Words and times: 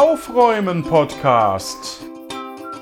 Aufräumen 0.00 0.82
Podcast. 0.84 2.02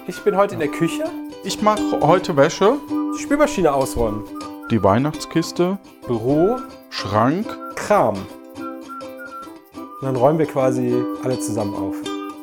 Ich 0.08 0.20
bin 0.24 0.36
heute 0.36 0.54
in 0.54 0.58
der 0.58 0.68
Küche. 0.68 1.04
Ich 1.44 1.62
mache 1.62 2.00
heute 2.00 2.36
Wäsche, 2.36 2.76
Die 3.16 3.22
Spülmaschine 3.22 3.72
ausräumen. 3.72 4.24
die 4.68 4.82
Weihnachtskiste, 4.82 5.78
Büro, 6.08 6.58
Schrank. 6.90 7.46
Kram. 7.76 8.16
Und 8.56 10.02
dann 10.02 10.16
räumen 10.16 10.40
wir 10.40 10.46
quasi 10.46 10.92
alle 11.22 11.38
zusammen 11.38 11.76
auf. 11.76 11.94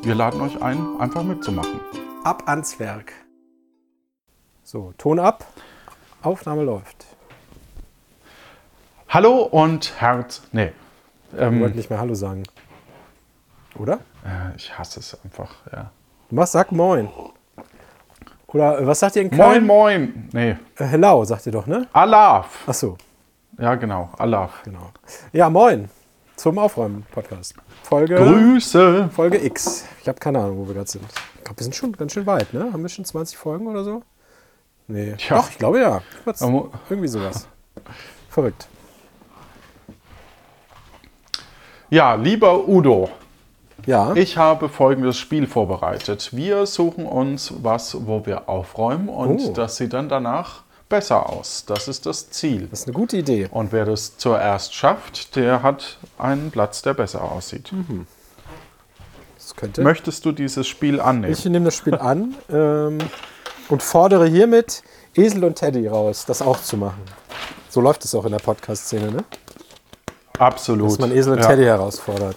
Wir 0.03 0.15
laden 0.15 0.39
euch 0.39 0.61
ein, 0.61 0.79
einfach 1.01 1.23
mitzumachen. 1.23 1.81
Ab 2.23 2.43
ans 2.45 2.79
Werk. 2.79 3.11
So, 4.63 4.93
Ton 4.97 5.19
ab. 5.19 5.43
Aufnahme 6.21 6.63
läuft. 6.63 7.07
Hallo 9.09 9.41
und 9.43 9.99
Herz. 9.99 10.43
Nee. 10.53 10.71
Ich 11.33 11.39
Ähm, 11.41 11.59
wollte 11.59 11.75
nicht 11.75 11.89
mehr 11.89 11.99
Hallo 11.99 12.13
sagen. 12.13 12.43
Oder? 13.77 13.99
äh, 14.25 14.55
ich 14.55 14.77
hasse 14.77 14.99
es 14.99 15.17
einfach, 15.23 15.53
ja. 15.71 15.91
Du 16.29 16.35
machst, 16.35 16.53
sag 16.53 16.71
Moin. 16.71 17.09
Oder 18.47 18.79
äh, 18.79 18.87
was 18.87 18.99
sagt 18.99 19.15
ihr 19.15 19.23
in 19.23 19.29
Moin, 19.35 19.51
Köln? 19.51 19.65
moin. 19.65 20.29
Nee. 20.33 20.49
Äh, 20.51 20.85
hello, 20.85 21.23
sagt 21.23 21.45
ihr 21.45 21.51
doch, 21.51 21.65
ne? 21.67 21.87
Alaf. 21.93 22.63
Ach 22.67 22.73
so, 22.73 22.97
Ja, 23.57 23.75
genau. 23.75 24.09
Alaf. 24.17 24.61
genau. 24.63 24.91
Ja, 25.31 25.49
Moin. 25.49 25.89
Zum 26.35 26.57
Aufräumen-Podcast. 26.57 27.53
Folge, 27.83 28.15
Grüße. 28.15 29.09
Folge 29.13 29.43
X. 29.45 29.85
Ich 30.01 30.07
habe 30.07 30.19
keine 30.19 30.39
Ahnung, 30.39 30.57
wo 30.57 30.67
wir 30.67 30.73
gerade 30.73 30.89
sind. 30.89 31.05
Ich 31.35 31.43
glaube, 31.43 31.59
wir 31.59 31.63
sind 31.63 31.75
schon 31.75 31.91
ganz 31.91 32.13
schön 32.13 32.25
weit, 32.25 32.51
ne? 32.53 32.71
Haben 32.73 32.81
wir 32.81 32.89
schon 32.89 33.05
20 33.05 33.37
Folgen 33.37 33.67
oder 33.67 33.83
so? 33.83 34.01
Nee. 34.87 35.13
Tja. 35.17 35.37
Doch, 35.37 35.49
ich 35.49 35.57
glaube 35.59 35.79
ja. 35.79 36.01
Was? 36.25 36.41
Irgendwie 36.41 37.07
sowas. 37.07 37.47
Verrückt. 38.29 38.67
Ja, 41.89 42.15
lieber 42.15 42.67
Udo, 42.67 43.09
Ja. 43.85 44.13
ich 44.15 44.37
habe 44.37 44.69
folgendes 44.69 45.17
Spiel 45.17 45.47
vorbereitet. 45.47 46.29
Wir 46.33 46.65
suchen 46.65 47.05
uns 47.05 47.53
was, 47.61 47.95
wo 48.07 48.25
wir 48.25 48.47
aufräumen 48.49 49.09
und 49.09 49.39
Oh. 49.41 49.53
das 49.53 49.77
sieht 49.77 49.93
dann 49.93 50.09
danach 50.09 50.63
besser 50.89 51.29
aus. 51.29 51.63
Das 51.65 51.87
ist 51.87 52.05
das 52.05 52.29
Ziel. 52.31 52.67
Das 52.69 52.81
ist 52.81 52.87
eine 52.87 52.93
gute 52.93 53.17
Idee. 53.17 53.47
Und 53.51 53.71
wer 53.71 53.85
das 53.85 54.17
zuerst 54.17 54.73
schafft, 54.75 55.35
der 55.35 55.63
hat 55.63 55.97
einen 56.17 56.51
Platz, 56.51 56.81
der 56.81 56.93
besser 56.93 57.23
aussieht. 57.23 57.71
Das 59.37 59.55
könnte. 59.55 59.81
Möchtest 59.81 60.25
du 60.25 60.31
dieses 60.31 60.67
Spiel 60.67 60.99
annehmen? 60.99 61.33
Ich 61.33 61.45
nehme 61.45 61.65
das 61.65 61.75
Spiel 61.75 61.95
an 61.95 62.35
ähm, 62.51 62.97
und 63.69 63.81
fordere 63.81 64.27
hiermit 64.27 64.83
Esel 65.15 65.43
und 65.45 65.55
Teddy 65.55 65.87
raus, 65.87 66.25
das 66.25 66.41
auch 66.41 66.61
zu 66.61 66.77
machen. 66.77 67.01
So 67.69 67.79
läuft 67.81 68.03
es 68.05 68.13
auch 68.13 68.25
in 68.25 68.31
der 68.31 68.39
Podcast-Szene, 68.39 69.11
ne? 69.11 69.23
Absolut. 70.39 70.91
Dass 70.91 70.99
man 70.99 71.11
Esel 71.11 71.33
und 71.33 71.39
Ja. 71.39 71.47
Teddy 71.47 71.63
herausfordert. 71.63 72.35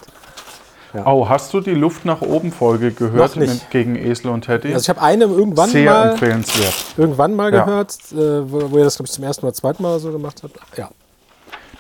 Oh, 1.05 1.28
hast 1.28 1.53
du 1.53 1.61
die 1.61 1.75
Luft 1.75 2.05
nach 2.05 2.20
oben 2.20 2.53
Folge 2.53 2.92
gehört 2.92 3.37
mit, 3.37 3.70
gegen 3.70 3.97
Esel 3.97 4.31
und 4.31 4.42
Teddy? 4.42 4.73
Also 4.73 4.84
ich 4.84 4.89
habe 4.89 5.03
eine 5.03 5.25
irgendwann 5.25 5.70
Sehr 5.70 5.91
mal, 5.92 6.11
empfehlenswert. 6.11 6.75
irgendwann 6.97 7.34
mal 7.34 7.53
Ja. 7.53 7.64
gehört, 7.64 7.97
äh, 8.12 8.17
wo, 8.50 8.70
wo 8.70 8.78
ihr 8.78 8.84
das, 8.84 8.97
glaube 8.97 9.06
ich, 9.09 9.12
zum 9.12 9.25
ersten 9.25 9.45
oder 9.47 9.55
zweiten 9.55 9.83
Mal 9.83 9.98
so 9.98 10.12
gemacht 10.12 10.42
habt. 10.42 10.56
Ja. 10.77 10.91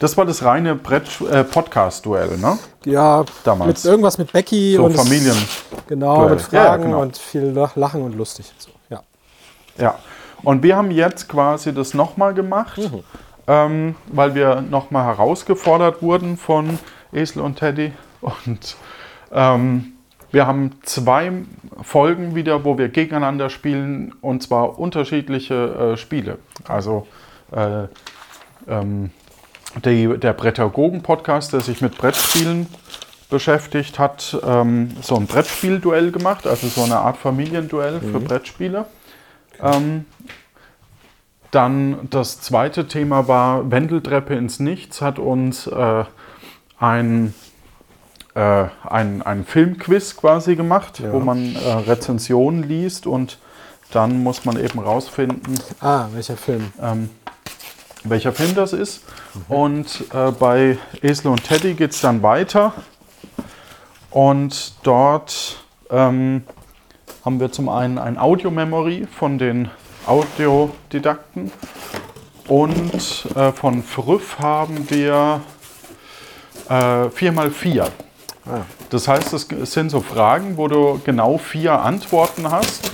Das 0.00 0.16
war 0.16 0.26
das 0.26 0.42
reine 0.44 0.74
Brett 0.74 1.08
äh, 1.30 1.44
Podcast-Duell, 1.44 2.36
ne? 2.38 2.58
Ja, 2.84 3.24
Damals. 3.44 3.84
Mit 3.84 3.90
irgendwas 3.90 4.18
mit 4.18 4.32
Becky 4.32 4.74
So 4.74 4.84
und 4.84 4.94
Familien. 4.96 5.36
genau, 5.86 6.16
Duell. 6.26 6.30
mit 6.34 6.52
Ja, 6.52 6.58
ja, 6.58 6.64
Fragen 6.70 6.82
genau. 6.84 7.00
und 7.02 7.16
viel 7.16 7.44
Lach- 7.54 7.76
Lachen 7.76 8.02
und 8.02 8.16
lustig 8.16 8.50
und 8.52 8.60
so. 8.62 8.70
Ja. 8.90 9.02
Ja. 9.78 9.94
Und 10.42 10.62
wir 10.62 10.76
haben 10.76 10.90
jetzt 10.90 11.28
quasi 11.28 11.72
das 11.72 11.94
nochmal 11.94 12.34
gemacht, 12.34 12.78
Mhm. 12.78 13.00
ähm, 13.46 13.94
weil 14.08 14.34
wir 14.34 14.60
nochmal 14.62 15.04
herausgefordert 15.06 16.02
wurden 16.02 16.36
von 16.36 16.78
Esel 17.12 17.40
und 17.42 17.58
Teddy. 17.60 17.92
Und 18.20 18.76
ähm, 19.34 19.92
wir 20.30 20.46
haben 20.46 20.72
zwei 20.82 21.32
Folgen 21.82 22.34
wieder, 22.34 22.64
wo 22.64 22.78
wir 22.78 22.88
gegeneinander 22.88 23.50
spielen 23.50 24.14
und 24.20 24.42
zwar 24.42 24.78
unterschiedliche 24.78 25.54
äh, 25.92 25.96
Spiele. 25.96 26.38
Also 26.66 27.06
äh, 27.52 27.84
ähm, 28.68 29.10
die, 29.84 30.18
der 30.18 30.32
Brettagogen-Podcast, 30.32 31.52
der 31.52 31.60
sich 31.60 31.80
mit 31.80 31.96
Brettspielen 31.98 32.66
beschäftigt, 33.30 33.98
hat 33.98 34.36
ähm, 34.46 34.90
so 35.02 35.16
ein 35.16 35.26
Brettspielduell 35.26 36.12
gemacht, 36.12 36.46
also 36.46 36.68
so 36.68 36.82
eine 36.82 36.98
Art 36.98 37.16
Familienduell 37.16 38.00
für 38.00 38.20
Brettspiele. 38.20 38.86
Ähm, 39.60 40.04
dann 41.50 42.08
das 42.10 42.40
zweite 42.40 42.88
Thema 42.88 43.28
war 43.28 43.70
Wendeltreppe 43.70 44.34
ins 44.34 44.58
Nichts, 44.58 45.00
hat 45.00 45.18
uns 45.18 45.66
äh, 45.66 46.04
ein, 46.78 47.34
äh, 48.34 48.64
ein, 48.88 49.22
ein 49.22 49.44
Filmquiz 49.44 50.16
quasi 50.16 50.56
gemacht, 50.56 51.00
Ja. 51.00 51.12
wo 51.12 51.20
man 51.20 51.54
äh, 51.56 51.72
Rezensionen 51.88 52.62
liest 52.64 53.06
und 53.06 53.38
dann 53.92 54.22
muss 54.22 54.44
man 54.44 54.62
eben 54.62 54.78
rausfinden, 54.80 55.54
Ah, 55.80 56.06
welcher 56.12 56.36
Film? 56.36 56.72
ähm, 56.82 57.10
welcher 58.02 58.32
Film 58.32 58.54
das 58.54 58.72
ist. 58.72 59.02
Und 59.48 60.04
äh, 60.12 60.30
bei 60.32 60.76
Esel 61.02 61.30
und 61.30 61.42
Teddy 61.44 61.74
geht 61.74 61.92
es 61.92 62.00
dann 62.00 62.22
weiter. 62.22 62.74
Und 64.10 64.74
dort 64.82 65.64
ähm, 65.90 66.42
haben 67.24 67.40
wir 67.40 67.50
zum 67.50 67.68
einen 67.68 67.98
ein 67.98 68.18
Audio-Memory 68.18 69.06
von 69.10 69.38
den 69.38 69.70
Audiodidakten. 70.06 71.50
Und 72.48 73.26
äh, 73.34 73.52
von 73.52 73.82
Früff 73.82 74.38
haben 74.38 74.90
wir 74.90 75.40
äh, 76.68 76.72
4x4. 76.72 77.88
Ah, 78.46 78.60
Das 78.90 79.08
heißt, 79.08 79.32
es 79.32 79.72
sind 79.72 79.90
so 79.90 80.00
Fragen, 80.00 80.56
wo 80.56 80.68
du 80.68 81.00
genau 81.04 81.38
vier 81.38 81.80
Antworten 81.80 82.50
hast. 82.50 82.90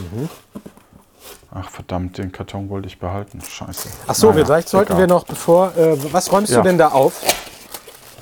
Ach 1.53 1.69
verdammt, 1.69 2.19
den 2.19 2.31
Karton 2.31 2.69
wollte 2.69 2.87
ich 2.87 2.99
behalten. 2.99 3.41
Scheiße. 3.41 3.89
Ach 4.07 4.15
so, 4.15 4.31
Naja, 4.31 4.45
vielleicht 4.45 4.69
sollten 4.69 4.93
egal. 4.93 5.01
wir 5.03 5.07
noch, 5.09 5.25
bevor, 5.25 5.77
äh, 5.77 5.97
was 6.13 6.31
räumst 6.31 6.53
Ja. 6.53 6.59
du 6.59 6.69
denn 6.69 6.79
da 6.79 6.89
auf? 6.89 7.21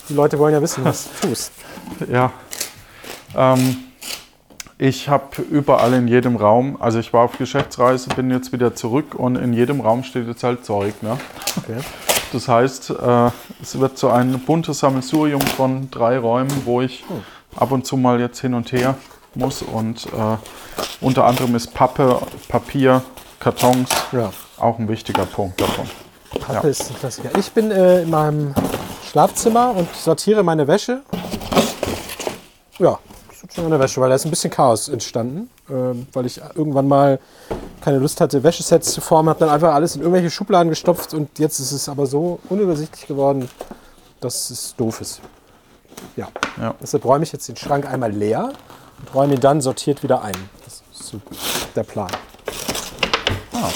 Die 0.08 0.14
Leute 0.14 0.38
wollen 0.38 0.54
ja 0.54 0.62
wissen, 0.62 0.84
was 0.84 1.08
du 1.20 1.28
tust. 1.28 1.52
Ja. 2.10 2.32
Ähm, 3.36 3.76
ich 4.78 5.08
habe 5.08 5.42
überall 5.42 5.92
in 5.94 6.06
jedem 6.08 6.36
Raum, 6.36 6.76
also 6.80 6.98
ich 6.98 7.12
war 7.12 7.24
auf 7.24 7.36
Geschäftsreise, 7.36 8.08
bin 8.10 8.30
jetzt 8.30 8.52
wieder 8.52 8.74
zurück 8.74 9.14
und 9.14 9.36
in 9.36 9.52
jedem 9.52 9.80
Raum 9.80 10.04
steht 10.04 10.26
jetzt 10.28 10.44
halt 10.44 10.64
Zeug. 10.64 10.94
Ne? 11.02 11.18
Okay. 11.58 11.78
Das 12.32 12.46
heißt, 12.48 12.90
äh, 12.90 13.30
es 13.62 13.78
wird 13.78 13.96
so 13.98 14.08
ein 14.10 14.38
buntes 14.40 14.80
Sammelsurium 14.80 15.40
von 15.40 15.90
drei 15.90 16.18
Räumen, 16.18 16.50
wo 16.64 16.80
ich 16.82 17.04
ab 17.56 17.72
und 17.72 17.86
zu 17.86 17.96
mal 17.96 18.20
jetzt 18.20 18.40
hin 18.40 18.54
und 18.54 18.70
her 18.72 18.94
muss. 19.34 19.62
Und 19.62 20.06
äh, 20.06 20.36
unter 21.00 21.24
anderem 21.24 21.54
ist 21.54 21.72
Pappe, 21.74 22.20
Papier, 22.48 23.02
Kartons 23.40 23.88
Ja. 24.12 24.30
auch 24.58 24.78
ein 24.78 24.88
wichtiger 24.88 25.24
Punkt 25.26 25.60
davon. 25.60 25.86
Pappe 26.40 26.66
Ja. 26.66 26.70
ist 26.70 26.90
ein 26.90 26.96
Klassiker. 26.98 27.30
Ich 27.38 27.50
bin 27.52 27.70
äh, 27.70 28.02
in 28.02 28.10
meinem 28.10 28.54
Schlafzimmer 29.10 29.74
und 29.74 29.88
sortiere 29.94 30.42
meine 30.42 30.66
Wäsche. 30.68 31.00
Ja, 32.78 32.98
ich 33.38 33.43
sortiere 33.43 33.69
meine 33.69 33.78
Wäsche, 33.78 34.00
weil 34.00 34.09
da 34.09 34.16
ist 34.16 34.25
ein 34.25 34.31
bisschen 34.31 34.50
Chaos 34.50 34.88
entstanden. 34.88 35.49
Ähm, 35.71 36.09
weil 36.12 36.26
ich 36.26 36.41
irgendwann 36.56 36.88
mal 36.88 37.21
keine 37.81 37.99
Lust 37.99 38.21
hatte, 38.21 38.43
Wäschesets 38.43 38.91
zu 38.93 39.00
formen, 39.00 39.28
habe 39.28 39.38
dann 39.38 39.49
einfach 39.49 39.75
alles 39.75 39.94
in 39.94 40.00
irgendwelche 40.00 40.28
Schubladen 40.31 40.71
gestopft 40.71 41.15
und 41.15 41.38
jetzt 41.38 41.60
ist 41.60 41.71
es 41.71 41.88
aber 41.88 42.06
so 42.06 42.41
unübersichtlich 42.49 43.06
geworden, 43.06 43.49
dass 44.21 44.50
es 44.50 44.75
doof 44.76 45.00
ist. 45.00 45.21
Ja. 46.16 46.28
Ja. 46.60 46.75
Deshalb 46.82 47.04
räume 47.04 47.22
ich 47.22 47.31
jetzt 47.31 47.47
den 47.47 47.56
Schrank 47.56 47.88
einmal 47.88 48.10
leer 48.10 48.50
und 48.99 49.15
räume 49.15 49.34
ihn 49.34 49.41
dann 49.41 49.60
sortiert 49.60 50.03
wieder 50.03 50.22
ein. 50.22 50.34
Das 50.65 50.82
ist 50.93 51.09
so 51.09 51.20
der 51.76 51.84
Plan. 51.84 52.10
Ah. 53.53 53.69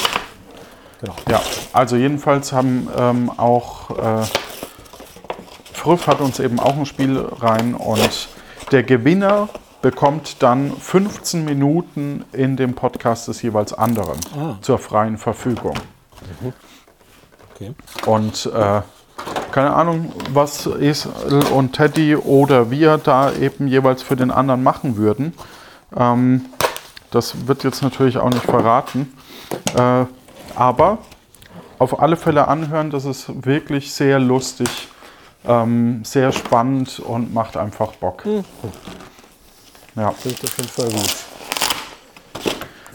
Genau. 1.00 1.14
Ja, 1.28 1.40
also 1.72 1.94
jedenfalls 1.94 2.52
haben 2.52 2.88
ähm, 2.96 3.30
auch 3.36 3.90
äh, 3.90 4.24
Früff 5.72 6.08
hat 6.08 6.20
uns 6.20 6.40
eben 6.40 6.58
auch 6.58 6.76
ein 6.76 6.86
Spiel 6.86 7.18
rein 7.18 7.74
und 7.74 8.28
der 8.72 8.82
Gewinner 8.82 9.48
bekommt 9.82 10.42
dann 10.42 10.72
15 10.76 11.44
Minuten 11.44 12.24
in 12.32 12.56
dem 12.56 12.74
Podcast 12.74 13.28
des 13.28 13.42
jeweils 13.42 13.72
anderen 13.72 14.18
Ah. 14.36 14.56
zur 14.60 14.78
freien 14.78 15.18
Verfügung. 15.18 15.74
Okay. 17.54 17.74
Und 18.06 18.46
äh, 18.54 18.80
keine 19.50 19.74
Ahnung, 19.74 20.12
was 20.32 20.66
Esel 20.66 21.12
und 21.52 21.74
Teddy 21.74 22.16
oder 22.16 22.70
wir 22.70 22.96
da 22.98 23.32
eben 23.32 23.66
jeweils 23.68 24.02
für 24.02 24.16
den 24.16 24.30
anderen 24.30 24.62
machen 24.62 24.96
würden. 24.96 25.34
Ähm, 25.96 26.46
das 27.10 27.46
wird 27.46 27.64
jetzt 27.64 27.82
natürlich 27.82 28.16
auch 28.18 28.30
nicht 28.30 28.44
verraten. 28.44 29.12
Äh, 29.76 30.06
aber 30.54 30.98
auf 31.78 32.00
alle 32.00 32.16
Fälle 32.16 32.48
anhören, 32.48 32.90
das 32.90 33.04
ist 33.04 33.44
wirklich 33.44 33.92
sehr 33.92 34.18
lustig, 34.18 34.88
ähm, 35.46 36.04
sehr 36.04 36.32
spannend 36.32 37.00
und 37.00 37.32
macht 37.34 37.56
einfach 37.56 37.92
Bock. 37.94 38.24
Ja. 39.96 40.14
Klingt 40.20 40.42
auf 40.44 40.56
jeden 40.56 40.68
Fall 40.68 40.88
gut. 40.90 41.14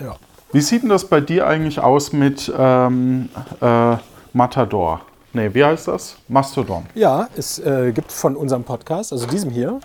Ja. 0.01 0.15
Wie 0.51 0.61
sieht 0.61 0.83
denn 0.83 0.89
das 0.89 1.05
bei 1.05 1.19
dir 1.19 1.45
eigentlich 1.47 1.79
aus 1.79 2.13
mit 2.13 2.51
ähm, 2.57 3.29
äh, 3.61 3.97
Matador? 4.33 5.01
Nee, 5.33 5.53
wie 5.53 5.63
heißt 5.63 5.87
das? 5.89 6.15
Mastodon. 6.27 6.85
Ja, 6.95 7.27
es 7.35 7.59
äh, 7.59 7.91
gibt 7.91 8.11
von 8.11 8.35
unserem 8.35 8.63
Podcast, 8.63 9.11
also 9.11 9.27
diesem 9.27 9.49
hier, 9.51 9.79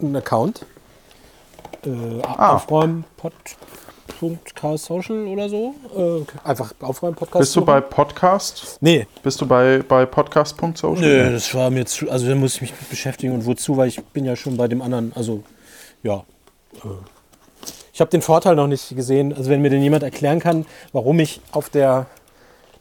einen 0.00 0.16
Account. 0.16 0.66
äh, 1.86 2.20
Ah. 2.26 2.60
Aufräumen-Pod.chaos-social 4.10 5.26
oder 5.26 5.48
so. 5.48 5.74
Äh, 5.96 6.48
einfach 6.48 6.72
Aufräumen-Podcast. 6.80 7.40
Bist 7.40 7.56
du 7.56 7.64
bei 7.64 7.80
Podcast? 7.80 8.78
Nee, 8.80 9.06
Bist 9.22 9.40
du 9.40 9.46
bei, 9.46 9.82
bei 9.86 10.06
podcast.social? 10.06 11.00
Nö, 11.00 11.32
das 11.32 11.54
war 11.54 11.70
mir 11.70 11.86
zu, 11.86 12.10
also 12.10 12.28
da 12.28 12.34
muss 12.34 12.56
ich 12.56 12.60
mich 12.62 12.72
mit 12.72 12.90
beschäftigen 12.90 13.32
und 13.32 13.46
wozu, 13.46 13.76
weil 13.76 13.88
ich 13.88 14.02
bin 14.04 14.24
ja 14.24 14.36
schon 14.36 14.56
bei 14.56 14.68
dem 14.68 14.82
anderen, 14.82 15.12
also 15.14 15.42
ja. 16.02 16.24
äh, 16.84 16.88
Ich 17.92 18.00
habe 18.00 18.10
den 18.10 18.22
Vorteil 18.22 18.54
noch 18.56 18.66
nicht 18.66 18.94
gesehen, 18.96 19.32
also 19.34 19.50
wenn 19.50 19.62
mir 19.62 19.70
denn 19.70 19.82
jemand 19.82 20.02
erklären 20.02 20.40
kann, 20.40 20.66
warum 20.92 21.18
ich 21.20 21.40
auf 21.52 21.68
der 21.70 22.06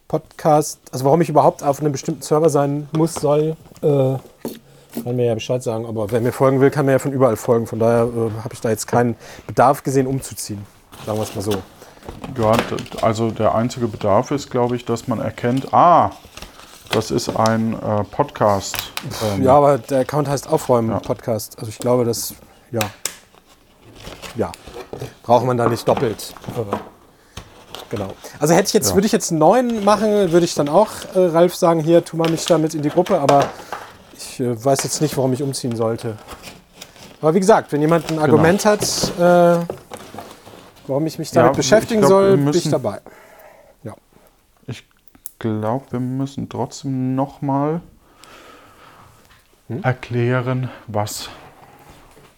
Podcast, 0.08 0.80
also 0.92 1.06
warum 1.06 1.22
ich 1.22 1.30
überhaupt 1.30 1.62
auf 1.64 1.80
einem 1.80 1.92
bestimmten 1.92 2.24
Server 2.24 2.50
sein 2.50 2.90
muss, 2.94 3.14
soll, 3.14 3.56
äh, 3.82 4.16
kann 5.04 5.16
mir 5.16 5.26
ja 5.26 5.36
Bescheid 5.36 5.62
sagen, 5.62 5.86
aber 5.86 6.10
wer 6.12 6.20
mir 6.20 6.32
folgen 6.32 6.60
will, 6.62 6.72
kann 6.72 6.88
mir 6.88 6.94
ja 6.94 7.00
von 7.00 7.14
überall 7.14 7.36
folgen, 7.36 7.68
von 7.68 7.78
daher 7.78 8.06
äh, 8.06 8.42
habe 8.44 8.54
ich 8.54 8.60
da 8.62 8.70
jetzt 8.72 8.88
keinen 8.88 9.16
Bedarf 9.46 9.84
gesehen, 9.84 10.08
umzuziehen, 10.08 10.66
sagen 11.06 11.18
wir 11.18 11.24
es 11.24 11.36
mal 11.36 11.42
so. 11.42 11.52
Ja, 12.38 12.54
also 13.02 13.32
der 13.32 13.56
einzige 13.56 13.88
Bedarf 13.88 14.32
ist, 14.32 14.50
glaube 14.50 14.76
ich, 14.76 14.86
dass 14.86 15.08
man 15.08 15.20
erkennt, 15.20 15.74
ah, 15.74 16.12
das 16.92 17.12
ist 17.12 17.30
ein 17.36 17.74
äh, 17.74 18.04
Podcast. 18.06 18.78
Ähm, 19.36 19.44
Ja, 19.44 19.56
aber 19.56 19.78
der 19.78 20.00
Account 20.02 20.28
heißt 20.28 20.48
Aufräumen 20.50 20.90
Ja. 20.90 21.00
Podcast. 21.00 21.58
Also 21.60 21.70
ich 21.70 21.78
glaube, 21.78 22.04
das, 22.06 22.34
ja. 22.72 22.80
Ja. 24.36 24.52
Braucht 25.24 25.46
man 25.46 25.58
da 25.58 25.68
nicht 25.70 25.88
doppelt. 25.88 26.34
Aber, 26.56 26.80
genau. 27.90 28.08
Also 28.40 28.54
hätte 28.56 28.68
ich 28.68 28.74
jetzt, 28.74 28.90
Ja. 28.90 28.96
würde 28.96 29.06
ich 29.06 29.12
jetzt 29.12 29.30
einen 29.32 29.40
neuen 29.40 29.84
machen, 29.86 30.32
würde 30.32 30.46
ich 30.46 30.56
dann 30.56 30.68
auch 30.70 30.90
äh, 31.16 31.20
Ralf 31.28 31.56
sagen, 31.56 31.80
hier, 31.82 32.04
tu 32.04 32.18
mal 32.18 32.30
mich 32.30 32.46
damit 32.46 32.74
in 32.74 32.82
die 32.82 32.90
Gruppe, 32.90 33.20
aber 33.20 33.46
ich 34.18 34.40
äh, 34.40 34.64
weiß 34.66 34.84
jetzt 34.84 35.02
nicht, 35.02 35.16
warum 35.18 35.32
ich 35.34 35.44
umziehen 35.44 35.76
sollte. 35.76 36.18
Aber 37.22 37.34
wie 37.36 37.40
gesagt, 37.40 37.72
wenn 37.72 37.82
jemand 37.82 38.10
ein 38.12 38.18
Argument 38.18 38.66
hat, 38.66 38.82
äh, 39.20 39.58
warum 40.90 41.06
ich 41.08 41.18
mich 41.20 41.32
Ja, 41.32 41.44
damit 41.44 41.54
ich 41.54 41.58
beschäftigen 41.58 42.02
glaub, 42.02 42.10
soll, 42.10 42.32
bin 42.32 42.40
ich 42.50 42.56
müssen- 42.56 42.72
dabei. 42.72 43.00
Ich 44.68 44.84
glaube, 45.40 45.86
wir 45.92 46.00
müssen 46.02 46.50
trotzdem 46.50 47.16
nochmal 47.16 47.80
Hm? 49.68 49.82
erklären, 49.84 50.70
was 50.88 51.30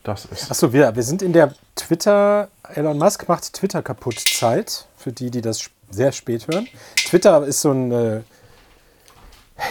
das 0.04 0.26
ist. 0.26 0.52
Achso, 0.52 0.72
wir, 0.72 0.96
wir 0.96 1.04
sind 1.04 1.22
in 1.22 1.34
der 1.34 1.54
Twitter, 1.76 2.50
Elon 2.76 2.98
Musk 2.98 3.28
macht 3.28 3.52
Twitter 3.54 3.82
kaputt 3.82 4.20
Zeit, 4.20 4.86
für 4.98 5.12
die, 5.12 5.32
die 5.32 5.42
das 5.42 5.70
sehr 5.90 6.12
spät 6.12 6.48
hören. 6.48 6.68
Twitter 6.96 7.44
ist 7.44 7.62
so 7.62 7.72
ein, 7.72 7.92
äh, 7.92 8.22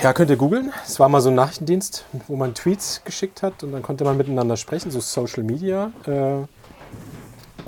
ja, 0.02 0.12
könnt 0.12 0.30
ihr 0.30 0.36
googeln. 0.36 0.72
Es 0.86 0.98
war 1.00 1.08
mal 1.08 1.20
so 1.20 1.28
ein 1.30 1.34
Nachrichtendienst, 1.34 2.04
wo 2.28 2.36
man 2.36 2.54
Tweets 2.54 3.02
geschickt 3.04 3.42
hat 3.42 3.62
und 3.62 3.72
dann 3.72 3.82
konnte 3.82 4.04
man 4.04 4.16
miteinander 4.16 4.56
sprechen, 4.56 4.90
so 4.90 5.00
Social 5.00 5.42
Media. 5.44 5.92
Äh, 6.06 6.46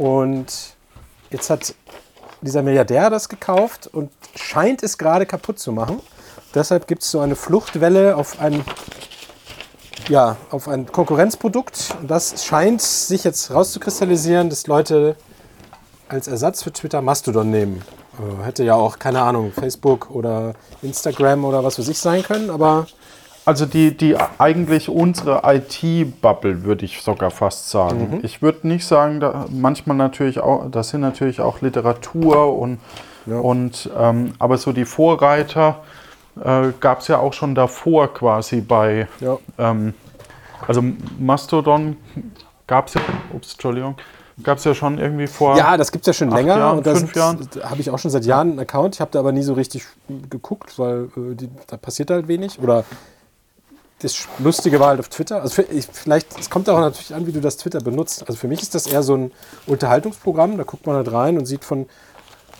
und 0.01 0.75
jetzt 1.33 1.51
hat 1.51 1.75
dieser 2.41 2.63
Milliardär 2.63 3.11
das 3.11 3.29
gekauft 3.29 3.89
und 3.93 4.11
scheint 4.37 4.83
es 4.83 4.99
gerade 4.99 5.27
kaputt 5.27 5.59
zu 5.59 5.73
machen. 5.73 6.01
Deshalb 6.55 6.87
gibt 6.87 7.03
es 7.03 7.11
so 7.11 7.21
eine 7.21 7.37
Fluchtwelle 7.37 8.17
auf 8.17 8.41
ein 8.41 8.65
ja, 10.09 10.37
auf 10.51 10.69
ein 10.69 10.87
Konkurrenzprodukt. 10.87 11.95
Und 12.01 12.11
das 12.11 12.45
scheint 12.45 12.83
sich 12.83 13.25
jetzt 13.25 13.53
rauszukristallisieren, 13.53 14.51
dass 14.51 14.67
Leute 14.67 15.17
als 16.09 16.29
Ersatz 16.29 16.63
für 16.63 16.73
Twitter 16.73 17.01
Mastodon 17.03 17.51
nehmen. 17.51 17.83
Äh, 18.19 18.45
hätte 18.45 18.65
ja 18.65 18.75
auch, 18.75 18.99
keine 18.99 19.23
Ahnung, 19.23 19.53
Facebook 19.53 20.11
oder 20.11 20.55
Instagram 20.83 21.45
oder 21.45 21.65
was 21.65 21.79
weiß 21.79 21.89
ich 21.89 21.99
sein 21.99 22.23
können, 22.23 22.51
aber 22.51 22.87
Also 23.45 23.67
die, 23.67 23.97
die 23.97 24.17
eigentlich 24.39 24.89
unsere 24.89 25.43
IT-Bubble, 25.45 26.63
würde 26.63 26.85
ich 26.85 27.03
sogar 27.03 27.31
fast 27.31 27.71
sagen. 27.71 28.21
Ich 28.23 28.41
würde 28.41 28.69
nicht 28.69 28.87
sagen, 28.87 29.19
da 29.19 29.47
manchmal 29.51 29.97
natürlich 29.97 30.39
auch, 30.41 30.71
das 30.71 30.91
sind 30.91 31.01
natürlich 31.01 31.41
auch 31.41 31.61
Literatur 31.61 32.57
und, 32.57 32.79
Ja. 33.27 33.39
und 33.41 33.91
ähm, 33.99 34.35
aber 34.39 34.59
so 34.59 34.73
die 34.73 34.85
Vorreiter 34.85 35.81
äh, 36.43 36.69
gab 36.79 37.01
es 37.01 37.09
ja 37.09 37.19
auch 37.19 37.33
schon 37.33 37.55
davor 37.57 38.15
quasi 38.15 38.61
bei, 38.61 39.09
ja. 39.21 39.39
ähm, 39.59 39.95
also 40.69 40.83
Mastodon 41.19 41.97
gab 42.69 42.87
es 42.87 42.95
ja, 42.95 43.01
ups, 43.35 43.55
Entschuldigung, 43.55 43.97
gab 44.45 44.59
es 44.59 44.65
ja 44.65 44.75
schon 44.75 44.99
irgendwie 44.99 45.27
vor. 45.27 45.57
Ja, 45.57 45.77
das 45.77 45.91
gibt 45.91 46.03
es 46.03 46.07
ja 46.07 46.13
schon 46.13 46.31
länger. 46.31 46.57
Jahren, 46.57 46.79
und 46.79 46.85
fünf 46.87 47.15
Jahren? 47.17 47.49
habe 47.65 47.81
ich 47.81 47.91
auch 47.91 47.99
schon 47.99 48.11
seit 48.11 48.25
Jahren 48.25 48.51
einen 48.51 48.61
Account. 48.61 48.95
Ich 48.95 49.01
habe 49.01 49.11
da 49.11 49.19
aber 49.19 49.33
nie 49.33 49.43
so 49.43 49.55
richtig 49.55 49.85
geguckt, 50.31 50.79
weil 50.79 51.09
äh, 51.17 51.35
die, 51.35 51.51
da 51.67 51.77
passiert 51.77 52.11
halt 52.11 52.29
wenig. 52.29 52.59
Oder 52.61 52.85
das 54.03 54.27
Lustige 54.39 54.81
war 54.81 54.89
halt 54.89 55.01
auf 55.01 55.09
Twitter. 55.09 55.41
Also 55.43 55.63
vielleicht, 55.93 56.39
es 56.39 56.51
kommt 56.51 56.69
auch 56.69 56.81
natürlich 56.81 57.15
an, 57.15 57.27
wie 57.27 57.33
du 57.33 57.41
das 57.41 57.57
Twitter 57.57 57.81
benutzt. 57.81 58.25
Also 58.27 58.37
für 58.37 58.49
mich 58.49 58.61
ist 58.61 58.75
das 58.75 58.87
eher 58.87 59.03
so 59.03 59.15
ein 59.15 59.33
Unterhaltungsprogramm. 59.67 60.59
Da 60.59 60.65
guckt 60.65 60.87
man 60.87 60.97
halt 60.97 61.13
rein 61.13 61.39
und 61.39 61.47
sieht 61.47 61.65
von 61.65 61.87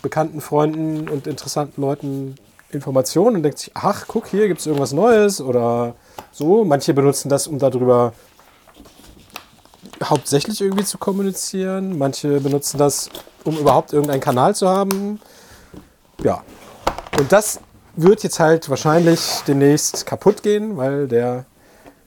bekannten 0.01 0.41
Freunden 0.41 1.09
und 1.09 1.27
interessanten 1.27 1.81
Leuten 1.81 2.35
Informationen 2.71 3.35
und 3.35 3.43
denkt 3.43 3.59
sich, 3.59 3.71
ach, 3.73 4.05
guck, 4.07 4.27
hier 4.27 4.47
gibt 4.47 4.61
es 4.61 4.65
irgendwas 4.65 4.93
Neues 4.93 5.41
oder 5.41 5.95
so. 6.31 6.63
Manche 6.63 6.93
benutzen 6.93 7.29
das, 7.29 7.47
um 7.47 7.59
darüber 7.59 8.13
hauptsächlich 10.03 10.61
irgendwie 10.61 10.85
zu 10.85 10.97
kommunizieren. 10.97 11.97
Manche 11.97 12.39
benutzen 12.39 12.77
das, 12.77 13.09
um 13.43 13.57
überhaupt 13.57 13.93
irgendeinen 13.93 14.21
Kanal 14.21 14.55
zu 14.55 14.67
haben. 14.67 15.19
Ja. 16.23 16.41
Und 17.17 17.31
das 17.31 17.59
wird 17.95 18.23
jetzt 18.23 18.39
halt 18.39 18.69
wahrscheinlich 18.69 19.41
demnächst 19.47 20.05
kaputt 20.05 20.43
gehen, 20.43 20.77
weil 20.77 21.07
der 21.07 21.45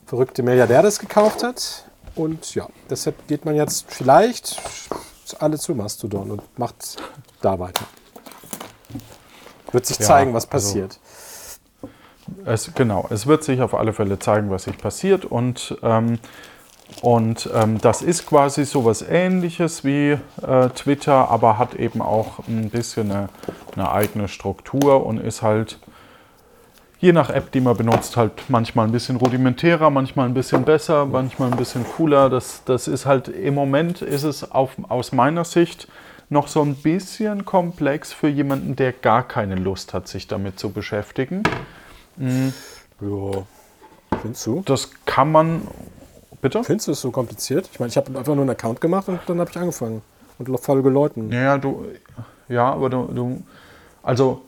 verrückte 0.06 0.42
Milliardär 0.42 0.82
das 0.82 0.98
gekauft 0.98 1.42
hat. 1.42 1.84
Und 2.14 2.54
ja, 2.54 2.68
deshalb 2.88 3.26
geht 3.28 3.44
man 3.44 3.54
jetzt 3.54 3.86
vielleicht 3.88 4.60
alle 5.38 5.58
zu 5.58 5.74
Mastodon 5.74 6.30
und 6.30 6.58
macht 6.58 6.96
da 7.42 7.58
weiter. 7.58 7.84
Wird 9.72 9.86
sich 9.86 9.98
Ja, 9.98 10.06
zeigen, 10.06 10.32
was 10.32 10.44
also- 10.44 10.68
passiert. 10.68 10.98
Es, 12.44 12.72
genau, 12.74 13.06
es 13.10 13.26
wird 13.28 13.44
sich 13.44 13.60
auf 13.60 13.72
alle 13.74 13.92
Fälle 13.92 14.18
zeigen, 14.18 14.50
was 14.50 14.64
sich 14.64 14.76
passiert. 14.78 15.24
Und, 15.24 15.76
ähm, 15.82 16.18
und 17.02 17.48
ähm, 17.54 17.78
das 17.80 18.02
ist 18.02 18.26
quasi 18.26 18.64
sowas 18.64 19.02
ähnliches 19.02 19.84
wie 19.84 20.16
äh, 20.42 20.68
Twitter, 20.74 21.30
aber 21.30 21.58
hat 21.58 21.74
eben 21.74 22.00
auch 22.00 22.40
ein 22.48 22.70
bisschen 22.70 23.10
eine, 23.10 23.28
eine 23.74 23.90
eigene 23.90 24.28
Struktur 24.28 25.04
und 25.04 25.18
ist 25.18 25.42
halt 25.42 25.78
je 26.98 27.12
nach 27.12 27.30
App, 27.30 27.52
die 27.52 27.60
man 27.60 27.76
benutzt, 27.76 28.16
halt 28.16 28.32
manchmal 28.48 28.86
ein 28.86 28.92
bisschen 28.92 29.16
rudimentärer, 29.16 29.90
manchmal 29.90 30.26
ein 30.26 30.34
bisschen 30.34 30.64
besser, 30.64 31.06
manchmal 31.06 31.50
ein 31.50 31.56
bisschen 31.56 31.84
cooler. 31.84 32.30
Das, 32.30 32.62
das 32.64 32.88
ist 32.88 33.06
halt 33.06 33.28
im 33.28 33.54
Moment 33.54 34.02
ist 34.02 34.22
es 34.22 34.50
auf, 34.50 34.76
aus 34.88 35.12
meiner 35.12 35.44
Sicht 35.44 35.88
noch 36.28 36.48
so 36.48 36.62
ein 36.62 36.74
bisschen 36.74 37.44
komplex 37.44 38.12
für 38.12 38.28
jemanden, 38.28 38.74
der 38.74 38.92
gar 38.92 39.22
keine 39.26 39.54
Lust 39.54 39.94
hat, 39.94 40.08
sich 40.08 40.26
damit 40.26 40.58
zu 40.58 40.70
beschäftigen. 40.70 41.42
Ja. 43.00 43.44
Findest 44.22 44.46
du? 44.46 44.62
Das 44.64 44.90
kann 45.04 45.30
man. 45.30 45.62
Bitte? 46.40 46.62
Findest 46.64 46.88
du 46.88 46.92
es 46.92 47.00
so 47.00 47.10
kompliziert? 47.10 47.68
Ich 47.72 47.80
meine, 47.80 47.90
ich 47.90 47.96
habe 47.96 48.08
einfach 48.16 48.34
nur 48.34 48.42
einen 48.42 48.50
Account 48.50 48.80
gemacht 48.80 49.08
und 49.08 49.20
dann 49.26 49.40
habe 49.40 49.50
ich 49.50 49.56
angefangen. 49.56 50.02
Und 50.38 50.58
folge 50.60 50.90
Leuten. 50.90 51.32
Ja, 51.32 51.56
du. 51.58 51.86
Ja, 52.48 52.72
aber 52.72 52.90
du. 52.90 53.04
du 53.12 53.42
also, 54.02 54.42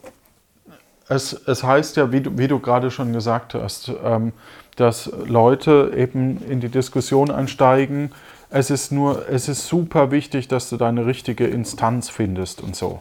es, 1.09 1.33
es 1.33 1.63
heißt 1.65 1.97
ja, 1.97 2.13
wie 2.13 2.21
du, 2.21 2.37
wie 2.37 2.49
du 2.49 2.59
gerade 2.59 2.91
schon 2.91 3.13
gesagt 3.13 3.55
hast, 3.55 3.91
ähm, 4.05 4.33
dass 4.77 5.11
Leute 5.27 5.93
eben 5.97 6.43
in 6.49 6.61
die 6.61 6.69
Diskussion 6.69 7.31
einsteigen. 7.31 8.13
Es 8.51 8.71
ist 8.71 8.93
nur, 8.93 9.29
es 9.29 9.49
ist 9.49 9.67
super 9.67 10.11
wichtig, 10.11 10.49
dass 10.49 10.71
du 10.71 10.77
deine 10.77 11.07
richtige 11.07 11.47
Instanz 11.47 12.09
findest 12.09 12.63
und 12.63 12.77
so. 12.77 13.01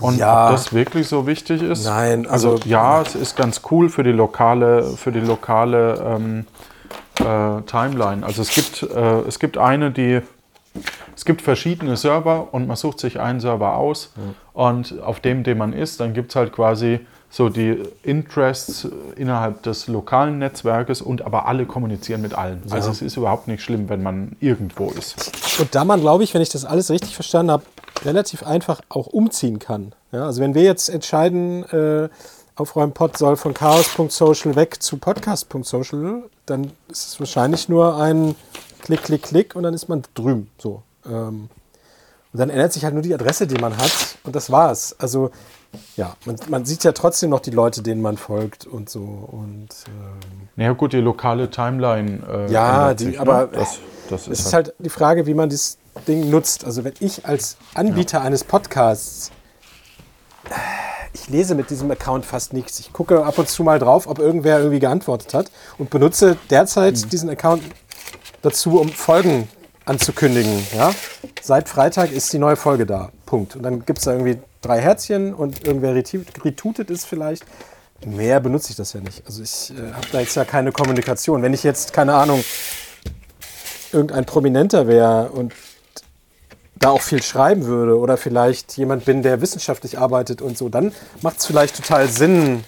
Und 0.00 0.18
Ja. 0.18 0.46
ob 0.46 0.52
das 0.52 0.72
wirklich 0.72 1.08
so 1.08 1.26
wichtig 1.26 1.62
ist? 1.62 1.84
Nein, 1.84 2.26
also, 2.26 2.52
also- 2.52 2.68
ja, 2.68 3.00
es 3.02 3.14
ist 3.14 3.36
ganz 3.36 3.62
cool 3.70 3.88
für 3.88 4.02
die 4.02 4.12
lokale, 4.12 4.82
für 4.96 5.10
die 5.10 5.20
lokale 5.20 5.94
ähm, 6.04 6.46
äh, 7.20 7.62
Timeline. 7.62 8.24
Also 8.24 8.42
es 8.42 8.50
gibt, 8.50 8.82
äh, 8.82 9.20
es 9.20 9.38
gibt 9.38 9.58
eine, 9.58 9.90
die 9.90 10.20
es 11.16 11.24
gibt 11.24 11.40
verschiedene 11.40 11.96
Server 11.96 12.52
und 12.52 12.66
man 12.66 12.76
sucht 12.76 13.00
sich 13.00 13.18
einen 13.18 13.40
Server 13.40 13.76
aus 13.76 14.12
und 14.52 15.00
auf 15.00 15.20
dem, 15.20 15.42
den 15.42 15.56
man 15.56 15.72
ist, 15.72 16.00
dann 16.00 16.12
gibt 16.12 16.32
es 16.32 16.36
halt 16.36 16.52
quasi 16.52 17.00
so 17.30 17.48
die 17.48 17.82
Interests 18.02 18.88
innerhalb 19.16 19.62
des 19.62 19.88
lokalen 19.88 20.38
Netzwerkes 20.38 21.02
und 21.02 21.22
aber 21.22 21.46
alle 21.46 21.66
kommunizieren 21.66 22.22
mit 22.22 22.34
allen. 22.34 22.62
Also 22.70 22.90
es 22.90 23.02
ist 23.02 23.16
überhaupt 23.16 23.48
nicht 23.48 23.62
schlimm, 23.62 23.88
wenn 23.88 24.02
man 24.02 24.36
irgendwo 24.40 24.90
ist. 24.90 25.32
Und 25.58 25.74
da 25.74 25.84
man, 25.84 26.00
glaube 26.00 26.24
ich, 26.24 26.34
wenn 26.34 26.42
ich 26.42 26.50
das 26.50 26.64
alles 26.64 26.90
richtig 26.90 27.14
verstanden 27.14 27.50
habe, 27.50 27.64
relativ 28.04 28.42
einfach 28.42 28.80
auch 28.88 29.06
umziehen 29.06 29.58
kann. 29.58 29.92
Ja, 30.12 30.26
also 30.26 30.40
wenn 30.40 30.54
wir 30.54 30.62
jetzt 30.62 30.88
entscheiden, 30.88 31.64
äh, 31.64 32.08
Aufräumpod 32.54 33.18
soll 33.18 33.36
von 33.36 33.52
chaos.social 33.52 34.56
weg 34.56 34.82
zu 34.82 34.96
podcast.social, 34.96 36.22
dann 36.46 36.72
ist 36.88 37.06
es 37.08 37.20
wahrscheinlich 37.20 37.68
nur 37.68 37.96
ein 37.96 38.34
Klick, 38.82 39.02
Klick, 39.04 39.22
Klick 39.22 39.56
und 39.56 39.62
dann 39.64 39.74
ist 39.74 39.88
man 39.88 40.02
drüben. 40.14 40.50
So. 40.58 40.82
Ähm, 41.04 41.48
und 42.32 42.38
dann 42.40 42.50
ändert 42.50 42.72
sich 42.72 42.84
halt 42.84 42.94
nur 42.94 43.02
die 43.02 43.14
Adresse, 43.14 43.46
die 43.46 43.60
man 43.60 43.76
hat 43.76 44.18
und 44.24 44.36
das 44.36 44.50
war's. 44.50 44.94
Also 44.98 45.30
ja, 45.96 46.16
man, 46.24 46.36
man 46.48 46.64
sieht 46.64 46.84
ja 46.84 46.92
trotzdem 46.92 47.30
noch 47.30 47.40
die 47.40 47.50
Leute, 47.50 47.82
denen 47.82 48.00
man 48.00 48.16
folgt 48.16 48.66
und 48.66 48.88
so. 48.88 49.00
Und 49.00 49.68
ähm, 49.88 50.48
Naja 50.56 50.72
gut, 50.72 50.92
die 50.92 50.98
lokale 51.00 51.50
Timeline. 51.50 52.22
Äh, 52.48 52.52
Ja, 52.52 52.94
die- 52.94 53.04
sich, 53.06 53.14
ne? 53.14 53.20
aber 53.20 53.46
das, 53.48 53.78
das 54.08 54.22
es 54.22 54.28
ist 54.40 54.46
ist 54.46 54.52
halt 54.52 54.74
die 54.78 54.88
Frage, 54.90 55.26
wie 55.26 55.34
man 55.34 55.48
dies 55.48 55.78
Ding 56.06 56.28
nutzt, 56.30 56.64
also 56.64 56.84
wenn 56.84 56.92
ich 57.00 57.26
als 57.26 57.56
Anbieter 57.74 58.20
eines 58.20 58.44
Podcasts, 58.44 59.30
ich 61.26 61.32
lese 61.32 61.54
mit 61.56 61.70
diesem 61.70 61.90
Account 61.90 62.24
fast 62.24 62.52
nichts. 62.52 62.78
Ich 62.78 62.92
gucke 62.92 63.24
ab 63.24 63.38
und 63.38 63.48
zu 63.48 63.64
mal 63.64 63.78
drauf, 63.78 64.06
ob 64.06 64.18
irgendwer 64.20 64.58
irgendwie 64.58 64.78
geantwortet 64.78 65.34
hat 65.34 65.50
und 65.76 65.90
benutze 65.90 66.36
derzeit 66.50 67.12
diesen 67.12 67.28
Account 67.30 67.62
dazu, 68.42 68.80
um 68.80 68.88
Folgen 68.88 69.48
anzukündigen. 69.84 70.64
Ja? 70.76 70.92
Seit 71.42 71.68
Freitag 71.68 72.12
ist 72.12 72.32
die 72.32 72.38
neue 72.38 72.56
Folge 72.56 72.86
da. 72.86 73.10
Punkt. 73.24 73.56
Und 73.56 73.62
dann 73.62 73.84
gibt 73.84 73.98
es 73.98 74.04
da 74.04 74.12
irgendwie 74.12 74.38
drei 74.62 74.80
Herzchen 74.80 75.34
und 75.34 75.66
irgendwer 75.66 75.94
retu- 75.94 76.24
retweetet 76.44 76.90
ist 76.90 77.06
vielleicht. 77.06 77.44
Mehr 78.04 78.38
benutze 78.40 78.70
ich 78.70 78.76
das 78.76 78.92
ja 78.92 79.00
nicht. 79.00 79.24
Also 79.26 79.42
ich 79.42 79.72
äh, 79.76 79.92
habe 79.92 80.06
da 80.12 80.20
jetzt 80.20 80.36
ja 80.36 80.44
keine 80.44 80.70
Kommunikation. 80.70 81.42
Wenn 81.42 81.54
ich 81.54 81.64
jetzt, 81.64 81.92
keine 81.92 82.14
Ahnung, 82.14 82.44
irgendein 83.90 84.26
Prominenter 84.26 84.86
wäre 84.86 85.30
und 85.30 85.52
da 86.78 86.90
auch 86.90 87.00
viel 87.00 87.22
schreiben 87.22 87.66
würde 87.66 87.98
oder 87.98 88.16
vielleicht 88.16 88.76
jemand 88.76 89.04
bin, 89.04 89.22
der 89.22 89.40
wissenschaftlich 89.40 89.98
arbeitet 89.98 90.42
und 90.42 90.58
so, 90.58 90.68
dann 90.68 90.92
macht 91.22 91.38
es 91.38 91.46
vielleicht 91.46 91.76
total 91.76 92.08
Sinn, 92.08 92.64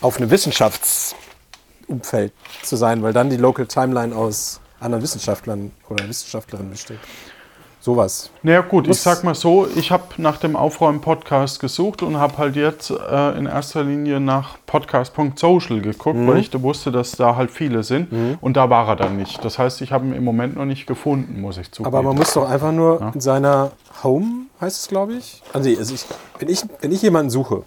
auf 0.00 0.18
einem 0.18 0.30
Wissenschaftsumfeld 0.30 2.32
zu 2.62 2.76
sein, 2.76 3.02
weil 3.02 3.12
dann 3.12 3.30
die 3.30 3.36
Local 3.36 3.66
Timeline 3.66 4.14
aus 4.14 4.60
anderen 4.80 5.02
Wissenschaftlern 5.02 5.72
oder 5.88 6.08
Wissenschaftlerinnen 6.08 6.70
besteht. 6.70 7.00
Sowas. 7.86 8.30
Naja 8.42 8.62
gut, 8.62 8.88
Muss- 8.88 8.96
ich 8.96 9.02
sag 9.04 9.22
mal 9.22 9.36
so, 9.36 9.68
ich 9.76 9.92
habe 9.92 10.02
nach 10.16 10.38
dem 10.38 10.56
Aufräumen-Podcast 10.56 11.60
gesucht 11.60 12.02
und 12.02 12.16
habe 12.18 12.36
halt 12.36 12.56
jetzt 12.56 12.90
äh, 12.90 13.38
in 13.38 13.46
erster 13.46 13.84
Linie 13.84 14.18
nach 14.18 14.58
podcast.social 14.66 15.80
geguckt, 15.80 16.18
Mhm. 16.18 16.26
weil 16.26 16.38
ich 16.38 16.50
wusste, 16.64 16.90
dass 16.90 17.12
da 17.12 17.36
halt 17.36 17.52
viele 17.52 17.84
sind 17.84 18.08
und 18.40 18.56
da 18.56 18.70
war 18.70 18.88
er 18.88 18.96
dann 18.96 19.16
nicht. 19.16 19.44
Das 19.44 19.60
heißt, 19.60 19.82
ich 19.82 19.92
habe 19.92 20.04
ihn 20.04 20.14
im 20.14 20.24
Moment 20.24 20.56
noch 20.56 20.64
nicht 20.64 20.88
gefunden, 20.88 21.40
muss 21.40 21.58
ich 21.58 21.70
zugeben. 21.70 21.94
Aber 21.94 22.02
man 22.02 22.16
muss 22.16 22.32
doch 22.34 22.50
einfach 22.50 22.72
nur 22.72 23.12
in 23.14 23.20
seiner 23.20 23.70
Home, 24.02 24.46
heißt 24.60 24.80
es 24.80 24.88
glaube 24.88 25.12
ich. 25.14 25.40
Also, 25.52 25.70
also 25.70 25.94
ich, 25.94 26.04
wenn, 26.40 26.48
ich, 26.48 26.62
wenn 26.80 26.90
ich 26.90 27.02
jemanden 27.02 27.30
suche, 27.30 27.62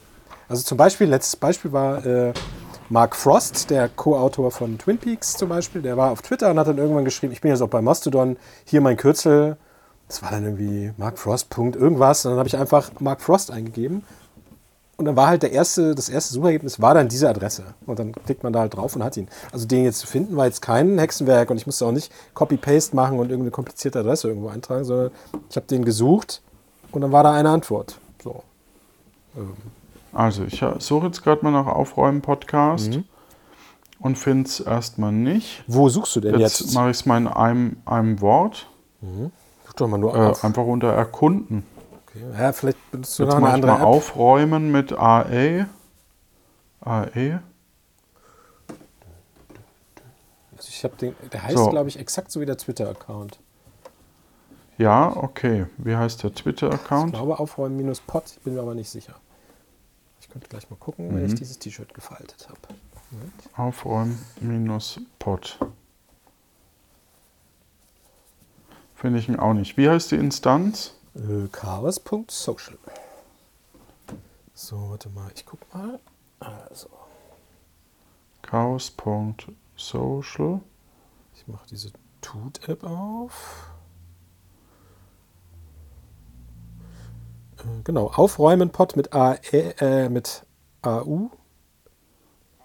also 0.50 0.62
zum 0.64 0.78
Beispiel, 0.78 1.08
letztes 1.08 1.38
Beispiel 1.38 1.72
war 1.72 2.06
äh, 2.06 2.34
Mark 2.90 3.16
Frost, 3.16 3.70
der 3.70 3.88
Co-Autor 3.88 4.52
von 4.52 4.78
Twin 4.78 4.98
Peaks 4.98 5.38
zum 5.38 5.48
Beispiel, 5.48 5.82
der 5.82 5.96
war 5.96 6.12
auf 6.12 6.22
Twitter 6.24 6.52
und 6.52 6.60
hat 6.60 6.68
dann 6.68 6.78
irgendwann 6.78 7.06
geschrieben, 7.06 7.32
ich 7.32 7.40
bin 7.40 7.52
jetzt 7.52 7.62
auch 7.62 7.70
bei 7.70 7.82
Mastodon, 7.82 8.36
hier 8.66 8.82
mein 8.82 8.98
Kürzel, 8.98 9.56
das 10.10 10.22
war 10.22 10.32
dann 10.32 10.44
irgendwie 10.44 10.92
Mark 10.98 11.18
Frost. 11.18 11.50
Punkt 11.50 11.78
irgendwas. 11.78 12.26
Und 12.26 12.32
dann 12.32 12.40
habe 12.40 12.48
ich 12.50 12.58
einfach 12.58 12.92
Mark 13.00 13.22
Frost 13.22 13.52
eingegeben. 13.52 14.04
Und 14.98 15.06
dann 15.06 15.16
war 15.16 15.28
halt 15.28 15.44
der 15.44 15.54
erste, 15.54 15.96
das 15.96 16.10
erste 16.10 16.34
Suchergebnis 16.34 16.82
war 16.82 16.94
dann 16.94 17.08
diese 17.08 17.30
Adresse. 17.30 17.64
Und 17.86 18.00
dann 18.00 18.12
klickt 18.12 18.44
man 18.44 18.52
da 18.52 18.60
halt 18.60 18.76
drauf 18.76 18.98
und 18.98 19.04
hat 19.04 19.16
ihn. 19.16 19.30
Also 19.54 19.66
den 19.66 19.86
jetzt 19.86 20.00
zu 20.00 20.08
finden 20.08 20.36
war 20.36 20.46
jetzt 20.46 20.62
kein 20.62 21.00
Hexenwerk 21.00 21.50
und 21.52 21.56
ich 21.56 21.66
musste 21.66 21.86
auch 21.86 21.94
nicht 21.94 22.12
Copy-Paste 22.34 22.98
machen 22.98 23.18
und 23.18 23.30
irgendeine 23.30 23.52
komplizierte 23.52 24.00
Adresse 24.00 24.28
irgendwo 24.28 24.50
eintragen, 24.50 24.84
sondern 24.84 25.12
ich 25.50 25.56
habe 25.56 25.68
den 25.68 25.86
gesucht 25.86 26.42
und 26.92 27.00
dann 27.00 27.14
war 27.14 27.24
da 27.24 27.32
eine 27.32 27.50
Antwort. 27.50 27.98
So. 28.22 28.44
Also, 30.12 30.44
ich 30.44 30.62
suche 30.80 31.06
jetzt 31.08 31.24
gerade 31.24 31.44
mal 31.46 31.52
nach 31.52 31.68
Aufräumen-Podcast 31.68 32.90
Mhm. 32.90 33.04
und 34.00 34.18
finde 34.18 34.50
es 34.50 34.60
erstmal 34.60 35.12
nicht. 35.14 35.64
Wo 35.68 35.88
suchst 35.88 36.16
du 36.18 36.20
denn 36.20 36.38
Jetzt, 36.40 36.60
jetzt? 36.60 36.74
mache 36.74 36.90
ich 36.90 36.98
es 36.98 37.06
mal 37.06 37.18
in 37.18 37.28
einem, 37.28 37.78
einem 37.86 38.20
Wort, 38.20 38.68
Such 39.02 39.30
doch 39.82 39.88
mal 39.88 39.98
nur 39.98 40.16
äh, 40.16 40.30
auf. 40.30 40.44
einfach 40.44 40.64
unter 40.66 40.92
Erkunden. 40.94 41.66
Okay. 42.08 42.24
Ja, 42.38 42.52
vielleicht 42.54 42.92
benutzt 42.92 43.18
du 43.20 43.24
Jetzt 43.24 43.30
noch 43.32 43.38
eine 43.38 43.48
ich 43.48 43.54
andere 43.54 43.72
mal 43.74 43.78
App. 43.80 43.86
Aufräumen 43.86 44.72
mit 44.72 44.94
AE. 44.94 45.68
AE. 46.82 47.40
Also 50.58 50.70
ich 50.70 50.84
habe 50.84 50.96
den, 50.98 51.16
der 51.32 51.44
heißt, 51.44 51.58
So. 51.58 51.70
glaube 51.70 51.90
ich, 51.90 52.00
exakt 52.00 52.32
so 52.32 52.42
wie 52.42 52.46
der 52.46 52.58
Twitter-Account. 52.58 53.40
Ja, 54.78 55.16
okay. 55.16 55.66
Wie 55.78 55.96
heißt 55.96 56.24
der 56.24 56.32
Ich 56.32 56.42
Twitter-Account? 56.42 57.14
glaube 57.14 57.40
aufräumen-pot, 57.40 58.24
ich 58.38 58.42
bin 58.42 58.56
mir 58.56 58.62
aber 58.62 58.76
nicht 58.76 58.90
sicher. 58.90 59.16
Ich 60.22 60.30
könnte 60.30 60.48
gleich 60.48 60.70
mal 60.70 60.76
gucken, 60.78 61.14
wenn 61.16 61.26
ich 61.26 61.32
Mhm. 61.34 61.38
dieses 61.38 61.60
T-Shirt 61.60 61.94
gefaltet 61.94 62.48
habe. 62.50 62.60
Aufräumen-Pod. 63.56 65.60
Finde 69.00 69.20
ich 69.20 69.30
ihn 69.30 69.38
auch 69.40 69.54
nicht. 69.54 69.78
Wie 69.78 69.90
heißt 69.90 70.12
die 70.12 70.18
Instanz? 70.18 70.94
Äh, 71.16 71.48
Chaos.social. 71.52 72.78
So, 74.54 74.90
warte 74.90 75.08
mal, 75.10 75.32
ich 75.34 75.46
guck 75.46 75.62
mal. 75.74 76.00
Also, 76.42 76.90
Chaos.social. 78.42 80.60
ich 81.34 81.48
mache 81.48 81.66
diese 81.70 81.92
Tut-App 82.20 82.84
auf. 82.84 83.70
Äh, 87.60 87.84
genau, 87.86 88.08
Aufräumen-Pod 88.08 88.98
mit, 88.98 89.14
A, 89.14 89.36
E, 89.52 89.72
äh, 89.80 90.10
mit 90.10 90.46
AU. 90.82 91.30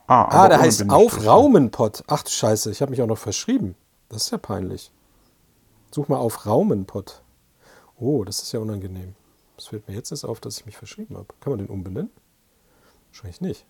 Ah, 0.08 0.24
Ah, 0.24 0.46
ohne 0.46 0.58
heißt. 0.58 0.90
Aufraumen-Pod. 0.90 2.02
Ach 2.08 2.24
du 2.24 2.30
Scheiße, 2.30 2.72
ich 2.72 2.82
habe 2.82 2.90
mich 2.90 3.00
auch 3.02 3.06
noch 3.06 3.18
verschrieben. 3.18 3.76
Das 4.08 4.22
ist 4.22 4.30
ja 4.32 4.38
peinlich. 4.38 4.90
Such 5.94 6.08
mal 6.08 6.16
auf 6.16 6.44
Raumen-Pod. 6.44 7.22
Oh, 8.00 8.24
das 8.24 8.42
ist 8.42 8.50
ja 8.50 8.58
unangenehm. 8.58 9.14
Es 9.56 9.68
fällt 9.68 9.86
mir 9.86 9.94
jetzt 9.94 10.10
erst 10.10 10.24
auf, 10.24 10.40
dass 10.40 10.58
ich 10.58 10.66
mich 10.66 10.76
verschrieben 10.76 11.16
habe. 11.16 11.28
Kann 11.40 11.52
man 11.52 11.58
den 11.60 11.68
umbenennen? 11.68 12.10
Wahrscheinlich 13.12 13.40
nicht. 13.40 13.64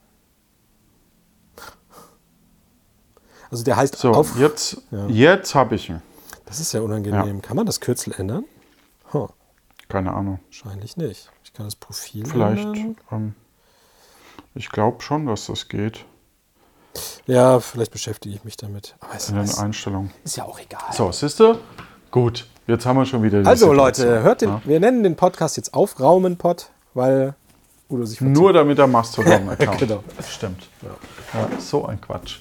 Also 3.51 3.63
der 3.63 3.77
heißt 3.77 3.97
So, 3.99 4.13
auf. 4.13 4.39
jetzt, 4.39 4.79
Ja. 4.91 5.07
jetzt 5.09 5.55
habe 5.55 5.75
ich 5.75 5.91
ihn. 5.91 6.01
Das 6.47 6.61
ist 6.61 6.73
ja 6.73 6.81
unangenehm. 6.81 7.43
Kann 7.43 7.57
man 7.59 7.67
das 7.67 7.79
Kürzel 7.81 8.15
ändern? 8.15 8.47
Huh, 9.13 9.29
Keine 9.89 10.15
Ahnung. 10.15 10.41
wahrscheinlich 10.47 10.97
nicht. 10.97 11.31
Ich 11.45 11.53
kann 11.53 11.67
das 11.67 11.77
Profil 11.77 12.25
Vielleicht. 12.27 12.65
ändern. 12.65 12.97
Ähm, 13.13 13.35
ich 14.55 14.71
glaube 14.71 15.03
schon, 15.03 15.27
dass 15.27 15.45
das 15.47 15.69
geht. 15.69 16.07
Ja, 17.27 17.61
vielleicht 17.61 17.93
beschäftige 17.93 18.35
ich 18.35 18.45
mich 18.45 18.57
damit. 18.57 18.97
Aber 19.01 19.15
es 19.15 19.29
In 19.29 19.37
den 19.37 19.51
Einstellungen. 19.59 20.11
ist 20.25 20.37
ja 20.37 20.45
auch 20.47 20.59
egal. 20.59 20.91
So, 20.95 21.13
siehst 21.13 21.39
du? 21.39 21.59
Gut, 22.15 22.47
jetzt 22.69 22.87
haben 22.87 22.97
wir 22.97 23.07
schon 23.07 23.25
wieder 23.25 23.43
die 23.43 23.49
Also 23.49 23.71
Situation. 23.71 24.07
Leute, 24.09 24.23
hört 24.23 24.41
den, 24.41 24.49
Ja. 24.51 24.63
wir 24.65 24.79
nennen 24.79 25.03
den 25.03 25.17
Podcast 25.17 25.57
jetzt 25.57 25.75
Aufraumen-Pod, 25.75 26.71
weil 26.95 27.35
Udo 27.91 28.05
sich 28.05 28.19
verzieht. 28.19 28.37
Nur 28.37 28.53
damit 28.53 28.79
der 28.79 28.87
Mastodon-Account. 28.87 29.79
Genau. 29.81 30.05
Stimmt. 30.25 30.69
Ja, 30.83 31.49
so 31.59 31.87
ein 31.87 32.01
Quatsch. 32.01 32.39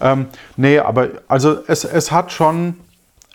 Ähm, 0.00 0.28
nee, 0.56 0.78
aber 0.78 1.10
also 1.28 1.58
es, 1.66 1.84
es 1.84 2.10
hat 2.10 2.32
schon, 2.32 2.80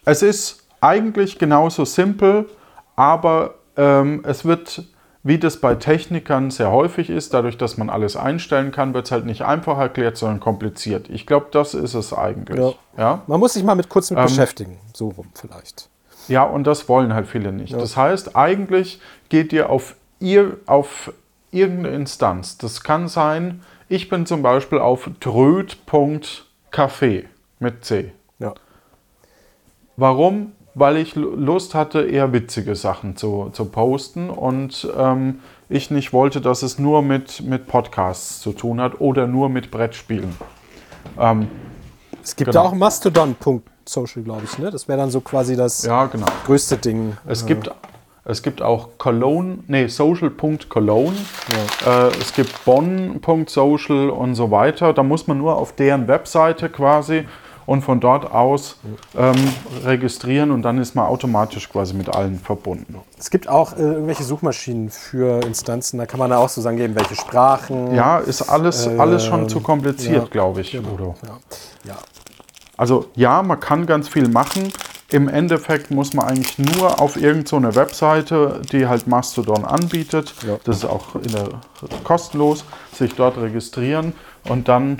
es 0.05 0.23
ist 0.23 0.63
eigentlich 0.81 1.37
genauso 1.37 1.85
simpel, 1.85 2.49
aber 2.95 3.53
ähm, 3.77 4.23
es 4.25 4.43
wird, 4.43 4.85
wie 5.25 5.37
das 5.39 5.57
bei 5.57 5.73
Technikern 5.73 6.51
sehr 6.51 6.71
häufig 6.71 7.09
ist, 7.09 7.33
dadurch, 7.33 7.57
dass 7.57 7.77
man 7.77 7.89
alles 7.89 8.15
einstellen 8.15 8.71
kann, 8.71 8.93
wird 8.93 9.07
es 9.07 9.11
halt 9.11 9.25
nicht 9.25 9.41
einfach 9.41 9.79
erklärt, 9.79 10.17
sondern 10.17 10.39
kompliziert. 10.39 11.09
Ich 11.09 11.25
glaube, 11.25 11.47
das 11.49 11.73
ist 11.73 11.95
es 11.95 12.13
eigentlich. 12.13 12.59
Ja. 12.59 12.73
Ja? 12.95 13.23
Man 13.25 13.39
muss 13.39 13.53
sich 13.53 13.63
mal 13.63 13.73
mit 13.73 13.89
kurz 13.89 14.11
mit 14.11 14.19
Ähm, 14.19 14.25
beschäftigen. 14.25 14.77
So 14.93 15.09
rum 15.09 15.25
vielleicht. 15.33 15.89
Ja, 16.27 16.43
und 16.43 16.67
das 16.67 16.87
wollen 16.87 17.15
halt 17.15 17.25
viele 17.25 17.51
nicht. 17.51 17.73
Das 17.73 17.97
heißt, 17.97 18.35
eigentlich 18.35 19.01
geht 19.29 19.51
ihr 19.51 19.71
auf, 19.71 19.95
ihr, 20.19 20.57
auf 20.67 21.11
irgendeine 21.49 21.95
Instanz. 21.95 22.59
Das 22.59 22.83
kann 22.83 23.07
sein, 23.07 23.63
ich 23.89 24.09
bin 24.09 24.27
zum 24.27 24.43
Beispiel 24.43 24.77
auf 24.77 25.09
dröd.café 25.21 27.25
mit 27.57 27.83
C. 27.83 28.11
Ja. 28.37 28.53
Warum? 29.97 30.51
Weil 30.77 30.97
ich 30.97 31.15
Lu- 31.15 31.35
Lust 31.35 31.73
hatte, 31.73 32.01
eher 32.01 32.33
witzige 32.33 32.75
Sachen 32.75 33.15
zu, 33.15 33.49
zu 33.53 33.65
posten 33.65 34.29
und 34.29 34.87
ähm, 34.97 35.39
ich 35.69 35.89
nicht 35.89 36.11
wollte, 36.13 36.41
dass 36.41 36.63
es 36.63 36.77
nur 36.79 37.01
mit, 37.01 37.41
mit 37.41 37.65
Podcasts 37.67 38.41
zu 38.41 38.51
tun 38.51 38.81
hat 38.81 38.99
oder 38.99 39.25
nur 39.25 39.47
mit 39.49 39.71
Brettspielen. 39.71 40.35
Ähm, 41.19 41.47
Es 42.21 42.35
gibt 42.35 42.51
Genau. 42.51 42.63
da 42.63 42.69
auch 42.69 42.75
Mastodon.social, 42.75 44.23
glaube 44.23 44.41
ich. 44.43 44.57
Ne? 44.57 44.69
Das 44.69 44.87
wäre 44.87 44.97
dann 44.99 45.11
so 45.11 45.21
quasi 45.21 45.55
das 45.55 45.83
ja, 45.85 46.05
genau. 46.07 46.25
größte 46.45 46.75
Ding. 46.77 47.15
Es 47.25 47.45
gibt, 47.45 47.71
es 48.25 48.41
gibt 48.41 48.61
auch 48.61 48.89
Cologne, 48.97 49.59
nee, 49.67 49.87
social.cologne. 49.87 51.15
Äh, 51.85 52.07
es 52.19 52.33
gibt 52.33 52.65
bonn.social 52.65 54.09
und 54.09 54.35
so 54.35 54.51
weiter. 54.51 54.91
Da 54.93 55.03
muss 55.03 55.27
man 55.27 55.37
nur 55.37 55.55
auf 55.55 55.73
deren 55.73 56.07
Webseite 56.07 56.69
quasi 56.69 57.25
und 57.65 57.81
von 57.81 57.99
dort 57.99 58.31
aus 58.31 58.77
ähm, 59.17 59.35
registrieren 59.83 60.51
und 60.51 60.61
dann 60.61 60.77
ist 60.77 60.95
man 60.95 61.05
automatisch 61.05 61.69
quasi 61.69 61.93
mit 61.93 62.09
allen 62.09 62.39
verbunden. 62.39 62.95
Es 63.17 63.29
gibt 63.29 63.47
auch 63.47 63.73
äh, 63.73 63.81
irgendwelche 63.81 64.23
Suchmaschinen 64.23 64.89
für 64.89 65.43
Instanzen. 65.45 65.97
Da 65.97 66.05
kann 66.05 66.19
man 66.19 66.29
da 66.29 66.37
auch 66.37 66.49
so 66.49 66.61
sagen, 66.61 66.77
geben, 66.77 66.95
welche 66.95 67.15
Sprachen. 67.15 67.93
Ja, 67.93 68.19
ist 68.19 68.41
alles, 68.43 68.87
alles 68.87 69.25
schon 69.25 69.49
zu 69.49 69.59
kompliziert, 69.61 70.23
ja, 70.23 70.29
glaube 70.29 70.61
ich, 70.61 70.77
Udo. 70.77 71.15
Ja. 71.25 71.93
ja. 71.93 71.97
Also 72.77 73.05
ja, 73.15 73.41
man 73.41 73.59
kann 73.59 73.85
ganz 73.85 74.07
viel 74.07 74.27
machen. 74.27 74.71
Im 75.11 75.29
Endeffekt 75.29 75.91
muss 75.91 76.13
man 76.13 76.25
eigentlich 76.25 76.57
nur 76.57 76.99
auf 76.99 77.15
irgendeine 77.15 77.71
so 77.71 77.79
Webseite, 77.79 78.61
die 78.71 78.87
halt 78.87 79.07
Mastodon 79.07 79.63
anbietet, 79.63 80.33
das 80.63 80.77
ist 80.77 80.85
auch 80.85 81.05
der, 81.21 81.49
kostenlos, 82.03 82.65
sich 82.91 83.13
dort 83.13 83.37
registrieren 83.37 84.13
und 84.49 84.67
dann 84.67 84.99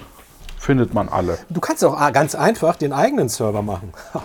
findet 0.65 0.93
man 0.93 1.09
alle. 1.09 1.37
Du 1.49 1.61
kannst 1.61 1.83
auch 1.85 2.11
ganz 2.11 2.33
einfach 2.33 2.75
den 2.75 2.91
eigenen 2.91 3.29
Server 3.29 3.61
machen. 3.61 3.93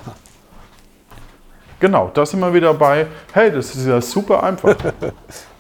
Genau, 1.80 2.10
da 2.12 2.26
sind 2.26 2.40
wir 2.40 2.52
wieder 2.52 2.74
bei, 2.74 3.06
hey, 3.32 3.50
das 3.50 3.74
ist 3.74 3.86
ja 3.86 4.00
super 4.02 4.42
einfach. 4.42 4.76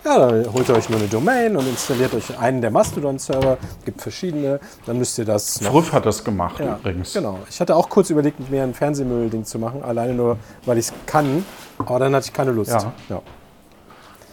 Ja, 0.02 0.18
dann 0.18 0.50
holt 0.54 0.66
ihr 0.66 0.74
euch 0.74 0.88
nur 0.88 0.98
eine 0.98 1.08
Domain 1.08 1.54
und 1.58 1.68
installiert 1.68 2.14
euch 2.14 2.38
einen 2.38 2.62
der 2.62 2.70
Mastodon-Server. 2.70 3.58
gibt 3.84 4.00
verschiedene. 4.00 4.58
Dann 4.86 4.96
müsst 4.96 5.18
ihr 5.18 5.26
das 5.26 5.58
Früff 5.62 5.92
hat 5.92 6.06
das 6.06 6.24
gemacht 6.24 6.58
Ja, 6.58 6.76
übrigens. 6.76 7.12
Genau. 7.12 7.38
Ich 7.50 7.60
hatte 7.60 7.76
auch 7.76 7.90
kurz 7.90 8.08
überlegt, 8.08 8.40
mit 8.40 8.50
mir 8.50 8.62
ein 8.62 8.72
Fernsehmüll-Ding 8.72 9.44
zu 9.44 9.58
machen, 9.58 9.82
alleine 9.82 10.14
nur, 10.14 10.38
weil 10.64 10.78
ich 10.78 10.86
es 10.86 10.92
kann. 11.04 11.44
Aber 11.78 11.98
dann 11.98 12.14
hatte 12.14 12.26
ich 12.28 12.32
keine 12.32 12.52
Lust. 12.52 12.70
Ja. 12.70 12.92
Ja. 13.10 13.22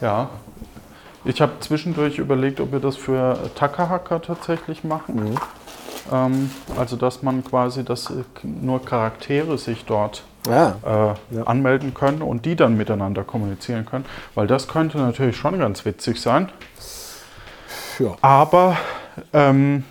Ja. 0.00 0.28
Ich 1.26 1.42
habe 1.42 1.52
zwischendurch 1.60 2.18
überlegt, 2.18 2.60
ob 2.60 2.72
wir 2.72 2.80
das 2.80 2.96
für 2.96 3.38
Takahaka 3.54 4.20
tatsächlich 4.20 4.84
machen. 4.84 5.18
Ähm, 5.18 5.38
also, 6.76 6.96
dass 6.96 7.22
man 7.22 7.44
quasi, 7.44 7.84
dass 7.84 8.10
äh, 8.10 8.24
nur 8.42 8.84
Charaktere 8.84 9.58
sich 9.58 9.84
dort 9.84 10.22
Ja. 10.48 10.76
äh, 11.30 11.36
Ja. 11.36 11.42
anmelden 11.44 11.92
können 11.94 12.22
und 12.22 12.44
die 12.44 12.56
dann 12.56 12.76
miteinander 12.76 13.24
kommunizieren 13.24 13.84
können. 13.86 14.04
Weil 14.34 14.46
das 14.46 14.68
könnte 14.68 14.98
natürlich 14.98 15.36
schon 15.36 15.58
ganz 15.58 15.84
witzig 15.84 16.20
sein. 16.20 16.48
ja. 17.98 18.16
Aber 18.22 18.76
ähm, 19.32 19.84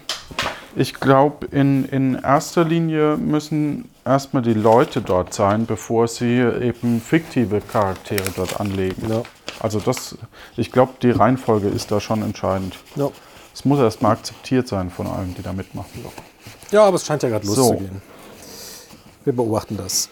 ich 0.76 0.94
glaube, 1.00 1.48
in, 1.48 1.86
in 1.86 2.16
erster 2.16 2.64
Linie 2.64 3.18
müssen 3.18 3.90
erstmal 4.06 4.44
die 4.44 4.54
Leute 4.54 5.02
dort 5.02 5.34
sein, 5.34 5.66
bevor 5.66 6.08
sie 6.08 6.38
eben 6.40 7.02
fiktive 7.02 7.62
Charaktere 7.62 8.24
dort 8.36 8.60
anlegen. 8.60 9.10
Ja. 9.10 9.24
Also 9.60 9.80
das, 9.80 10.18
ich 10.56 10.72
glaube, 10.72 10.94
die 11.02 11.10
Reihenfolge 11.12 11.68
ist 11.68 11.92
da 11.92 12.00
schon 12.00 12.22
entscheidend. 12.22 12.78
Ja. 12.96 13.10
Es 13.58 13.66
muss 13.66 13.80
erstmal 13.80 14.12
akzeptiert 14.12 14.68
sein 14.68 14.92
von 14.92 15.08
allen, 15.08 15.34
die 15.34 15.42
da 15.42 15.52
mitmachen. 15.52 16.06
ja, 16.70 16.84
aber 16.84 16.98
es 16.98 17.04
scheint 17.08 17.24
ja 17.24 17.30
gerade 17.30 17.44
So. 17.48 17.56
loszugehen. 17.56 18.04
Wir 19.26 19.34
beobachten 19.34 19.78
das. 19.78 20.10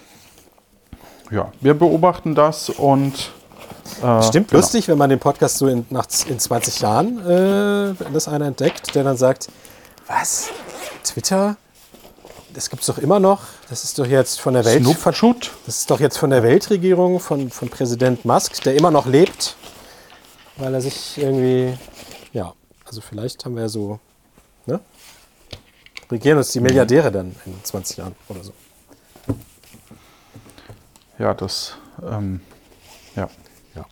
Ja, 1.29 1.51
wir 1.61 1.75
beobachten 1.75 2.33
das 2.33 2.71
und 2.71 3.13
äh, 4.01 4.23
Stimmt, 4.23 4.49
genau. 4.49 4.61
lustig, 4.61 4.87
wenn 4.87 4.97
man 4.97 5.11
den 5.11 5.19
Podcast 5.19 5.59
so 5.59 5.67
in, 5.67 5.85
nach, 5.91 6.07
in 6.27 6.39
20 6.39 6.79
Jahren, 6.79 7.19
äh, 7.19 7.93
wenn 7.99 8.13
das 8.13 8.27
einer 8.27 8.47
entdeckt, 8.47 8.95
der 8.95 9.03
dann 9.03 9.15
sagt, 9.15 9.49
was, 10.07 10.49
Twitter, 11.03 11.55
das 12.51 12.71
gibt 12.71 12.81
es 12.81 12.87
doch 12.87 12.97
immer 12.97 13.19
noch, 13.19 13.41
das 13.69 13.83
ist 13.83 13.99
doch 13.99 14.07
jetzt 14.07 14.41
von 14.41 14.55
der 14.55 14.65
Welt, 14.65 14.81
Snupchut? 14.83 15.51
das 15.67 15.77
ist 15.81 15.91
doch 15.91 15.99
jetzt 15.99 16.17
von 16.17 16.31
der 16.31 16.41
Weltregierung, 16.41 17.19
von, 17.19 17.51
von 17.51 17.69
Präsident 17.69 18.25
Musk, 18.25 18.63
der 18.63 18.75
immer 18.75 18.89
noch 18.89 19.05
lebt, 19.05 19.55
weil 20.57 20.73
er 20.73 20.81
sich 20.81 21.19
irgendwie, 21.19 21.77
ja, 22.33 22.51
also 22.85 23.01
vielleicht 23.01 23.43
haben 23.45 23.55
wir 23.55 23.63
ja 23.63 23.69
so, 23.69 23.99
ne, 24.65 24.79
regieren 26.11 26.37
uns 26.37 26.51
die 26.51 26.59
Milliardäre 26.59 27.11
dann 27.11 27.35
in 27.45 27.63
20 27.63 27.97
Jahren 27.97 28.15
oder 28.29 28.43
so. 28.43 28.53
Ja, 31.17 31.33
das, 31.33 31.77
ähm, 32.03 32.41
ja, 33.15 33.29
Ja. 33.75 33.85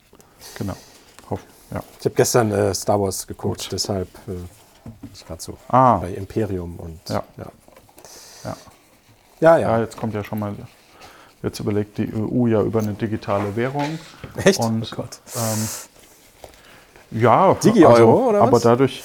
genau. 0.57 0.75
Hoff, 1.29 1.39
ja. 1.71 1.81
Ich 2.00 2.05
habe 2.05 2.15
gestern 2.15 2.51
äh, 2.51 2.73
Star 2.73 3.00
Wars 3.00 3.25
geguckt, 3.25 3.62
Gut. 3.63 3.71
deshalb 3.71 4.09
äh, 4.27 4.33
ich 5.13 5.25
gerade 5.25 5.41
so 5.41 5.57
Ah. 5.69 5.97
bei 6.00 6.13
Imperium 6.13 6.75
und 6.77 7.00
Ja. 7.09 7.23
ja. 7.38 7.45
Ja. 8.43 8.57
Ja, 9.39 9.57
Ja, 9.57 9.57
ja. 9.57 9.79
jetzt 9.81 9.95
kommt 9.97 10.13
ja 10.13 10.23
schon 10.23 10.39
mal, 10.39 10.53
jetzt 11.41 11.59
überlegt 11.62 11.97
die 11.97 12.12
EU 12.13 12.47
ja 12.47 12.62
über 12.62 12.79
eine 12.79 12.93
digitale 12.93 13.55
Währung. 13.55 13.97
Echt? 14.35 14.59
Und, 14.59 14.91
oh 14.91 14.95
Gott. 14.97 15.19
Ähm, 15.35 15.67
ja, 17.13 17.53
Digi-Euro, 17.53 18.29
oder 18.29 18.41
aber 18.41 18.53
was? 18.53 18.63
dadurch, 18.63 19.03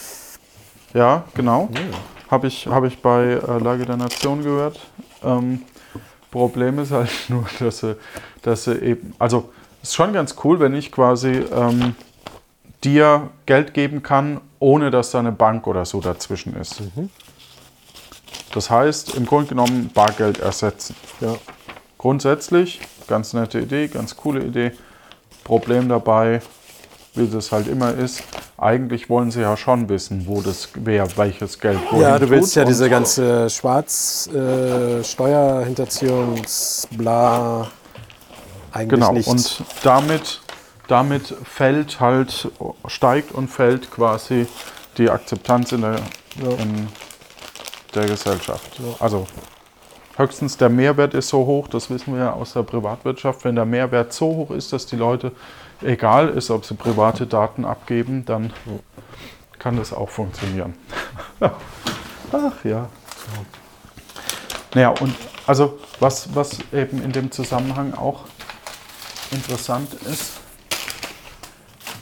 ja, 0.95 1.25
genau, 1.35 1.69
habe 2.31 2.47
ich, 2.47 2.67
hab 2.67 2.85
ich 2.85 3.01
bei 3.01 3.25
äh, 3.25 3.59
Lage 3.59 3.85
der 3.87 3.97
Nation 3.97 4.43
gehört. 4.43 4.81
Ähm, 5.23 5.63
Problem 6.31 6.79
ist 6.79 6.91
halt 6.91 7.11
nur, 7.29 7.47
dass 7.59 7.79
sie, 7.79 7.97
dass 8.43 8.65
sie 8.65 8.75
eben, 8.75 9.15
also 9.19 9.51
es 9.83 9.91
ist 9.91 9.95
schon 9.95 10.13
ganz 10.13 10.35
cool, 10.45 10.61
wenn 10.61 10.75
ich 10.75 10.93
quasi 10.93 11.45
ähm, 11.53 11.95
dir 12.85 13.31
Geld 13.47 13.75
geben 13.75 14.03
kann, 14.03 14.41
ohne 14.59 14.91
dass 14.91 15.11
da 15.11 15.21
eine 15.21 15.33
Bank 15.33 15.67
oder 15.67 15.85
so 15.85 16.01
dazwischen 16.01 16.55
ist. 16.57 16.81
Mhm. 16.81 17.11
Das 18.53 18.71
heißt, 18.71 19.15
im 19.15 19.27
Grunde 19.27 19.49
genommen 19.49 19.91
Bargeld 19.93 20.41
ersetzen. 20.41 20.97
Ja. 21.21 21.35
Grundsätzlich, 21.97 22.81
ganz 23.07 23.33
nette 23.33 23.61
Idee, 23.61 23.89
ganz 23.89 24.17
coole 24.17 24.41
Idee. 24.41 24.73
Problem 25.45 25.89
dabei, 25.89 26.41
wie 27.19 27.27
das 27.27 27.53
halt 27.53 27.69
immer 27.69 27.93
ist, 27.95 28.23
eigentlich 28.57 29.09
wollen 29.11 29.31
sie 29.31 29.41
ja 29.43 29.57
schon 29.57 29.89
wissen, 29.89 30.25
wo 30.27 30.41
das, 30.41 30.69
wer 30.75 31.17
welches 31.17 31.59
Geld 31.59 31.79
wohin 31.91 32.03
ja, 32.03 32.19
du 32.19 32.29
willst 32.31 32.57
ja 32.57 32.65
diese 32.65 32.89
ganze 32.89 33.49
Schwarz, 33.51 34.29
äh, 34.35 35.03
eigentlich 38.73 38.89
Genau, 39.01 39.13
nicht. 39.13 39.29
und 39.29 39.63
damit, 39.83 40.41
damit 40.89 41.35
fällt 41.45 42.01
halt, 42.01 42.49
steigt 42.87 43.33
und 43.33 43.49
fällt 43.49 43.91
quasi 43.91 44.47
die 44.97 45.11
Akzeptanz 45.11 45.73
in 45.73 45.83
der, 45.83 45.97
Ja. 46.43 46.51
in 46.59 46.89
der 47.95 48.07
Gesellschaft. 48.07 48.81
Also 49.01 49.27
höchstens 50.17 50.57
der 50.57 50.69
Mehrwert 50.69 51.15
ist 51.15 51.29
so 51.29 51.47
hoch, 51.47 51.69
das 51.69 51.89
wissen 51.91 52.15
wir 52.15 52.25
ja 52.25 52.33
aus 52.33 52.53
der 52.53 52.63
Privatwirtschaft, 52.63 53.45
wenn 53.45 53.55
der 53.55 53.65
Mehrwert 53.65 54.13
so 54.13 54.27
hoch 54.27 54.51
ist, 54.51 54.73
dass 54.73 54.87
die 54.87 54.97
Leute, 54.97 55.33
egal 55.83 56.29
ist, 56.29 56.51
ob 56.51 56.65
sie 56.65 56.75
private 56.75 57.27
Daten 57.27 57.65
abgeben, 57.65 58.25
dann 58.25 58.53
kann 59.59 59.77
das 59.77 59.93
auch 59.93 60.09
funktionieren. 60.09 60.75
Ach 61.41 62.65
ja. 62.65 62.89
Naja, 64.75 64.91
und 64.91 65.15
also 65.47 65.79
was, 65.99 66.35
was 66.35 66.59
eben 66.73 67.03
in 67.03 67.13
dem 67.13 67.31
Zusammenhang 67.31 67.95
auch 67.95 68.25
interessant 69.31 69.95
ist, 69.95 70.41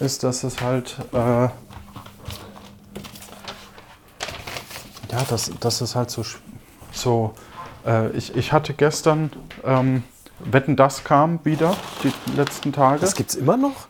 ist, 0.01 0.25
dass 0.25 0.45
es 0.45 0.61
halt, 0.61 0.97
äh, 1.13 1.17
ja, 1.17 1.53
dass, 5.29 5.51
dass 5.61 5.81
es 5.81 5.95
halt 5.95 6.11
so, 6.11 6.25
so 6.93 7.35
äh, 7.87 8.11
ich, 8.11 8.35
ich 8.37 8.53
hatte 8.53 8.75
gestern, 8.75 9.31
ähm, 9.65 10.03
Wetten, 10.41 10.77
das 10.77 11.05
kam 11.05 11.41
wieder, 11.45 11.75
die 12.03 12.13
letzten 12.37 12.73
Tage. 12.73 13.01
das 13.01 13.15
gibt's 13.15 13.35
immer 13.35 13.57
noch? 13.57 13.87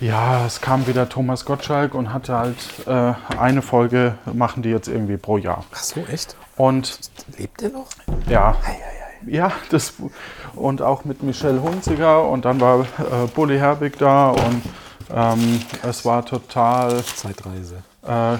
Ja, 0.00 0.46
es 0.46 0.60
kam 0.60 0.86
wieder 0.86 1.08
Thomas 1.08 1.44
Gottschalk 1.44 1.94
und 1.94 2.12
hatte 2.12 2.36
halt 2.36 2.56
äh, 2.86 3.14
eine 3.36 3.62
Folge, 3.62 4.14
machen 4.32 4.62
die 4.62 4.68
jetzt 4.70 4.88
irgendwie 4.88 5.16
pro 5.16 5.38
Jahr. 5.38 5.64
Ach 5.72 5.82
so, 5.82 6.00
echt? 6.10 6.36
Und 6.56 6.98
Lebt 7.36 7.60
der 7.60 7.70
noch? 7.70 7.88
ja, 8.28 8.56
ja, 9.26 9.52
das 9.70 9.94
und 10.54 10.80
auch 10.82 11.04
mit 11.04 11.22
Michelle 11.24 11.60
Hunziger 11.60 12.28
und 12.28 12.44
dann 12.44 12.60
war 12.60 12.80
äh, 12.80 13.26
Bully 13.34 13.58
Herbig 13.58 13.98
da 13.98 14.30
und 14.30 14.62
ähm, 15.12 15.60
es 15.82 16.04
war 16.04 16.24
total 16.24 17.02
Zeitreise. 17.04 17.82
äh, 18.06 18.36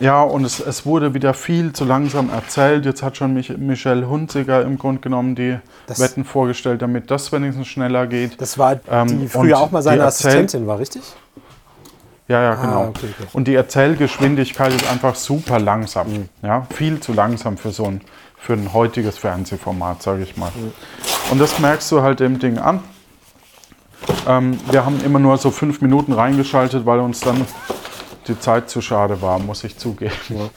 ja, 0.00 0.22
und 0.22 0.44
es, 0.44 0.60
es 0.60 0.86
wurde 0.86 1.14
wieder 1.14 1.34
viel 1.34 1.72
zu 1.72 1.84
langsam 1.84 2.30
erzählt. 2.30 2.84
Jetzt 2.84 3.02
hat 3.02 3.16
schon 3.16 3.34
mich, 3.34 3.56
Michelle 3.56 4.08
Hunziger 4.08 4.62
im 4.62 4.78
Grunde 4.78 5.00
genommen 5.00 5.34
die 5.34 5.58
Das- 5.86 5.98
Wetten 6.00 6.24
vorgestellt, 6.24 6.82
damit 6.82 7.10
das 7.10 7.32
wenigstens 7.32 7.66
schneller 7.68 8.06
geht. 8.06 8.40
Das 8.40 8.58
war 8.58 8.78
Ähm, 8.90 9.20
die 9.20 9.28
früher 9.28 9.56
und 9.58 9.62
auch 9.64 9.70
mal 9.70 9.82
seine 9.82 10.04
Assistentin, 10.04 10.66
war 10.66 10.78
richtig? 10.78 11.02
Ja, 12.28 12.42
ja, 12.42 12.54
genau. 12.56 12.82
Ah, 12.82 12.88
okay, 12.88 13.06
okay. 13.18 13.28
Und 13.32 13.48
die 13.48 13.54
Erzählgeschwindigkeit 13.54 14.72
ist 14.74 14.90
einfach 14.90 15.14
super 15.14 15.58
langsam. 15.58 16.08
Mhm. 16.12 16.28
Ja, 16.42 16.66
viel 16.74 17.00
zu 17.00 17.14
langsam 17.14 17.56
für 17.56 17.70
so 17.70 17.84
ein, 17.86 18.02
für 18.36 18.52
ein 18.52 18.72
heutiges 18.74 19.16
Fernsehformat, 19.16 20.02
sage 20.02 20.22
ich 20.24 20.36
mal. 20.36 20.50
Mhm. 20.54 20.72
Und 21.30 21.40
das 21.40 21.58
merkst 21.58 21.90
du 21.90 22.02
halt 22.02 22.20
dem 22.20 22.38
Ding 22.38 22.58
an. 22.58 22.80
Ähm, 24.26 24.58
wir 24.70 24.84
haben 24.84 25.02
immer 25.04 25.18
nur 25.18 25.38
so 25.38 25.50
fünf 25.50 25.80
Minuten 25.80 26.12
reingeschaltet, 26.12 26.84
weil 26.86 27.00
uns 27.00 27.20
dann 27.20 27.46
die 28.28 28.38
Zeit 28.38 28.70
zu 28.70 28.80
schade 28.80 29.20
war, 29.22 29.38
muss 29.38 29.64
ich 29.64 29.76
zugeben. 29.78 30.50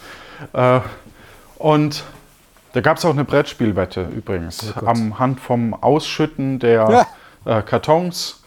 Äh, 0.53 0.79
und 1.57 2.03
da 2.73 2.81
gab 2.81 2.97
es 2.97 3.05
auch 3.05 3.11
eine 3.11 3.25
Brettspielwette 3.25 4.03
übrigens. 4.03 4.73
Gott. 4.73 4.87
Am 4.87 5.19
Hand 5.19 5.39
vom 5.39 5.73
Ausschütten 5.73 6.59
der 6.59 7.07
äh, 7.45 7.61
Kartons 7.61 8.41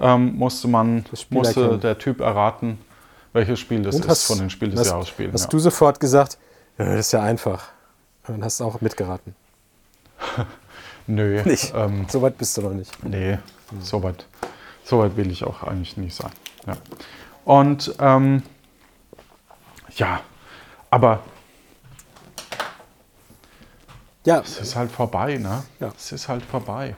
ähm, 0.00 0.36
musste 0.36 0.68
man 0.68 1.04
musste 1.30 1.60
erkennen. 1.62 1.80
der 1.80 1.98
Typ 1.98 2.20
erraten, 2.20 2.78
welches 3.32 3.58
Spiel 3.60 3.82
das 3.82 3.96
Und 3.96 4.04
ist 4.06 4.26
von 4.26 4.38
den 4.38 4.50
Spiel 4.50 4.70
des 4.70 4.80
hast, 4.80 4.86
Jahres 4.88 5.08
Spielen. 5.08 5.32
Hast 5.32 5.44
Ja. 5.44 5.48
du 5.50 5.58
sofort 5.58 5.98
gesagt, 6.00 6.38
ja, 6.78 6.84
das 6.86 7.00
ist 7.06 7.12
ja 7.12 7.22
einfach. 7.22 7.68
Und 8.26 8.34
dann 8.36 8.44
hast 8.44 8.60
du 8.60 8.64
auch 8.64 8.80
mitgeraten. 8.80 9.34
Nö, 11.06 11.42
Nicht. 11.44 11.72
Ähm, 11.74 12.06
So 12.08 12.22
weit 12.22 12.38
bist 12.38 12.56
du 12.56 12.62
noch 12.62 12.72
nicht. 12.72 12.92
nee, 13.04 13.38
so 13.82 14.02
weit 14.02 14.26
so 14.84 14.98
weit 14.98 15.16
will 15.16 15.30
ich 15.30 15.44
auch 15.44 15.62
eigentlich 15.62 15.96
nicht 15.96 16.14
sein. 16.16 16.30
Ja. 16.66 16.76
Und 17.44 17.94
ähm, 18.00 18.42
ja, 19.96 20.20
aber 20.90 21.20
Ja, 24.24 24.40
es 24.40 24.60
ist 24.60 24.76
halt 24.76 24.90
vorbei, 24.90 25.38
ne? 25.38 25.62
Ja. 25.80 25.92
Es 25.96 26.12
ist 26.12 26.28
halt 26.28 26.44
vorbei. 26.44 26.94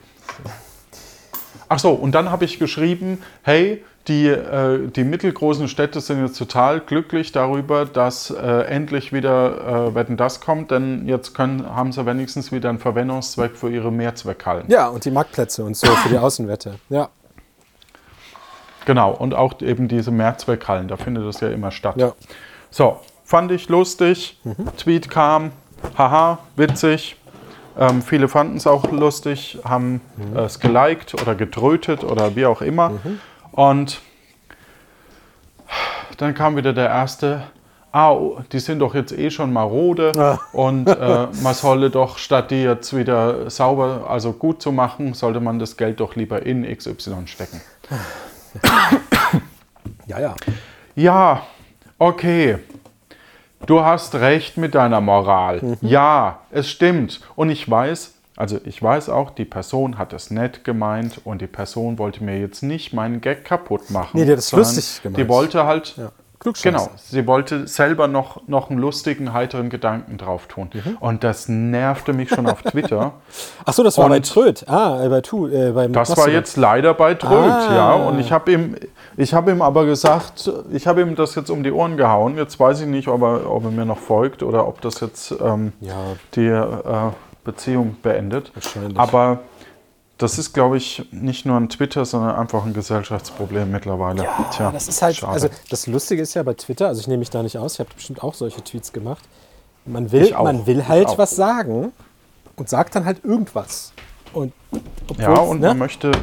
Ach 1.69 1.79
so, 1.79 1.91
und 1.91 2.13
dann 2.13 2.29
habe 2.29 2.45
ich 2.45 2.59
geschrieben, 2.59 3.21
hey, 3.43 3.83
die, 4.07 4.27
äh, 4.27 4.87
die 4.89 5.05
mittelgroßen 5.05 5.69
Städte 5.69 6.01
sind 6.01 6.25
jetzt 6.25 6.37
total 6.37 6.81
glücklich 6.81 7.31
darüber, 7.31 7.85
dass 7.85 8.29
äh, 8.29 8.63
endlich 8.65 9.13
wieder 9.13 9.87
äh, 9.87 9.95
Wetten 9.95 10.17
das 10.17 10.41
kommt, 10.41 10.71
denn 10.71 11.07
jetzt 11.07 11.33
können, 11.33 11.65
haben 11.73 11.93
sie 11.93 12.05
wenigstens 12.05 12.51
wieder 12.51 12.67
einen 12.69 12.79
Verwendungszweck 12.79 13.55
für 13.55 13.69
ihre 13.69 13.91
Mehrzweckhallen. 13.91 14.65
Ja, 14.67 14.89
und 14.89 15.05
die 15.05 15.11
Marktplätze 15.11 15.63
und 15.63 15.77
so 15.77 15.87
für 15.87 16.09
die 16.09 16.17
Außenwette. 16.17 16.75
Ja. 16.89 17.09
Genau, 18.85 19.11
und 19.11 19.33
auch 19.33 19.61
eben 19.61 19.87
diese 19.87 20.11
Mehrzweckhallen, 20.11 20.89
da 20.89 20.97
findet 20.97 21.25
das 21.25 21.39
ja 21.39 21.47
immer 21.49 21.71
statt. 21.71 21.95
Ja. 21.97 22.13
So, 22.73 22.99
fand 23.23 23.51
ich 23.51 23.69
lustig. 23.69 24.39
Tweet 24.77 25.07
kam, 25.07 25.51
haha, 25.95 26.39
witzig. 26.55 27.15
Ähm, 27.77 28.01
viele 28.01 28.27
fanden 28.27 28.57
es 28.57 28.65
auch 28.65 28.91
lustig, 28.91 29.59
haben 29.63 30.01
es 30.35 30.59
geliked 30.59 31.13
oder 31.21 31.35
getrötet 31.35 32.03
oder 32.03 32.35
wie 32.35 32.47
auch 32.47 32.63
immer. 32.63 32.93
Und 33.51 34.01
dann 36.17 36.33
kam 36.33 36.55
wieder 36.55 36.73
der 36.73 36.87
erste, 36.87 37.43
ah, 37.91 38.11
oh, 38.11 38.39
die 38.51 38.59
sind 38.59 38.79
doch 38.79 38.95
jetzt 38.95 39.11
eh 39.11 39.29
schon 39.29 39.53
marode 39.53 40.11
Ah. 40.17 40.39
und 40.51 40.87
äh, 40.87 41.27
man 41.43 41.53
solle 41.53 41.91
doch, 41.91 42.17
statt 42.17 42.49
die 42.49 42.63
jetzt 42.63 42.97
wieder 42.97 43.51
sauber, 43.51 44.07
also 44.09 44.33
gut 44.33 44.63
zu 44.63 44.71
machen, 44.71 45.13
sollte 45.13 45.39
man 45.39 45.59
das 45.59 45.77
Geld 45.77 45.99
doch 45.99 46.15
lieber 46.15 46.43
in 46.43 46.63
XY 46.75 47.27
stecken. 47.27 47.61
Ja, 50.07 50.19
ja. 50.19 50.35
Ja, 50.95 51.43
okay. 51.99 52.57
Du 53.65 53.81
hast 53.81 54.15
recht 54.15 54.57
mit 54.57 54.75
deiner 54.75 54.99
Moral. 55.01 55.61
Mhm. 55.61 55.77
Ja, 55.81 56.39
es 56.51 56.69
stimmt. 56.69 57.21
Und 57.35 57.49
ich 57.49 57.69
weiß, 57.69 58.13
also 58.35 58.59
ich 58.65 58.81
weiß 58.81 59.09
auch, 59.09 59.31
die 59.31 59.45
Person 59.45 59.97
hat 59.97 60.11
es 60.11 60.31
nett 60.31 60.63
gemeint 60.63 61.21
und 61.23 61.41
die 61.41 61.47
Person 61.47 61.97
wollte 61.97 62.23
mir 62.23 62.39
jetzt 62.39 62.63
nicht 62.63 62.93
meinen 62.93 63.21
Gag 63.21 63.45
kaputt 63.45 63.89
machen. 63.89 64.09
Nee, 64.13 64.25
die 64.25 64.31
hat 64.31 64.39
es 64.39 64.51
lustig 64.51 65.01
gemeint. 65.01 65.17
Die 65.17 65.29
wollte 65.29 65.65
halt, 65.65 65.95
ja. 65.97 66.11
Klugscheißer. 66.43 66.71
genau, 66.77 66.89
sie 66.95 67.25
wollte 67.25 67.67
selber 67.67 68.07
noch, 68.07 68.47
noch 68.47 68.69
einen 68.69 68.79
lustigen, 68.79 69.33
heiteren 69.33 69.69
Gedanken 69.69 70.17
drauf 70.17 70.47
tun. 70.47 70.69
Mhm. 70.73 70.97
Und 70.99 71.23
das 71.23 71.49
nervte 71.49 72.13
mich 72.13 72.29
schon 72.29 72.45
auf 72.47 72.61
Twitter. 72.61 73.13
Ach 73.65 73.73
so, 73.73 73.83
das 73.83 73.97
war 73.97 74.05
Und- 74.05 74.11
bei 74.11 74.19
Tröd. 74.19 74.67
Ah, 74.69 75.03
äh, 75.03 75.09
bei 75.09 75.21
Tu. 75.21 75.47
Äh, 75.47 75.71
beim 75.71 75.91
Das 75.93 76.09
war 76.09 76.15
Mastodon. 76.17 76.33
jetzt 76.33 76.57
leider 76.57 76.93
bei 76.93 77.15
Tröd, 77.15 77.31
Ah. 77.31 77.73
ja. 77.75 77.93
Und 77.93 78.19
ich 78.19 78.31
habe 78.31 78.51
ihm, 78.51 78.75
ich 79.17 79.33
habe 79.33 79.51
ihm 79.51 79.61
aber 79.61 79.85
gesagt, 79.85 80.51
ich 80.71 80.85
habe 80.85 81.01
ihm 81.01 81.15
das 81.15 81.35
jetzt 81.35 81.49
um 81.49 81.63
die 81.63 81.71
Ohren 81.71 81.97
gehauen. 81.97 82.37
Jetzt 82.37 82.59
weiß 82.59 82.81
ich 82.81 82.87
nicht, 82.87 83.07
ob 83.07 83.21
er, 83.23 83.49
ob 83.49 83.63
er 83.65 83.71
mir 83.71 83.85
noch 83.85 83.97
folgt 83.99 84.43
oder 84.43 84.67
ob 84.67 84.81
das 84.81 84.99
jetzt 84.99 85.33
ähm, 85.41 85.73
Ja, 85.81 85.95
die 86.35 86.47
äh, 86.47 86.65
Beziehung 87.43 87.97
beendet. 88.01 88.51
Wahrscheinlich. 88.53 88.97
Aber 88.97 89.39
das 90.23 90.37
ist, 90.37 90.53
glaube 90.53 90.77
ich, 90.77 91.05
nicht 91.11 91.45
nur 91.45 91.57
ein 91.57 91.67
Twitter, 91.67 92.05
sondern 92.05 92.35
einfach 92.35 92.65
ein 92.65 92.73
Gesellschaftsproblem 92.73 93.69
mittlerweile. 93.69 94.23
Ja, 94.23 94.49
Tja, 94.55 94.71
das 94.71 94.87
ist 94.87 95.01
halt, 95.01 95.17
schade. 95.17 95.33
also 95.33 95.49
das 95.69 95.85
Lustige 95.85 96.21
ist 96.21 96.33
ja 96.33 96.43
bei 96.43 96.53
Twitter, 96.53 96.87
also 96.87 97.01
ich 97.01 97.07
nehme 97.07 97.19
mich 97.19 97.29
da 97.29 97.43
nicht 97.43 97.57
aus, 97.57 97.73
ich 97.73 97.79
habe 97.79 97.89
bestimmt 97.93 98.23
auch 98.23 98.33
solche 98.33 98.63
Tweets 98.63 98.93
gemacht. 98.93 99.23
Man 99.85 100.13
will, 100.13 100.33
auch. 100.33 100.45
man 100.45 100.65
will 100.65 100.87
halt 100.87 101.17
was 101.17 101.35
sagen 101.35 101.91
und 102.55 102.69
sagt 102.69 102.95
dann 102.95 103.03
halt 103.03 103.25
irgendwas. 103.25 103.91
Und 104.31 104.53
ja, 105.17 105.33
und 105.33 105.59
ne? 105.59 105.67
man 105.67 105.79
möchte, 105.79 106.13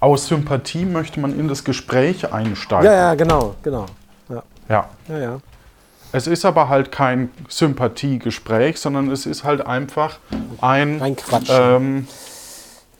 aus 0.00 0.26
Sympathie 0.26 0.86
möchte 0.86 1.20
man 1.20 1.38
in 1.38 1.46
das 1.46 1.62
Gespräch 1.62 2.32
einsteigen. 2.32 2.86
Ja, 2.86 2.94
ja, 2.94 3.14
genau, 3.16 3.54
genau. 3.62 3.84
Ja, 4.30 4.42
ja. 4.70 4.88
ja, 5.08 5.18
ja. 5.18 5.38
Es 6.12 6.26
ist 6.26 6.46
aber 6.46 6.70
halt 6.70 6.90
kein 6.90 7.30
Sympathiegespräch, 7.48 8.80
sondern 8.80 9.10
es 9.10 9.26
ist 9.26 9.44
halt 9.44 9.66
einfach 9.66 10.20
ein 10.62 11.00
Reinquatschen. 11.00 11.56
ähm, 11.60 12.08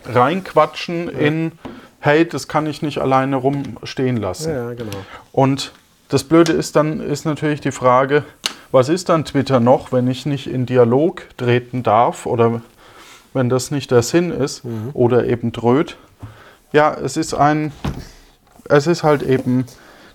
Reinquatschen 0.06 1.08
in, 1.08 1.52
hey, 2.00 2.26
das 2.28 2.48
kann 2.48 2.66
ich 2.66 2.82
nicht 2.82 2.98
alleine 2.98 3.36
rumstehen 3.36 4.16
lassen. 4.16 4.50
ja, 4.50 4.68
ja, 4.70 4.74
genau. 4.74 4.90
Und 5.32 5.72
das 6.08 6.24
Blöde 6.24 6.52
ist 6.52 6.76
dann, 6.76 7.00
ist 7.00 7.24
natürlich 7.24 7.60
die 7.60 7.72
Frage, 7.72 8.24
was 8.72 8.88
ist 8.88 9.08
dann 9.08 9.24
Twitter 9.24 9.60
noch, 9.60 9.92
wenn 9.92 10.08
ich 10.08 10.26
nicht 10.26 10.46
in 10.46 10.66
Dialog 10.66 11.22
treten 11.36 11.82
darf 11.82 12.26
oder 12.26 12.60
wenn 13.32 13.48
das 13.48 13.70
nicht 13.70 13.90
der 13.90 14.02
Sinn 14.02 14.30
ist 14.30 14.64
Mhm. 14.64 14.90
oder 14.94 15.24
eben 15.26 15.52
dröht. 15.52 15.96
Ja, 16.72 16.92
es 16.94 17.16
ist 17.16 17.34
ein, 17.34 17.72
es 18.68 18.86
ist 18.86 19.02
halt 19.04 19.22
eben 19.22 19.64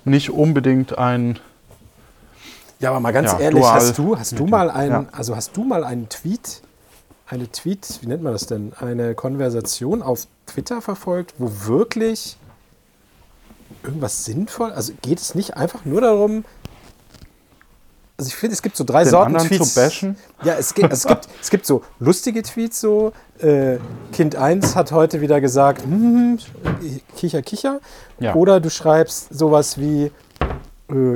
nicht 0.06 0.30
unbedingt 0.30 0.97
ein 0.97 1.39
Ja, 2.80 2.91
aber 2.91 2.99
mal 3.02 3.12
ganz 3.12 3.32
Ja, 3.34 3.39
ehrlich, 3.39 3.63
hast 3.63 3.97
du, 3.97 4.17
hast 4.17 4.38
du 4.39 4.45
mal 4.45 4.69
einen, 4.69 4.91
ja. 4.91 5.06
also 5.12 5.36
hast 5.36 5.56
du 5.58 5.63
mal 5.63 5.84
einen 5.84 6.08
Tweet, 6.10 6.62
eine 7.29 7.49
Tweet, 7.51 7.99
wie 8.01 8.07
nennt 8.07 8.23
man 8.23 8.33
das 8.33 8.47
denn, 8.47 8.73
eine 8.79 9.13
Konversation 9.13 10.01
auf 10.01 10.27
Twitter 10.47 10.81
verfolgt, 10.81 11.35
wo 11.37 11.51
wirklich 11.67 12.37
irgendwas 13.83 14.25
sinnvoll, 14.25 14.71
also 14.71 14.93
geht 15.01 15.19
es 15.19 15.35
nicht 15.35 15.55
einfach 15.55 15.85
nur 15.85 16.01
darum, 16.01 16.43
also 18.17 18.27
ich 18.27 18.35
finde, 18.35 18.53
es 18.53 18.61
gibt 18.61 18.75
so 18.75 18.83
drei 18.83 19.03
Den 19.03 19.11
Sorten 19.11 19.37
Tweets. 19.37 19.73
zu 19.73 19.79
bashen? 19.79 20.17
Ja, 20.43 20.55
es 20.55 20.73
gibt, 20.73 20.91
es, 20.91 21.07
gibt, 21.07 21.29
es 21.41 21.49
gibt 21.49 21.65
so 21.65 21.83
lustige 22.01 22.43
Tweets, 22.43 22.81
so 22.81 23.13
äh, 23.39 23.77
Kind 24.11 24.35
1 24.35 24.75
hat 24.75 24.91
heute 24.91 25.21
wieder 25.21 25.39
gesagt, 25.39 25.83
hm, 25.83 26.37
kicher, 27.15 27.41
kicher. 27.41 27.79
Ja. 28.19 28.35
Oder 28.35 28.59
du 28.59 28.69
schreibst 28.69 29.33
sowas 29.33 29.77
wie 29.77 30.11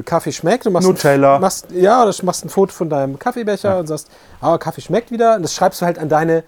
Kaffee 0.06 0.32
schmeckt, 0.32 0.66
du 0.66 0.72
machst, 0.72 0.88
Nutella. 0.88 1.40
machst 1.40 1.68
ja, 1.72 2.04
oder 2.04 2.12
du 2.12 2.26
machst 2.26 2.46
ein 2.46 2.50
Foto 2.50 2.72
von 2.72 2.90
deinem 2.90 3.18
Kaffeebecher 3.18 3.80
und 3.80 3.88
sagst, 3.88 4.08
ah, 4.40 4.58
Kaffee 4.58 4.82
schmeckt 4.82 5.10
wieder. 5.12 5.36
Und 5.36 5.42
das 5.44 5.54
schreibst 5.56 5.82
du 5.82 5.86
halt 5.86 5.98
an 5.98 6.10
deine, 6.10 6.44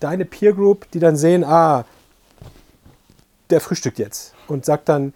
deine 0.00 0.24
Peer 0.24 0.52
Group, 0.52 0.90
die 0.90 0.98
dann 0.98 1.16
sehen, 1.16 1.44
ah, 1.44 1.84
der 3.50 3.60
frühstückt 3.60 3.98
jetzt. 3.98 4.34
Und 4.48 4.64
sagt 4.64 4.88
dann, 4.88 5.12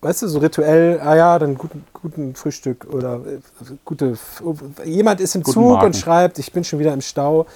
weißt 0.00 0.22
du, 0.22 0.28
so 0.28 0.38
rituell, 0.38 1.00
ah 1.00 1.16
ja, 1.16 1.38
dann 1.38 1.56
guten, 1.56 1.84
guten 1.92 2.34
Frühstück 2.34 2.86
oder 2.90 3.16
äh, 3.26 3.38
gute, 3.84 4.16
jemand 4.84 5.20
ist 5.20 5.34
im 5.34 5.42
Guten 5.42 5.54
Zug 5.54 5.72
Magen. 5.74 5.86
und 5.86 5.96
schreibt, 5.96 6.38
ich 6.38 6.52
bin 6.52 6.64
schon 6.64 6.78
wieder 6.78 6.92
im 6.92 7.00
Stau. 7.00 7.46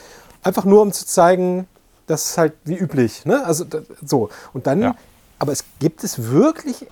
Einfach 0.42 0.64
nur, 0.64 0.82
um 0.82 0.92
zu 0.92 1.06
zeigen, 1.06 1.66
das 2.06 2.30
ist 2.30 2.38
halt 2.38 2.54
wie 2.64 2.76
üblich. 2.76 3.24
Ne? 3.26 3.44
Also 3.44 3.64
so. 4.04 4.28
Und 4.52 4.66
dann, 4.66 4.82
Ja. 4.82 4.94
aber 5.38 5.52
es 5.52 5.64
gibt 5.78 6.02
es 6.02 6.30
wirklich, 6.30 6.86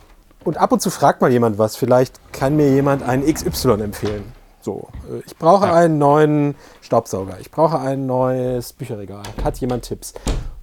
und 0.45 0.57
ab 0.59 0.73
und 0.73 0.81
zu 0.81 0.91
fragt 0.91 1.21
mal 1.21 1.31
jemand 1.31 1.59
was, 1.59 1.77
vielleicht 1.77 2.19
kann 2.33 2.57
mir 2.57 2.69
jemand 2.71 3.03
einen 3.03 3.25
XY 3.33 3.81
empfehlen. 3.83 4.25
So, 4.63 4.89
äh, 5.11 5.23
ich 5.27 5.37
brauche 5.37 5.67
Ja. 5.67 5.75
einen 5.75 5.99
neuen 5.99 6.55
Staubsauger, 6.83 7.39
ich 7.41 7.51
brauche 7.51 7.79
ein 7.79 8.07
neues 8.07 8.73
Bücherregal. 8.73 9.23
Hat 9.43 9.59
jemand 9.59 9.85
Tipps? 9.85 10.13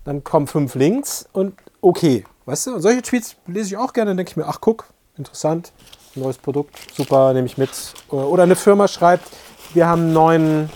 Dann 0.03 0.23
kommen 0.23 0.47
fünf 0.47 0.75
Links 0.75 1.27
und 1.33 1.53
okay, 1.81 2.23
weißt 2.45 2.67
du, 2.67 2.75
und 2.75 2.81
solche 2.81 3.01
Tweets 3.01 3.35
lese 3.47 3.69
ich 3.69 3.77
auch 3.77 3.93
gerne, 3.93 4.11
dann 4.11 4.17
denke 4.17 4.31
ich 4.31 4.37
mir, 4.37 4.45
ach 4.47 4.59
guck, 4.61 4.85
interessant, 5.17 5.71
neues 6.15 6.37
Produkt, 6.37 6.75
super, 6.95 7.33
nehme 7.33 7.47
ich 7.47 7.57
mit. 7.57 7.69
Oder 8.09 8.43
eine 8.43 8.55
Firma 8.55 8.87
schreibt, 8.87 9.27
wir 9.73 9.87
haben 9.87 10.03
einen 10.03 10.13
neuen, 10.13 10.69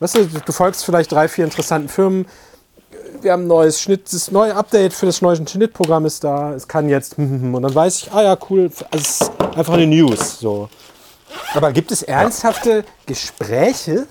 weißt 0.00 0.16
du, 0.16 0.26
du 0.26 0.52
folgst 0.52 0.84
vielleicht 0.84 1.10
drei, 1.12 1.28
vier 1.28 1.44
interessanten 1.44 1.88
Firmen, 1.88 2.26
wir 3.22 3.32
haben 3.32 3.44
ein 3.44 3.48
neues 3.48 3.80
Schnitt, 3.80 4.12
das 4.12 4.30
neue 4.30 4.54
Update 4.54 4.92
für 4.92 5.06
das 5.06 5.22
neue 5.22 5.36
Schnittprogramm 5.36 6.06
ist 6.06 6.22
da, 6.24 6.54
es 6.54 6.66
kann 6.66 6.88
jetzt, 6.88 7.18
und 7.18 7.62
dann 7.62 7.74
weiß 7.74 8.02
ich, 8.02 8.12
ah 8.12 8.22
ja, 8.22 8.38
cool, 8.50 8.70
also 8.90 9.04
es 9.04 9.20
ist 9.20 9.30
einfach 9.56 9.74
eine 9.74 9.86
News, 9.86 10.40
so. 10.40 10.68
Aber 11.54 11.72
gibt 11.72 11.90
es 11.92 12.02
ernsthafte 12.02 12.84
Gespräche, 13.06 14.06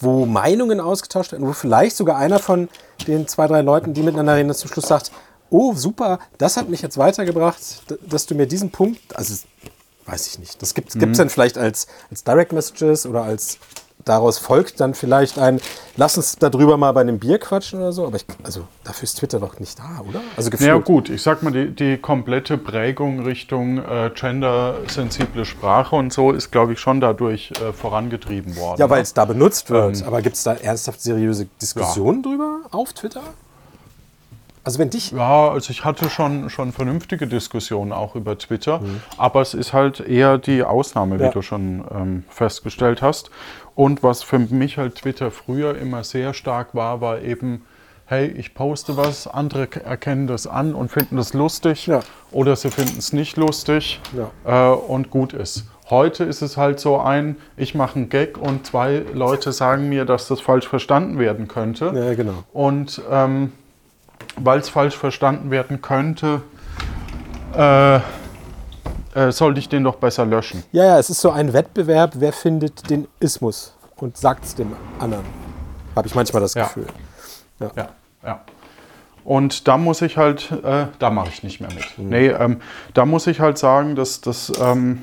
wo 0.00 0.26
Meinungen 0.26 0.80
ausgetauscht 0.80 1.32
werden, 1.32 1.46
wo 1.46 1.52
vielleicht 1.52 1.96
sogar 1.96 2.18
einer 2.18 2.38
von 2.38 2.68
den 3.06 3.26
zwei, 3.26 3.46
drei 3.46 3.62
Leuten, 3.62 3.94
die 3.94 4.02
miteinander 4.02 4.36
reden, 4.36 4.52
zum 4.54 4.70
Schluss 4.70 4.86
sagt, 4.86 5.12
oh 5.50 5.74
super, 5.74 6.18
das 6.38 6.56
hat 6.56 6.68
mich 6.68 6.82
jetzt 6.82 6.98
weitergebracht, 6.98 7.60
dass 8.08 8.26
du 8.26 8.34
mir 8.34 8.46
diesen 8.46 8.70
Punkt, 8.70 9.00
also 9.16 9.34
weiß 10.06 10.26
ich 10.26 10.38
nicht, 10.38 10.60
das 10.60 10.74
gibt 10.74 10.94
es 10.94 11.16
dann 11.16 11.30
vielleicht 11.30 11.56
als, 11.56 11.86
als 12.10 12.24
Direct 12.24 12.52
Messages 12.52 13.06
oder 13.06 13.22
als 13.22 13.58
daraus 14.04 14.38
folgt 14.38 14.80
dann 14.80 14.92
vielleicht 14.94 15.38
ein, 15.38 15.60
lass 15.96 16.16
uns 16.16 16.36
darüber 16.36 16.76
mal 16.76 16.92
bei 16.92 17.00
einem 17.00 17.18
Bier 17.18 17.38
quatschen 17.38 17.78
oder 17.80 17.92
so, 17.92 18.06
aber 18.06 18.16
ich, 18.16 18.26
also 18.42 18.66
dafür 18.84 19.04
ist 19.04 19.14
Twitter 19.18 19.40
doch 19.40 19.58
nicht 19.60 19.78
da, 19.78 20.02
oder? 20.08 20.20
Also 20.36 20.50
Ja 20.64 20.76
gut, 20.78 21.08
ich 21.08 21.22
sag 21.22 21.42
mal, 21.42 21.52
die, 21.52 21.70
die 21.70 21.96
komplette 21.96 22.58
Prägung 22.58 23.24
Richtung 23.24 23.78
äh, 23.78 24.10
gendersensible 24.14 25.44
Sprache 25.44 25.96
und 25.96 26.12
so 26.12 26.32
ist, 26.32 26.50
glaube 26.50 26.74
ich, 26.74 26.80
schon 26.80 27.00
dadurch 27.00 27.50
äh, 27.62 27.72
vorangetrieben 27.72 28.56
worden. 28.56 28.78
Ja, 28.80 28.90
weil 28.90 29.02
es 29.02 29.14
da 29.14 29.24
benutzt 29.24 29.70
Ähm. 29.70 29.76
wird. 29.76 30.02
Aber 30.06 30.20
gibt 30.22 30.36
es 30.36 30.42
da 30.42 30.54
ernsthaft 30.54 31.00
seriöse 31.00 31.46
Diskussionen 31.60 32.22
drüber 32.22 32.60
auf 32.72 32.92
Twitter? 32.92 33.22
Also 34.66 34.78
wenn 34.78 34.88
dich. 34.88 35.10
Ja, 35.12 35.50
also 35.50 35.70
ich 35.70 35.84
hatte 35.84 36.08
schon, 36.08 36.48
schon 36.48 36.72
vernünftige 36.72 37.26
Diskussionen 37.26 37.92
auch 37.92 38.14
über 38.14 38.38
Twitter, 38.38 38.80
Mhm. 38.80 39.02
aber 39.18 39.42
es 39.42 39.52
ist 39.52 39.74
halt 39.74 40.00
eher 40.00 40.38
die 40.38 40.62
Ausnahme, 40.62 41.18
wie 41.18 41.24
Ja. 41.24 41.30
du 41.30 41.42
schon 41.42 41.84
ähm, 41.94 42.24
festgestellt 42.30 43.02
hast. 43.02 43.30
Und 43.74 44.02
was 44.02 44.22
für 44.22 44.38
mich 44.38 44.78
halt 44.78 44.96
Twitter 44.96 45.30
früher 45.30 45.76
immer 45.76 46.04
sehr 46.04 46.32
stark 46.34 46.74
war, 46.74 47.00
war 47.00 47.20
eben, 47.22 47.64
hey, 48.06 48.26
ich 48.28 48.54
poste 48.54 48.96
was, 48.96 49.26
andere 49.26 49.68
erkennen 49.84 50.26
das 50.26 50.46
an 50.46 50.74
und 50.74 50.90
finden 50.90 51.16
das 51.16 51.32
lustig 51.34 51.86
Ja. 51.86 52.00
oder 52.30 52.54
sie 52.54 52.70
finden 52.70 52.98
es 52.98 53.12
nicht 53.12 53.36
lustig 53.36 54.00
Ja. 54.44 54.70
äh, 54.72 54.74
und 54.76 55.10
gut 55.10 55.32
ist. 55.32 55.64
Heute 55.90 56.24
ist 56.24 56.40
es 56.40 56.56
halt 56.56 56.80
so 56.80 56.98
ein, 56.98 57.36
ich 57.56 57.74
mache 57.74 57.96
einen 57.96 58.08
Gag 58.08 58.38
und 58.38 58.64
zwei 58.66 59.02
Leute 59.12 59.52
sagen 59.52 59.88
mir, 59.88 60.04
dass 60.04 60.28
das 60.28 60.40
falsch 60.40 60.66
verstanden 60.68 61.18
werden 61.18 61.46
könnte. 61.48 61.92
Ja, 61.94 62.14
genau. 62.14 62.44
Und 62.52 63.02
ähm, 63.10 63.52
weil 64.36 64.60
es 64.60 64.68
falsch 64.68 64.96
verstanden 64.96 65.50
werden 65.50 65.82
könnte, 65.82 66.42
äh, 67.54 68.00
äh, 69.14 69.30
sollte 69.32 69.60
ich 69.60 69.68
den 69.68 69.84
doch 69.84 69.96
besser 69.96 70.24
löschen. 70.26 70.62
Ja, 70.72 70.84
ja, 70.84 70.98
es 70.98 71.10
ist 71.10 71.20
so 71.20 71.30
ein 71.30 71.52
Wettbewerb, 71.52 72.12
wer 72.16 72.32
findet 72.32 72.88
den 72.90 73.06
Ismus 73.20 73.74
und 73.96 74.16
sagt 74.16 74.44
es 74.44 74.54
dem 74.54 74.72
anderen. 74.98 75.24
Habe 75.96 76.06
ich 76.08 76.14
manchmal 76.14 76.42
das 76.42 76.54
Ja. 76.54 76.64
Gefühl. 76.64 76.86
Ja, 77.60 77.70
ja. 78.24 78.40
Und 79.24 79.68
da 79.68 79.78
muss 79.78 80.02
ich 80.02 80.16
halt, 80.18 80.50
äh, 80.64 80.86
da 80.98 81.10
mache 81.10 81.28
ich 81.30 81.42
nicht 81.42 81.60
mehr 81.60 81.70
mit. 81.72 81.86
Nee, 81.98 82.28
ähm, 82.28 82.60
da 82.92 83.06
muss 83.06 83.26
ich 83.26 83.40
halt 83.40 83.56
sagen, 83.56 83.94
dass 83.96 84.20
das, 84.20 84.52
ähm, 84.60 85.00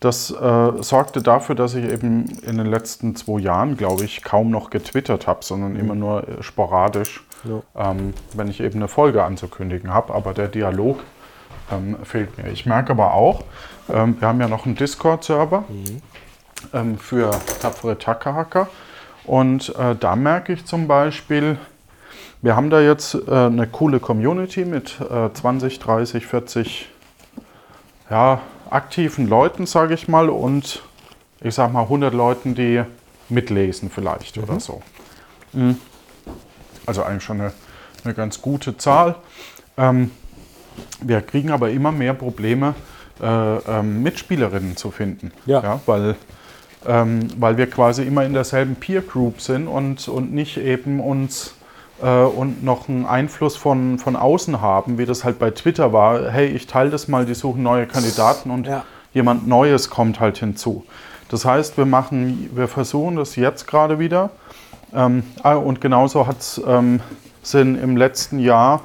das 0.00 0.30
äh, 0.30 0.72
sorgte 0.82 1.20
dafür, 1.22 1.54
dass 1.54 1.74
ich 1.74 1.84
eben 1.84 2.26
in 2.42 2.56
den 2.56 2.66
letzten 2.66 3.16
zwei 3.16 3.40
Jahren, 3.40 3.76
glaube 3.76 4.04
ich, 4.04 4.22
kaum 4.22 4.50
noch 4.50 4.70
getwittert 4.70 5.26
habe, 5.26 5.44
sondern 5.44 5.76
immer 5.76 5.94
nur 5.94 6.26
äh, 6.26 6.42
sporadisch, 6.42 7.22
Ja. 7.44 7.90
ähm, 7.90 8.14
wenn 8.32 8.48
ich 8.48 8.60
eben 8.60 8.76
eine 8.76 8.88
Folge 8.88 9.22
anzukündigen 9.24 9.92
habe. 9.92 10.14
Aber 10.14 10.32
der 10.32 10.48
Dialog 10.48 11.00
ähm, 11.70 11.96
fehlt 12.04 12.36
mir. 12.38 12.50
Ich 12.50 12.66
merke 12.66 12.90
aber 12.92 13.14
auch, 13.14 13.44
ähm, 13.88 14.20
wir 14.20 14.28
haben 14.28 14.40
ja 14.40 14.48
noch 14.48 14.66
einen 14.66 14.74
Discord-Server 14.74 15.64
ähm, 16.72 16.98
für 16.98 17.30
tapfere 17.60 17.98
Tackerhacker. 17.98 18.68
Und 19.24 19.74
äh, 19.76 19.94
da 19.94 20.16
merke 20.16 20.54
ich 20.54 20.64
zum 20.64 20.88
Beispiel, 20.88 21.58
wir 22.40 22.56
haben 22.56 22.70
da 22.70 22.80
jetzt 22.80 23.14
äh, 23.14 23.30
eine 23.30 23.66
coole 23.66 24.00
Community 24.00 24.64
mit 24.64 25.00
äh, 25.00 25.32
20, 25.32 25.78
30, 25.78 26.26
40 26.26 26.88
ja, 28.10 28.40
aktiven 28.70 29.28
Leuten, 29.28 29.66
sage 29.66 29.94
ich 29.94 30.08
mal, 30.08 30.30
und 30.30 30.82
ich 31.40 31.54
sag 31.54 31.72
mal 31.72 31.82
100 31.82 32.14
Leuten, 32.14 32.54
die 32.54 32.82
mitlesen 33.28 33.90
vielleicht 33.90 34.38
oder 34.38 34.60
so. 34.60 34.82
Mhm. 35.52 35.78
Also 36.86 37.02
eigentlich 37.02 37.24
schon 37.24 37.40
eine, 37.40 37.52
eine 38.04 38.14
ganz 38.14 38.40
gute 38.40 38.76
Zahl. 38.76 39.16
Ähm, 39.76 40.10
wir 41.00 41.20
kriegen 41.20 41.50
aber 41.50 41.70
immer 41.70 41.92
mehr 41.92 42.14
Probleme, 42.14 42.74
äh, 43.20 43.26
ähm, 43.26 44.02
Mitspielerinnen 44.02 44.76
zu 44.76 44.90
finden. 44.90 45.32
Ja. 45.46 45.80
weil, 45.86 46.16
ähm, 46.86 47.28
weil 47.38 47.56
wir 47.56 47.68
quasi 47.68 48.02
immer 48.02 48.24
in 48.24 48.32
derselben 48.32 48.76
Peer 48.76 49.02
Group 49.02 49.40
sind 49.40 49.66
und, 49.66 50.08
und 50.08 50.32
nicht 50.32 50.56
eben 50.58 51.00
uns 51.00 51.54
äh, 52.02 52.06
und 52.08 52.62
noch 52.62 52.88
einen 52.88 53.06
Einfluss 53.06 53.56
von, 53.56 53.98
von 53.98 54.16
außen 54.16 54.60
haben, 54.60 54.98
wie 54.98 55.06
das 55.06 55.24
halt 55.24 55.38
bei 55.38 55.50
Twitter 55.50 55.92
war. 55.92 56.30
Hey, 56.30 56.46
ich 56.48 56.66
teile 56.66 56.90
das 56.90 57.08
mal, 57.08 57.26
die 57.26 57.34
suchen 57.34 57.62
neue 57.62 57.86
Kandidaten 57.86 58.50
und 58.50 58.66
Ja. 58.66 58.84
jemand 59.12 59.48
Neues 59.48 59.90
kommt 59.90 60.20
halt 60.20 60.38
hinzu. 60.38 60.84
Das 61.28 61.44
heißt, 61.44 61.76
wir 61.76 61.86
machen, 61.86 62.50
wir 62.54 62.68
versuchen 62.68 63.16
das 63.16 63.36
jetzt 63.36 63.66
gerade 63.66 63.98
wieder. 63.98 64.30
Ähm, 64.94 65.22
ah, 65.42 65.54
und 65.54 65.80
genauso 65.80 66.26
hat 66.26 66.40
es 66.40 66.60
ähm, 66.66 67.00
sind 67.42 67.76
im 67.76 67.96
letzten 67.96 68.38
Jahr 68.38 68.80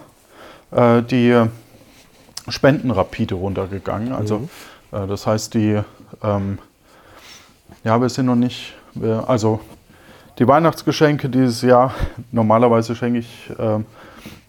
äh, 0.71 1.01
die 1.01 1.45
Spenden 2.49 2.91
rapide 2.91 3.35
runtergegangen. 3.35 4.13
Also 4.13 4.47
äh, 4.91 5.07
das 5.07 5.27
heißt, 5.27 5.53
die 5.53 5.81
ähm, 6.21 6.59
ja, 7.83 7.99
wir 8.01 8.09
sind 8.09 8.25
noch 8.25 8.35
nicht, 8.35 8.73
wir, 8.93 9.27
also 9.27 9.59
die 10.39 10.47
Weihnachtsgeschenke 10.47 11.29
dieses 11.29 11.61
Jahr, 11.61 11.93
normalerweise 12.31 12.95
schenke 12.95 13.19
ich, 13.19 13.49
äh, 13.57 13.79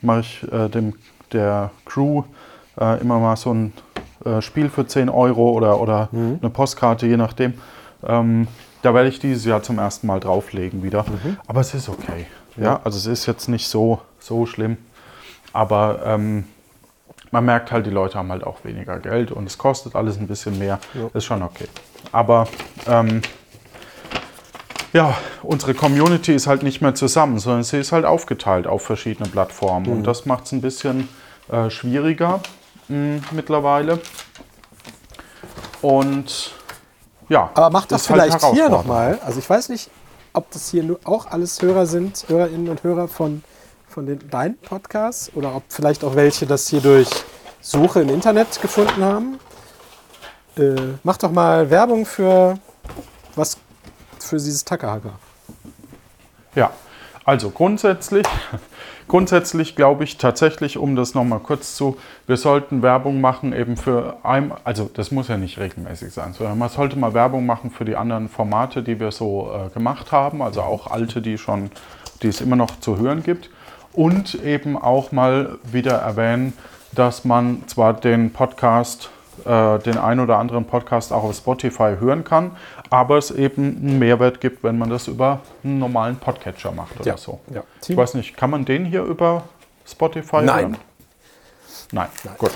mache 0.00 0.20
ich 0.20 0.52
äh, 0.52 0.68
dem, 0.68 0.94
der 1.32 1.70
Crew 1.84 2.22
äh, 2.80 3.00
immer 3.00 3.18
mal 3.18 3.36
so 3.36 3.52
ein 3.52 3.72
äh, 4.24 4.40
Spiel 4.40 4.68
für 4.68 4.86
10 4.86 5.08
Euro 5.08 5.50
oder, 5.50 5.80
oder 5.80 6.08
eine 6.12 6.50
Postkarte, 6.50 7.06
je 7.06 7.16
nachdem. 7.16 7.54
Ähm, 8.06 8.48
da 8.82 8.94
werde 8.94 9.08
ich 9.08 9.18
dieses 9.18 9.44
Jahr 9.44 9.62
zum 9.62 9.78
ersten 9.78 10.06
Mal 10.06 10.20
drauflegen 10.20 10.82
wieder. 10.82 11.04
Aber 11.46 11.60
es 11.60 11.74
ist 11.74 11.88
okay. 11.88 12.26
Ja. 12.56 12.80
also 12.84 12.98
es 12.98 13.06
ist 13.06 13.26
jetzt 13.26 13.48
nicht 13.48 13.66
so, 13.66 14.00
so 14.20 14.46
schlimm. 14.46 14.76
Aber 15.52 16.00
ähm, 16.04 16.44
man 17.34 17.44
merkt 17.44 17.72
halt, 17.72 17.84
die 17.84 17.90
Leute 17.90 18.16
haben 18.16 18.30
halt 18.30 18.44
auch 18.44 18.64
weniger 18.64 19.00
Geld 19.00 19.32
und 19.32 19.44
es 19.46 19.58
kostet 19.58 19.96
alles 19.96 20.18
ein 20.18 20.28
bisschen 20.28 20.56
mehr. 20.56 20.78
Ist 21.14 21.24
schon 21.24 21.42
okay. 21.42 21.66
Aber 22.12 22.46
ähm, 22.86 23.22
ja, 24.92 25.16
unsere 25.42 25.74
Community 25.74 26.32
ist 26.32 26.46
halt 26.46 26.62
nicht 26.62 26.80
mehr 26.80 26.94
zusammen, 26.94 27.40
sondern 27.40 27.64
sie 27.64 27.78
ist 27.78 27.90
halt 27.90 28.04
aufgeteilt 28.04 28.68
auf 28.68 28.82
verschiedene 28.82 29.28
Plattformen. 29.28 29.88
Und 29.88 30.04
das 30.04 30.26
macht 30.26 30.44
es 30.44 30.52
ein 30.52 30.60
bisschen 30.60 31.08
äh, 31.50 31.70
schwieriger 31.70 32.38
mh, 32.86 33.22
mittlerweile. 33.32 34.00
Und 35.82 36.52
ja, 37.28 37.50
Aber 37.54 37.70
mach 37.70 37.86
doch 37.86 37.96
ist 37.96 38.08
halt 38.08 38.22
vielleicht 38.22 38.38
hier 38.38 38.48
herausfordernd. 38.48 38.70
nochmal. 38.70 39.18
Also 39.26 39.40
ich 39.40 39.50
weiß 39.50 39.70
nicht, 39.70 39.90
ob 40.32 40.52
das 40.52 40.70
hier 40.70 40.84
auch 41.02 41.26
alles 41.26 41.60
Hörer 41.60 41.86
sind, 41.86 42.26
Hörerinnen 42.28 42.68
und 42.68 42.84
Hörer 42.84 43.08
von, 43.08 43.42
von 43.94 44.06
den, 44.06 44.28
deinen 44.28 44.56
Podcasts 44.56 45.30
oder 45.36 45.54
ob 45.54 45.62
vielleicht 45.68 46.02
auch 46.02 46.16
welche 46.16 46.46
das 46.46 46.66
hier 46.68 46.80
durch 46.80 47.08
Suche 47.60 48.00
im 48.00 48.08
Internet 48.08 48.60
gefunden 48.60 49.04
haben. 49.04 49.38
Äh, 50.58 50.74
mach 51.04 51.16
doch 51.16 51.30
mal 51.30 51.70
Werbung 51.70 52.04
für 52.04 52.58
was 53.36 53.56
für 54.18 54.36
dieses 54.36 54.64
Tackerhacker. 54.64 55.12
Ja, 56.56 56.72
also 57.24 57.50
grundsätzlich, 57.50 58.26
grundsätzlich 59.08 59.76
glaube 59.76 60.02
ich 60.02 60.18
tatsächlich, 60.18 60.76
um 60.76 60.96
das 60.96 61.14
nochmal 61.14 61.38
kurz 61.38 61.76
zu, 61.76 61.96
wir 62.26 62.36
sollten 62.36 62.82
Werbung 62.82 63.20
machen 63.20 63.52
eben 63.52 63.76
für 63.76 64.16
ein, 64.24 64.52
also 64.64 64.90
das 64.92 65.12
muss 65.12 65.28
ja 65.28 65.36
nicht 65.36 65.58
regelmäßig 65.58 66.12
sein, 66.12 66.32
sondern 66.32 66.58
man 66.58 66.68
sollte 66.68 66.98
mal 66.98 67.14
Werbung 67.14 67.46
machen 67.46 67.70
für 67.70 67.84
die 67.84 67.94
anderen 67.94 68.28
Formate, 68.28 68.82
die 68.82 68.98
wir 68.98 69.12
so 69.12 69.52
äh, 69.52 69.72
gemacht 69.72 70.10
haben, 70.10 70.42
also 70.42 70.62
auch 70.62 70.90
alte, 70.90 71.22
die 71.22 71.38
schon, 71.38 71.70
die 72.22 72.28
es 72.28 72.40
immer 72.40 72.56
noch 72.56 72.80
zu 72.80 72.98
hören 72.98 73.22
gibt 73.22 73.50
und 73.94 74.34
eben 74.44 74.76
auch 74.80 75.12
mal 75.12 75.58
wieder 75.64 75.92
erwähnen, 75.94 76.52
dass 76.92 77.24
man 77.24 77.62
zwar 77.66 77.94
den 77.94 78.32
Podcast 78.32 79.10
äh, 79.44 79.78
den 79.80 79.98
ein 79.98 80.20
oder 80.20 80.38
anderen 80.38 80.64
Podcast 80.64 81.12
auch 81.12 81.24
auf 81.24 81.34
Spotify 81.36 81.96
hören 81.98 82.22
kann, 82.24 82.52
aber 82.90 83.18
es 83.18 83.30
eben 83.32 83.76
einen 83.82 83.98
Mehrwert 83.98 84.40
gibt, 84.40 84.62
wenn 84.62 84.78
man 84.78 84.90
das 84.90 85.08
über 85.08 85.40
einen 85.64 85.78
normalen 85.80 86.16
Podcatcher 86.16 86.70
macht 86.70 86.94
oder 87.00 87.06
Ja, 87.10 87.16
so. 87.16 87.40
ja. 87.52 87.62
Ich 87.86 87.96
weiß 87.96 88.14
nicht, 88.14 88.36
kann 88.36 88.50
man 88.50 88.64
den 88.64 88.84
hier 88.84 89.02
über 89.02 89.42
Spotify 89.86 90.36
Nein. 90.42 90.46
hören? 90.60 90.76
Nein. 91.92 92.08
Gut. 92.38 92.52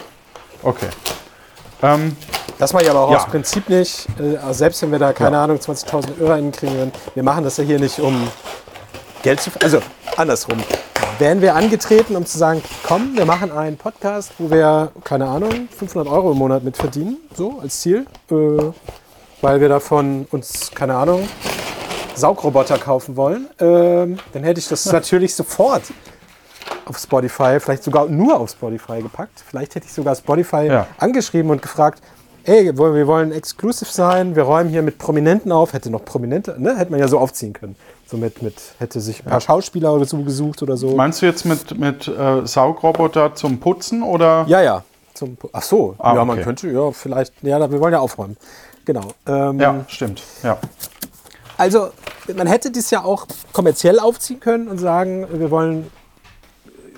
Okay. 0.62 0.88
Ähm, 1.82 2.16
Das 2.58 2.72
mache 2.72 2.84
ich 2.84 2.90
aber 2.90 3.00
auch 3.00 3.10
Ja. 3.12 3.18
aus 3.18 3.26
Prinzip 3.26 3.68
nicht. 3.68 4.06
Äh, 4.20 4.36
also 4.38 4.52
selbst 4.54 4.80
wenn 4.82 4.90
wir 4.92 4.98
da, 4.98 5.12
keine 5.12 5.36
Ja. 5.36 5.44
Ahnung, 5.44 5.58
20.000 5.58 6.16
HörerInnen 6.18 6.52
kriegen 6.52 6.74
würden. 6.74 6.92
Wir 7.14 7.22
machen 7.22 7.44
das 7.44 7.56
ja 7.56 7.64
hier 7.64 7.78
nicht, 7.78 7.98
um 8.00 8.28
Geld 9.22 9.40
zu... 9.40 9.50
Also 9.62 9.80
andersrum. 10.16 10.58
Wären 11.18 11.42
wir 11.42 11.56
angetreten, 11.56 12.14
um 12.14 12.24
zu 12.26 12.38
sagen, 12.38 12.62
komm, 12.84 13.16
wir 13.16 13.24
machen 13.24 13.50
einen 13.50 13.76
Podcast, 13.76 14.32
wo 14.38 14.50
wir, 14.50 14.92
keine 15.02 15.26
Ahnung, 15.26 15.68
500 15.76 16.06
Euro 16.12 16.30
im 16.32 16.38
Monat 16.38 16.62
mit 16.62 16.76
verdienen, 16.76 17.16
so 17.34 17.58
als 17.60 17.80
Ziel, 17.80 18.06
äh, 18.30 18.34
weil 19.40 19.60
wir 19.60 19.68
davon 19.68 20.26
uns, 20.30 20.70
keine 20.72 20.94
Ahnung, 20.94 21.28
Saugroboter 22.14 22.78
kaufen 22.78 23.16
wollen, 23.16 23.48
ähm, 23.58 24.18
dann 24.32 24.44
hätte 24.44 24.60
ich 24.60 24.68
das 24.68 24.84
natürlich 24.92 25.34
sofort 25.34 25.82
auf 26.84 26.98
Spotify, 26.98 27.58
vielleicht 27.58 27.82
sogar 27.82 28.06
nur 28.06 28.38
auf 28.38 28.50
Spotify 28.50 29.02
gepackt. 29.02 29.42
Vielleicht 29.48 29.74
hätte 29.74 29.86
ich 29.86 29.92
sogar 29.92 30.14
Spotify 30.14 30.66
Ja. 30.66 30.86
angeschrieben 30.98 31.50
und 31.50 31.60
gefragt, 31.62 32.00
ey, 32.44 32.66
wir 32.78 32.94
wir 32.94 33.06
wollen 33.06 33.32
exklusiv 33.32 33.90
sein, 33.90 34.36
wir 34.36 34.44
räumen 34.44 34.70
hier 34.70 34.82
mit 34.82 34.98
Prominenten 34.98 35.50
auf, 35.52 35.72
hätte 35.72 35.90
noch 35.90 36.04
Prominente, 36.04 36.54
ne? 36.58 36.76
Hätte 36.78 36.90
man 36.92 37.00
ja 37.00 37.08
so 37.08 37.18
aufziehen 37.18 37.52
können. 37.52 37.76
So 38.10 38.16
mit, 38.16 38.42
mit 38.42 38.54
hätte 38.78 39.00
sich 39.02 39.20
ein 39.24 39.28
paar 39.28 39.40
Schauspieler 39.40 39.92
oder 39.92 40.06
so 40.06 40.22
gesucht 40.22 40.62
oder 40.62 40.78
so. 40.78 40.96
meinst 40.96 41.20
du 41.20 41.26
jetzt 41.26 41.44
mit, 41.44 41.78
mit 41.78 42.08
äh, 42.08 42.46
Saugroboter 42.46 43.34
zum 43.34 43.60
Putzen 43.60 44.02
oder? 44.02 44.46
ja, 44.48 44.62
ja. 44.62 44.82
Zum, 45.12 45.36
ach 45.52 45.62
so, 45.62 45.94
Ah, 45.98 46.14
ja, 46.14 46.24
man 46.24 46.36
okay. 46.36 46.44
könnte, 46.44 46.70
ja, 46.70 46.90
vielleicht, 46.92 47.34
ja, 47.42 47.70
wir 47.70 47.80
wollen 47.80 47.92
ja 47.92 47.98
aufräumen. 47.98 48.36
Genau. 48.84 49.08
Ähm, 49.26 49.58
Ja, 49.60 49.84
stimmt. 49.88 50.22
Ja. 50.42 50.58
Also, 51.58 51.90
man 52.36 52.46
hätte 52.46 52.70
dies 52.70 52.90
ja 52.90 53.02
auch 53.04 53.26
kommerziell 53.52 53.98
aufziehen 53.98 54.38
können 54.38 54.68
und 54.68 54.78
sagen, 54.78 55.26
wir 55.30 55.50
wollen 55.50 55.90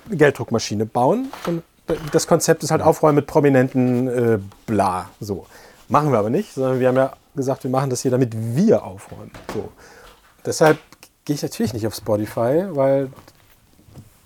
eine 0.07 0.17
Gelddruckmaschine 0.17 0.85
bauen. 0.85 1.31
Und 1.47 1.63
das 2.13 2.27
Konzept 2.27 2.63
ist 2.63 2.69
halt 2.71 2.83
Aufräumen 2.83 3.15
mit 3.15 3.27
Prominenten, 3.27 4.07
äh, 4.07 4.39
bla. 4.67 5.09
So. 5.19 5.47
Machen 5.89 6.11
wir 6.11 6.19
aber 6.19 6.29
nicht, 6.29 6.53
sondern 6.53 6.79
wir 6.79 6.87
haben 6.89 6.95
ja 6.97 7.11
gesagt, 7.35 7.63
wir 7.63 7.71
machen 7.71 7.89
das 7.89 8.01
hier, 8.03 8.11
damit 8.11 8.33
wir 8.55 8.83
aufräumen. 8.83 9.31
So. 9.53 9.69
Deshalb 10.45 10.77
gehe 11.31 11.35
ich 11.35 11.43
natürlich 11.43 11.73
nicht 11.73 11.87
auf 11.87 11.95
Spotify, 11.95 12.65
weil 12.71 13.09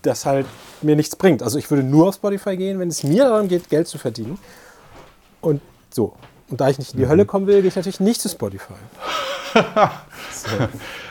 das 0.01 0.25
halt 0.25 0.47
mir 0.81 0.95
nichts 0.95 1.15
bringt. 1.15 1.43
Also 1.43 1.59
ich 1.59 1.69
würde 1.69 1.83
nur 1.83 2.07
auf 2.07 2.15
Spotify 2.15 2.57
gehen, 2.57 2.79
wenn 2.79 2.87
es 2.87 3.03
mir 3.03 3.25
darum 3.25 3.47
geht, 3.47 3.69
Geld 3.69 3.87
zu 3.87 3.99
verdienen. 3.99 4.39
Und 5.39 5.61
so. 5.91 6.13
Und 6.49 6.61
da 6.61 6.69
ich 6.69 6.79
nicht 6.79 6.93
in 6.93 6.99
die 6.99 7.07
Hölle 7.07 7.25
kommen 7.25 7.45
will, 7.45 7.61
gehe 7.61 7.67
ich 7.67 7.75
natürlich 7.75 7.99
nicht 7.99 8.21
zu 8.21 8.29
Spotify. 8.29 8.73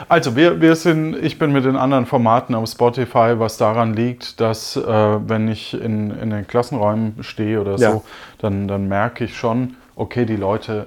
Also 0.09 0.37
wir, 0.37 0.61
wir 0.61 0.76
sind, 0.76 1.16
ich 1.16 1.38
bin 1.38 1.52
mit 1.52 1.64
den 1.64 1.76
anderen 1.76 2.04
Formaten 2.04 2.54
auf 2.54 2.68
Spotify, 2.68 3.38
was 3.38 3.57
daran 3.57 3.94
liegt, 3.94 4.38
dass 4.40 4.76
äh, 4.76 4.83
wenn 4.83 5.48
ich 5.48 5.72
in, 5.74 6.11
in 6.11 6.30
den 6.30 6.46
Klassenräumen 6.46 7.22
stehe 7.22 7.61
oder 7.61 7.76
Ja. 7.78 7.92
so, 7.92 8.04
dann, 8.38 8.68
dann 8.68 8.87
merke 8.87 9.24
ich 9.24 9.37
schon, 9.37 9.76
okay, 9.96 10.26
die 10.26 10.37
Leute 10.37 10.87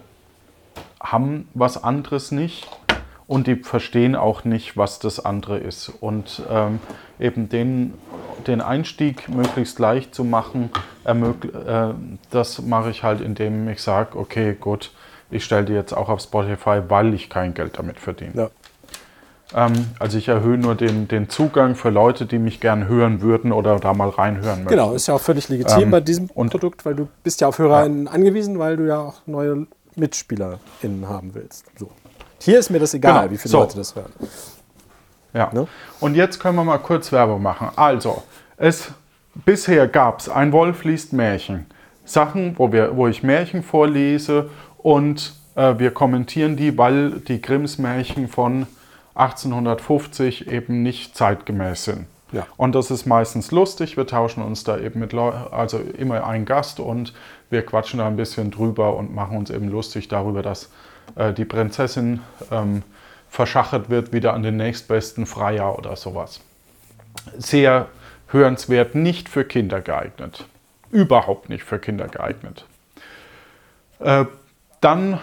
haben 1.02 1.50
was 1.56 1.84
anderes 1.84 2.32
nicht 2.32 2.68
und 3.28 3.48
die 3.48 3.56
verstehen 3.56 4.16
auch 4.16 4.46
nicht, 4.46 4.78
was 4.78 5.00
das 5.00 5.24
andere 5.24 5.58
ist. 5.58 5.90
Und 6.00 6.42
ähm, 6.50 6.80
eben 7.20 7.50
den, 7.50 7.94
den 8.48 8.62
Einstieg 8.62 9.28
möglichst 9.30 9.80
leicht 9.80 10.16
zu 10.16 10.24
machen, 10.24 10.70
äh, 11.06 11.14
das 12.32 12.62
mache 12.62 12.90
ich 12.90 13.04
halt, 13.04 13.22
indem 13.22 13.68
ich 13.70 13.82
sage, 13.82 14.18
okay, 14.18 14.56
gut, 14.60 14.92
ich 15.30 15.44
stelle 15.44 15.66
die 15.66 15.74
jetzt 15.74 15.94
auch 15.94 16.10
auf 16.10 16.22
Spotify, 16.22 16.82
weil 16.88 17.14
ich 17.14 17.30
kein 17.30 17.54
Geld 17.54 17.78
damit 17.78 18.00
verdiene. 18.00 18.32
Ja. 18.34 18.50
Ähm, 19.54 19.74
also 20.00 20.18
ich 20.18 20.28
erhöhe 20.28 20.58
nur 20.58 20.76
den, 20.76 21.08
den 21.08 21.30
Zugang 21.30 21.76
für 21.76 21.90
Leute, 21.90 22.26
die 22.26 22.40
mich 22.40 22.60
gern 22.60 22.88
hören 22.88 23.22
würden 23.22 23.52
oder 23.52 23.80
da 23.80 23.94
mal 23.94 24.10
reinhören 24.10 24.64
möchten. 24.64 24.70
Genau, 24.70 24.94
ist 24.94 25.08
ja 25.08 25.16
auch 25.16 25.22
völlig 25.22 25.50
legitim 25.50 25.84
Ähm, 25.84 25.92
bei 25.92 26.02
diesem 26.02 26.28
Produkt, 26.28 26.86
weil 26.86 26.96
du 26.96 27.08
bist 27.24 27.42
ja 27.42 27.48
auf 27.48 27.60
HörerInnen 27.60 28.08
angewiesen, 28.08 28.60
weil 28.60 28.78
du 28.78 28.88
ja 28.88 29.00
auch 29.00 29.16
neue 29.26 29.68
MitspielerInnen 29.96 31.08
haben 31.08 31.34
willst. 31.34 31.66
So. 31.78 31.90
Hier 32.40 32.60
ist 32.60 32.70
mir 32.70 32.80
das 32.80 32.94
egal, 32.94 33.22
Genau, 33.22 33.32
wie 33.32 33.38
viele 33.38 33.52
so. 33.52 33.60
Leute 33.60 33.78
das 33.78 33.96
hören. 33.96 34.12
Ja. 35.34 35.50
Ne? 35.54 35.68
Und 36.00 36.16
jetzt 36.16 36.40
können 36.40 36.56
wir 36.56 36.64
mal 36.64 36.78
kurz 36.78 37.12
Werbung 37.12 37.42
machen. 37.42 37.70
Also, 37.76 38.24
es 38.58 38.92
bisher 39.46 39.88
gab 39.88 40.20
es 40.20 40.30
ein 40.30 40.52
Wolf 40.52 40.84
liest 40.84 41.14
Märchen. 41.14 41.66
Sachen, 42.06 42.58
wo, 42.58 42.72
wir, 42.72 42.96
wo 42.96 43.08
ich 43.08 43.22
Märchen 43.24 43.64
vorlese 43.64 44.50
und 44.78 45.36
äh, 45.56 45.78
wir 45.78 45.92
kommentieren 45.92 46.56
die, 46.56 46.78
weil 46.78 47.12
die 47.12 47.42
Grimms 47.42 47.78
Märchen 47.78 48.30
von 48.30 48.66
1850 49.16 50.48
eben 50.48 50.84
nicht 50.84 51.18
zeitgemäß 51.18 51.84
sind. 51.86 52.06
Ja. 52.32 52.46
Und 52.58 52.76
das 52.76 52.92
ist 52.92 53.06
meistens 53.06 53.52
lustig. 53.52 53.98
Wir 53.98 54.06
tauschen 54.06 54.44
uns 54.44 54.64
da 54.64 54.78
eben 54.78 55.00
mit 55.00 55.14
Leu 55.14 55.32
also 55.32 55.80
immer 55.80 56.26
ein 56.26 56.46
Gast 56.46 56.80
und 56.80 57.14
wir 57.50 57.66
quatschen 57.66 58.00
da 58.00 58.08
ein 58.08 58.18
bisschen 58.18 58.52
drüber 58.52 58.96
und 58.98 59.14
machen 59.16 59.38
uns 59.38 59.50
eben 59.50 59.70
lustig 59.70 60.08
darüber, 60.08 60.42
dass 60.42 60.70
äh, 61.16 61.34
die 61.34 61.46
Prinzessin 61.46 62.22
ähm, 62.52 62.84
verschachert 63.30 63.90
wird 63.90 64.14
wieder 64.14 64.34
an 64.34 64.44
den 64.44 64.58
nächstbesten 64.58 65.26
Freier 65.26 65.78
oder 65.78 65.96
sowas. 65.96 66.42
Sehr 67.38 67.88
hörenswert, 68.28 68.96
nicht 68.96 69.30
für 69.30 69.44
Kinder 69.44 69.82
geeignet. 69.82 70.46
Überhaupt 70.92 71.50
nicht 71.50 71.64
für 71.64 71.80
Kinder 71.80 72.08
geeignet. 72.08 72.66
Äh, 74.00 74.26
dann 74.82 75.20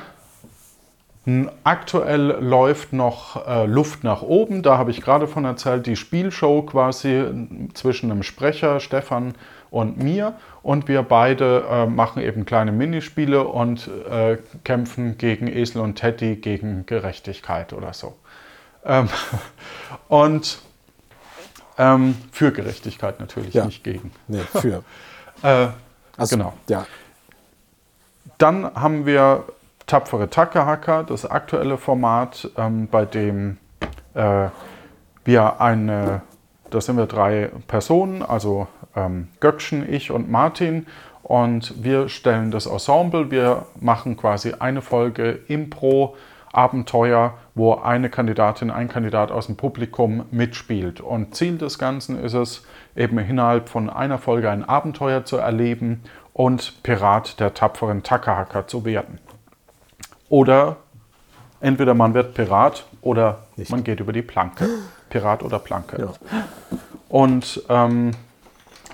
aktuell 1.64 2.36
läuft 2.40 2.92
noch 2.92 3.46
äh, 3.46 3.64
Luft 3.66 4.04
nach 4.04 4.20
oben. 4.22 4.62
Da 4.62 4.76
habe 4.76 4.90
ich 4.90 5.00
gerade 5.00 5.26
von 5.26 5.44
erzählt, 5.44 5.86
die 5.86 5.96
Spielshow 5.96 6.62
quasi 6.62 7.24
zwischen 7.72 8.10
einem 8.10 8.22
Sprecher, 8.22 8.78
Stefan 8.80 9.34
und 9.74 9.98
mir. 10.02 10.34
Und 10.62 10.88
wir 10.88 11.02
beide 11.02 11.64
äh, 11.68 11.86
machen 11.86 12.22
eben 12.22 12.46
kleine 12.46 12.72
Minispiele 12.72 13.44
und 13.44 13.90
äh, 14.08 14.38
kämpfen 14.62 15.18
gegen 15.18 15.48
Esel 15.48 15.82
und 15.82 15.96
Teddy, 15.96 16.36
gegen 16.36 16.86
Gerechtigkeit 16.86 17.72
oder 17.72 17.92
so. 17.92 18.14
Ähm, 18.84 19.08
und 20.08 20.60
ähm, 21.76 22.16
für 22.30 22.52
Gerechtigkeit 22.52 23.18
natürlich, 23.20 23.52
Ja. 23.54 23.64
nicht 23.66 23.82
gegen. 23.84 24.12
Nee, 24.28 24.40
für. 24.52 24.82
Äh, 25.42 25.68
Also, 26.16 26.36
Genau. 26.36 26.52
Ja, 26.68 26.86
Dann 28.38 28.72
haben 28.74 29.04
wir 29.04 29.44
Tapfere 29.86 30.30
Tackerhacker, 30.30 31.02
das 31.04 31.26
aktuelle 31.26 31.76
Format, 31.76 32.48
ähm, 32.56 32.86
bei 32.88 33.04
dem 33.04 33.58
äh, 34.14 34.48
wir 35.24 35.60
eine, 35.60 36.22
da 36.70 36.80
sind 36.80 36.96
wir 36.96 37.06
drei 37.06 37.50
Personen, 37.66 38.22
also 38.22 38.68
ähm, 38.96 39.28
Göckchen, 39.40 39.90
ich 39.92 40.10
und 40.10 40.30
Martin. 40.30 40.86
Und 41.22 41.82
wir 41.82 42.08
stellen 42.08 42.50
das 42.50 42.66
Ensemble. 42.66 43.30
Wir 43.30 43.66
machen 43.80 44.16
quasi 44.16 44.54
eine 44.58 44.82
Folge 44.82 45.40
Impro, 45.48 46.16
Abenteuer, 46.52 47.34
wo 47.54 47.74
eine 47.74 48.10
Kandidatin, 48.10 48.70
ein 48.70 48.88
Kandidat 48.88 49.32
aus 49.32 49.46
dem 49.46 49.56
Publikum 49.56 50.26
mitspielt. 50.30 51.00
Und 51.00 51.34
Ziel 51.34 51.58
des 51.58 51.78
Ganzen 51.78 52.22
ist 52.22 52.34
es, 52.34 52.64
eben 52.94 53.18
innerhalb 53.18 53.68
von 53.68 53.90
einer 53.90 54.18
Folge 54.18 54.50
ein 54.50 54.64
Abenteuer 54.64 55.24
zu 55.24 55.36
erleben 55.36 56.02
und 56.32 56.82
Pirat 56.82 57.40
der 57.40 57.54
tapferen 57.54 58.02
Tackerhacker 58.02 58.66
zu 58.66 58.84
werden. 58.84 59.18
Oder 60.28 60.76
entweder 61.60 61.94
man 61.94 62.14
wird 62.14 62.34
Pirat 62.34 62.84
oder 63.00 63.44
Nicht. 63.56 63.70
man 63.70 63.82
geht 63.82 64.00
über 64.00 64.12
die 64.12 64.22
Planke. 64.22 64.68
Pirat 65.10 65.42
oder 65.42 65.58
Planke. 65.58 66.00
ja. 66.00 66.12
Und 67.08 67.62
ähm, 67.68 68.12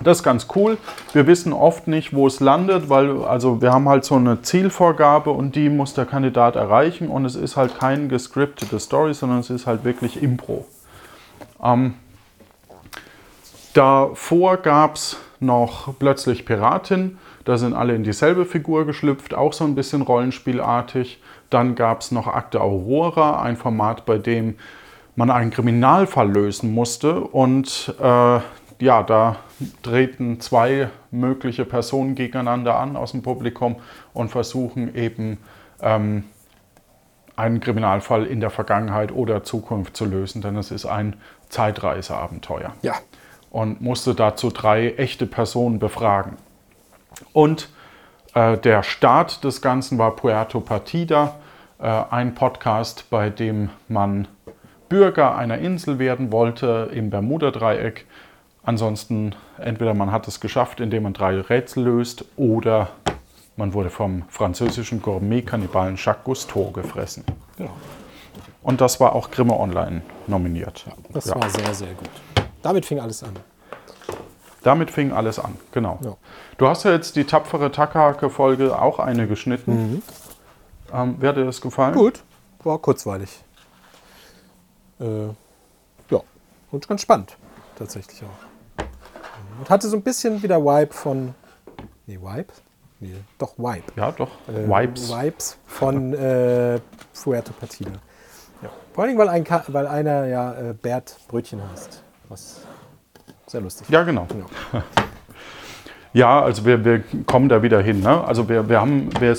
das 0.03 0.19
ist 0.19 0.23
ganz 0.23 0.47
cool. 0.55 0.77
Wir 1.13 1.27
wissen 1.27 1.53
oft 1.53 1.87
nicht, 1.87 2.13
wo 2.13 2.27
es 2.27 2.39
landet, 2.39 2.89
weil 2.89 3.23
also 3.23 3.61
wir 3.61 3.71
haben 3.71 3.87
halt 3.87 4.05
so 4.05 4.15
eine 4.15 4.41
Zielvorgabe 4.41 5.31
und 5.31 5.55
die 5.55 5.69
muss 5.69 5.93
der 5.93 6.05
Kandidat 6.05 6.55
erreichen 6.55 7.09
und 7.09 7.25
es 7.25 7.35
ist 7.35 7.57
halt 7.57 7.77
kein 7.77 8.09
gescriptete 8.09 8.79
Story, 8.79 9.13
sondern 9.13 9.39
es 9.39 9.49
ist 9.49 9.67
halt 9.67 9.83
wirklich 9.83 10.21
Impro. 10.21 10.65
Ähm, 11.63 11.95
davor 13.73 14.57
gab 14.57 14.95
es 14.95 15.17
noch 15.39 15.93
plötzlich 15.97 16.45
Piratin. 16.45 17.17
Da 17.45 17.57
sind 17.57 17.73
alle 17.73 17.95
in 17.95 18.03
dieselbe 18.03 18.45
Figur 18.45 18.85
geschlüpft, 18.85 19.33
auch 19.33 19.53
so 19.53 19.63
ein 19.63 19.75
bisschen 19.75 20.03
rollenspielartig. 20.03 21.21
Dann 21.49 21.75
gab 21.75 22.01
es 22.01 22.11
noch 22.11 22.27
Akte 22.27 22.61
Aurora, 22.61 23.41
ein 23.41 23.57
Format, 23.57 24.05
bei 24.05 24.17
dem 24.17 24.55
man 25.15 25.31
einen 25.31 25.51
Kriminalfall 25.51 26.31
lösen 26.31 26.73
musste. 26.73 27.19
Und 27.19 27.93
äh, 27.99 28.39
ja, 28.79 29.03
da 29.03 29.37
treten 29.81 30.39
zwei 30.39 30.89
mögliche 31.11 31.65
Personen 31.65 32.15
gegeneinander 32.15 32.77
an 32.77 32.95
aus 32.95 33.11
dem 33.11 33.21
Publikum 33.21 33.77
und 34.13 34.29
versuchen 34.29 34.95
eben 34.95 35.37
ähm, 35.81 36.25
einen 37.35 37.59
Kriminalfall 37.59 38.25
in 38.25 38.39
der 38.39 38.49
Vergangenheit 38.49 39.11
oder 39.11 39.43
Zukunft 39.43 39.97
zu 39.97 40.05
lösen, 40.05 40.41
denn 40.41 40.55
es 40.57 40.71
ist 40.71 40.85
ein 40.85 41.15
Zeitreiseabenteuer 41.49 42.73
ja. 42.81 42.95
und 43.49 43.81
musste 43.81 44.13
dazu 44.15 44.49
drei 44.49 44.91
echte 44.91 45.25
Personen 45.25 45.79
befragen. 45.79 46.37
Und 47.33 47.69
äh, 48.33 48.57
der 48.57 48.83
Start 48.83 49.43
des 49.43 49.61
Ganzen 49.61 49.97
war 49.97 50.15
Puerto 50.15 50.59
Partida, 50.59 51.35
äh, 51.79 51.85
ein 52.09 52.35
Podcast, 52.35 53.09
bei 53.09 53.29
dem 53.29 53.69
man 53.87 54.27
Bürger 54.87 55.35
einer 55.37 55.57
Insel 55.57 55.99
werden 55.99 56.31
wollte 56.31 56.91
im 56.93 57.09
Bermuda-Dreieck. 57.09 58.05
Ansonsten 58.63 59.33
entweder 59.57 59.93
man 59.93 60.11
hat 60.11 60.27
es 60.27 60.39
geschafft, 60.39 60.79
indem 60.79 61.03
man 61.03 61.13
drei 61.13 61.39
Rätsel 61.39 61.83
löst, 61.83 62.25
oder 62.37 62.89
man 63.57 63.73
wurde 63.73 63.89
vom 63.89 64.23
französischen 64.29 65.01
Gourmet-Kannibalen 65.01 65.95
Jacques 65.97 66.23
Cousteau 66.23 66.71
gefressen. 66.71 67.23
Genau. 67.57 67.71
Und 68.61 68.79
das 68.79 68.99
war 68.99 69.13
auch 69.15 69.31
Grimme 69.31 69.59
Online 69.59 70.03
nominiert. 70.27 70.85
Das 71.11 71.25
Ja. 71.25 71.35
war 71.41 71.49
sehr, 71.49 71.73
sehr 71.73 71.93
gut. 71.93 72.09
Damit 72.61 72.85
fing 72.85 72.99
alles 72.99 73.23
an. 73.23 73.33
Damit 74.61 74.91
fing 74.91 75.11
alles 75.11 75.39
an, 75.39 75.57
genau. 75.71 75.97
Ja. 76.03 76.15
Du 76.59 76.67
hast 76.67 76.83
ja 76.83 76.91
jetzt 76.91 77.15
die 77.15 77.23
tapfere 77.23 77.71
Takahake-Folge 77.71 78.79
auch 78.79 78.99
eine 78.99 79.27
geschnitten. 79.27 80.03
Ähm, 80.93 81.15
wie 81.19 81.27
hat 81.27 81.35
dir 81.37 81.45
das 81.45 81.59
gefallen? 81.61 81.95
Gut, 81.95 82.21
war 82.63 82.77
kurzweilig. 82.77 83.43
Äh, 84.99 85.29
ja, 86.11 86.19
und 86.71 86.87
ganz 86.87 87.01
spannend, 87.01 87.35
tatsächlich 87.75 88.21
auch. 88.23 88.50
Und 89.61 89.69
hatte 89.69 89.87
so 89.87 89.95
ein 89.95 90.01
bisschen 90.01 90.41
wieder 90.41 90.59
Vibe 90.59 90.91
von. 90.91 91.35
Nee, 92.07 92.17
Vibe? 92.19 92.47
Nee, 92.99 93.13
doch 93.37 93.59
Vibe. 93.59 93.83
Ja, 93.95 94.11
doch. 94.11 94.29
Äh, 94.47 94.67
Vibes. 94.67 95.11
Vibes 95.11 95.57
von 95.67 96.13
äh, 96.15 96.79
Fuerte 97.13 97.53
Partida. 97.53 97.91
Ja. 98.63 98.69
Vor 98.91 99.03
allem, 99.03 99.19
weil, 99.19 99.29
ein 99.29 99.43
Ka 99.43 99.63
weil 99.67 99.85
einer 99.85 100.25
ja 100.25 100.53
äh, 100.53 100.73
Bert 100.73 101.15
Brötchen 101.27 101.61
heißt. 101.71 102.01
Was 102.27 102.61
sehr 103.45 103.61
lustig 103.61 103.87
Ja, 103.89 104.01
genau. 104.01 104.25
Ja. 104.73 104.83
Ja, 106.13 106.41
also 106.41 106.65
wir, 106.65 106.83
wir 106.83 107.01
kommen 107.25 107.47
da 107.47 107.63
wieder 107.63 107.79
hin. 107.79 108.01
Ne? 108.01 108.21
Also 108.25 108.49
wir, 108.49 108.67
wir, 108.67 108.81
haben, 108.81 109.09
wir, 109.21 109.33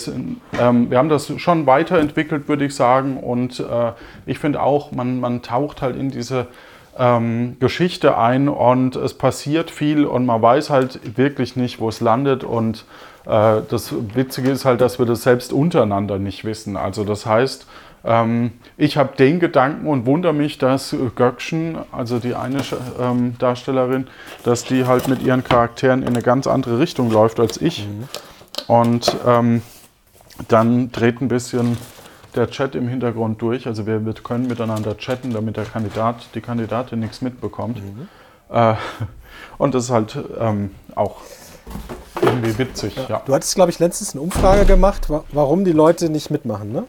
ähm, 0.59 0.91
wir 0.91 0.97
haben 0.97 1.11
das 1.11 1.39
schon 1.39 1.67
weiterentwickelt, 1.67 2.49
würde 2.49 2.65
ich 2.65 2.75
sagen. 2.75 3.19
Und 3.19 3.61
äh, 3.61 3.93
ich 4.25 4.39
finde 4.39 4.63
auch, 4.63 4.91
man, 4.91 5.21
man 5.21 5.43
taucht 5.43 5.83
halt 5.83 5.97
in 5.97 6.09
diese 6.09 6.47
ähm, 6.99 7.57
Geschichte 7.59 8.19
ein 8.19 8.49
und 8.49 8.97
es 8.97 9.15
passiert 9.15 9.71
viel 9.71 10.05
und 10.05 10.27
man 10.27 10.43
weiß 10.43 10.71
halt 10.71 11.17
wirklich 11.17 11.57
nicht, 11.57 11.81
wo 11.81 11.89
es 11.89 12.01
landet. 12.01 12.45
Und 12.45 12.85
äh, 13.27 13.61
das 13.69 13.95
Witzige 14.15 14.51
ist 14.51 14.65
halt, 14.65 14.81
dass 14.81 14.99
wir 14.99 15.07
das 15.07 15.23
selbst 15.23 15.53
untereinander 15.53 16.19
nicht 16.19 16.45
wissen. 16.45 16.77
Also 16.77 17.05
das 17.05 17.25
heißt, 17.27 17.67
ähm, 18.05 18.53
ich 18.77 18.97
habe 18.97 19.17
den 19.17 19.41
Gedanken 19.41 19.87
und 19.87 20.07
wundere 20.07 20.33
mich, 20.33 20.59
dass 20.59 20.95
Göckchen, 21.15 21.79
also 21.93 22.19
die 22.19 22.35
eine 22.35 22.63
ähm, 23.01 23.37
Darstellerin, 23.39 24.09
dass 24.45 24.65
die 24.65 24.87
halt 24.87 25.09
mit 25.09 25.23
ihren 25.23 25.45
Charakteren 25.45 26.03
in 26.03 26.09
eine 26.09 26.23
ganz 26.23 26.47
andere 26.47 26.79
Richtung 26.79 27.11
läuft 27.11 27.41
als 27.41 27.61
ich. 27.61 27.87
Und 28.67 29.17
ähm, 29.27 29.63
dann 30.49 30.91
dreht 30.93 31.21
ein 31.21 31.29
bisschen 31.29 31.77
der 32.35 32.51
Chat 32.51 32.75
im 32.75 32.89
Hintergrund 32.89 33.41
durch. 33.43 33.67
Also 33.67 33.87
wir, 33.87 34.05
wir 34.05 34.15
können 34.15 34.47
miteinander 34.47 34.97
chatten, 34.97 35.33
damit 35.33 35.57
der 35.57 35.65
Kandidat, 35.65 36.17
die 36.35 36.41
Kandidatin 36.41 37.01
nichts 37.01 37.21
mitbekommt. 37.21 37.79
Äh, 38.51 38.75
und 39.59 39.75
das 39.75 39.85
ist 39.85 39.91
halt 39.91 40.19
ähm, 40.39 40.75
auch 40.95 41.17
irgendwie 42.21 42.57
witzig. 42.59 42.97
Ja. 43.09 43.23
Du 43.25 43.35
hattest, 43.35 43.55
glaube 43.55 43.71
ich, 43.71 43.79
letztens 43.79 44.13
eine 44.13 44.23
Umfrage 44.23 44.65
gemacht, 44.65 45.11
wa 45.11 45.25
warum 45.33 45.65
die 45.65 45.73
Leute 45.73 46.09
nicht 46.09 46.31
mitmachen, 46.31 46.73
ne? 46.73 46.85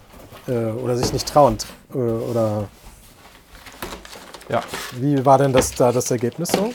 Äh, 0.47 0.71
oder 0.71 0.97
sich 0.97 1.13
nicht 1.13 1.27
trauen. 1.27 1.57
Äh, 1.93 1.97
oder 1.97 2.67
Ja. 4.49 4.61
wie 4.93 5.25
war 5.25 5.37
denn 5.37 5.53
das 5.53 5.73
da 5.73 5.91
das 5.91 6.11
Ergebnis 6.11 6.49
so? 6.49 6.73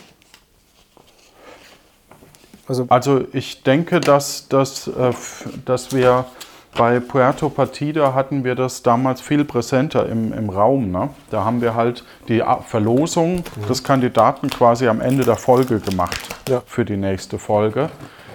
Also, 2.66 2.86
Also 2.90 3.24
ich 3.32 3.62
denke, 3.62 4.00
dass, 4.00 4.48
dass, 4.48 4.88
äh, 4.88 5.12
dass 5.64 5.92
wir 5.94 6.26
bei 6.76 7.00
Puerto 7.00 7.48
Partida 7.48 8.14
hatten 8.14 8.44
wir 8.44 8.54
das 8.54 8.82
damals 8.82 9.20
viel 9.20 9.44
präsenter 9.44 10.06
im, 10.08 10.32
im 10.32 10.48
Raum. 10.50 10.90
Ne? 10.92 11.08
Da 11.30 11.44
haben 11.44 11.60
wir 11.60 11.74
halt 11.74 12.04
die 12.28 12.42
Verlosung 12.66 13.42
des 13.68 13.82
Kandidaten 13.82 14.48
quasi 14.50 14.86
am 14.86 15.00
Ende 15.00 15.24
der 15.24 15.36
Folge 15.36 15.80
gemacht 15.80 16.20
Ja. 16.48 16.62
für 16.66 16.84
die 16.84 16.96
nächste 16.96 17.38
Folge. 17.38 17.88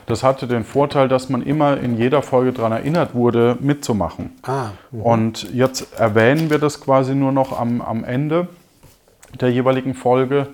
Das 0.08 0.22
hatte 0.24 0.48
den 0.48 0.66
Vorteil, 0.66 1.08
dass 1.08 1.30
man 1.30 1.42
immer 1.42 1.78
in 1.78 1.98
jeder 1.98 2.22
Folge 2.22 2.52
daran 2.52 2.74
erinnert 2.74 3.16
wurde, 3.16 3.56
mitzumachen. 3.62 4.32
ah, 4.44 4.72
Und 4.92 5.54
jetzt 5.54 5.98
erwähnen 5.98 6.50
wir 6.50 6.60
das 6.60 6.82
quasi 6.82 7.16
nur 7.16 7.32
noch 7.32 7.58
am, 7.58 7.80
am 7.82 8.04
Ende 8.04 8.48
der 9.40 9.50
jeweiligen 9.52 9.94
Folge. 9.94 10.48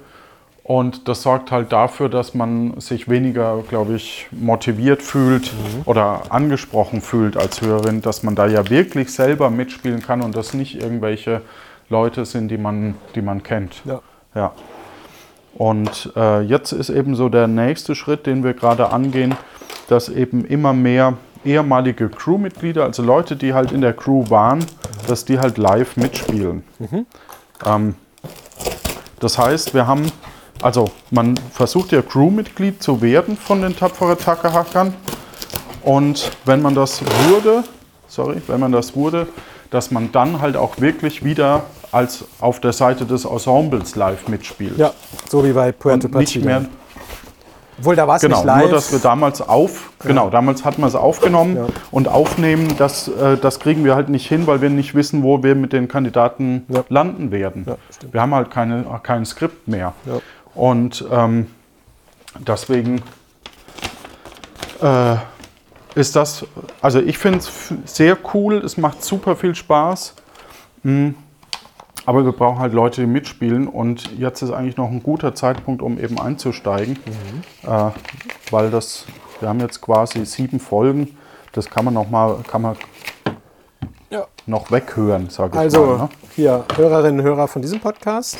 Und 0.69 1.07
das 1.07 1.23
sorgt 1.23 1.51
halt 1.51 1.71
dafür, 1.71 2.09
dass 2.09 2.35
man 2.35 2.79
sich 2.79 3.09
weniger, 3.09 3.63
glaube 3.67 3.95
ich, 3.95 4.27
motiviert 4.29 5.01
fühlt 5.01 5.51
oder 5.85 6.21
angesprochen 6.29 7.01
fühlt 7.01 7.37
als 7.37 7.61
Hörerin, 7.61 8.03
dass 8.03 8.21
man 8.21 8.35
da 8.35 8.45
ja 8.45 8.69
wirklich 8.69 9.11
selber 9.11 9.49
mitspielen 9.49 10.03
kann 10.03 10.21
und 10.21 10.35
das 10.35 10.53
nicht 10.53 10.79
irgendwelche 10.79 11.41
Leute 11.89 12.23
sind, 12.23 12.49
die 12.49 12.59
man, 12.59 12.93
die 13.15 13.23
man 13.23 13.41
kennt. 13.41 13.81
ja. 13.83 14.01
Ja. 14.35 14.51
Und 15.55 16.13
äh, 16.15 16.41
jetzt 16.41 16.71
ist 16.71 16.91
eben 16.91 17.15
so 17.15 17.29
der 17.29 17.47
nächste 17.47 17.95
Schritt, 17.95 18.27
den 18.27 18.43
wir 18.43 18.53
gerade 18.53 18.91
angehen, 18.91 19.33
dass 19.87 20.07
eben 20.07 20.45
immer 20.45 20.73
mehr 20.73 21.15
ehemalige 21.43 22.09
Crewmitglieder, 22.09 22.83
also 22.83 23.01
Leute, 23.01 23.35
die 23.35 23.55
halt 23.55 23.71
in 23.71 23.81
der 23.81 23.93
Crew 23.93 24.29
waren, 24.29 24.63
dass 25.07 25.25
die 25.25 25.39
halt 25.39 25.57
live 25.57 25.97
mitspielen. 25.97 26.63
Ähm, 27.65 27.95
das 29.19 29.39
heißt, 29.39 29.73
wir 29.73 29.87
haben, 29.87 30.11
also 30.61 30.85
man 31.11 31.35
versucht 31.53 31.91
ja 31.91 32.01
Crewmitglied 32.01 32.81
zu 32.81 33.01
werden 33.01 33.37
von 33.37 33.61
den 33.61 33.75
tapferen 33.75 34.17
Takahackern. 34.17 34.93
Und 35.83 36.31
wenn 36.45 36.61
man 36.61 36.75
das 36.75 37.01
wurde, 37.29 37.63
sorry, 38.07 38.41
wenn 38.47 38.59
man 38.59 38.71
das 38.71 38.95
wurde, 38.95 39.27
dass 39.71 39.91
man 39.91 40.11
dann 40.11 40.41
halt 40.41 40.57
auch 40.57 40.79
wirklich 40.79 41.23
wieder 41.23 41.63
als 41.91 42.25
auf 42.39 42.59
der 42.59 42.73
Seite 42.73 43.05
des 43.05 43.25
Ensembles 43.25 43.95
live 43.95 44.27
mitspielt. 44.27 44.77
ja, 44.77 44.91
so 45.29 45.43
wie 45.43 45.53
bei 45.53 45.71
Puerto 45.71 46.07
und 46.07 46.15
nicht 46.15 46.43
mehr, 46.43 46.65
Obwohl, 47.79 47.95
da 47.95 48.07
war 48.07 48.17
es 48.17 48.21
genau, 48.21 48.37
nicht 48.37 48.45
live. 48.45 48.61
nur 48.63 48.71
dass 48.71 48.91
wir 48.91 48.99
damals 48.99 49.41
auf, 49.41 49.91
genau, 50.03 50.29
damals 50.29 50.65
hatten 50.65 50.81
wir 50.81 50.87
es 50.87 50.95
aufgenommen 50.95 51.55
Ja. 51.55 51.65
und 51.91 52.07
aufnehmen, 52.09 52.75
das, 52.77 53.07
äh, 53.07 53.37
das 53.37 53.59
kriegen 53.59 53.85
wir 53.85 53.95
halt 53.95 54.09
nicht 54.09 54.27
hin, 54.27 54.45
weil 54.47 54.61
wir 54.61 54.69
nicht 54.69 54.93
wissen, 54.95 55.23
wo 55.23 55.41
wir 55.43 55.55
mit 55.55 55.71
den 55.71 55.87
Kandidaten 55.87 56.65
Ja. 56.67 56.83
landen 56.89 57.31
werden. 57.31 57.63
Ja, 57.67 57.77
wir 58.11 58.21
haben 58.21 58.35
halt 58.35 58.51
keine, 58.51 58.85
kein 59.01 59.25
Skript 59.25 59.67
mehr. 59.67 59.93
Und 60.59 61.05
ähm, 61.09 61.47
deswegen 62.37 63.01
äh, 64.81 65.15
ist 65.95 66.17
das, 66.17 66.45
also 66.81 66.99
ich 66.99 67.17
finde 67.17 67.39
es 67.39 67.73
sehr 67.85 68.17
cool, 68.33 68.57
es 68.57 68.75
macht 68.77 69.01
super 69.01 69.37
viel 69.37 69.55
Spaß. 69.55 70.15
Mm, 70.83 71.11
Aber 72.05 72.25
wir 72.25 72.31
brauchen 72.33 72.59
halt 72.59 72.73
Leute, 72.73 73.01
die 73.01 73.07
mitspielen 73.07 73.67
und 73.67 74.17
jetzt 74.17 74.41
ist 74.41 74.51
eigentlich 74.51 74.75
noch 74.77 74.89
ein 74.89 75.01
guter 75.01 75.33
Zeitpunkt, 75.33 75.81
um 75.81 75.97
eben 75.99 76.19
einzusteigen, 76.19 76.97
äh, 77.63 77.89
weil 78.51 78.69
das, 78.71 79.05
wir 79.39 79.47
haben 79.47 79.59
jetzt 79.61 79.79
quasi 79.81 80.25
sieben 80.25 80.59
Folgen, 80.59 81.17
das 81.53 81.69
kann 81.69 81.85
man 81.85 81.93
noch 81.93 82.09
mal, 82.09 82.37
kann 82.47 82.63
man 82.63 82.75
Ja. 84.09 84.25
noch 84.45 84.71
weghören, 84.71 85.29
sage 85.29 85.51
ich 85.53 85.59
Also, 85.59 85.85
mal. 85.85 85.97
Ne? 85.97 86.09
hier, 86.35 86.65
Hörerinnen 86.75 87.19
und 87.21 87.25
Hörer 87.25 87.47
von 87.47 87.61
diesem 87.61 87.79
Podcast, 87.79 88.37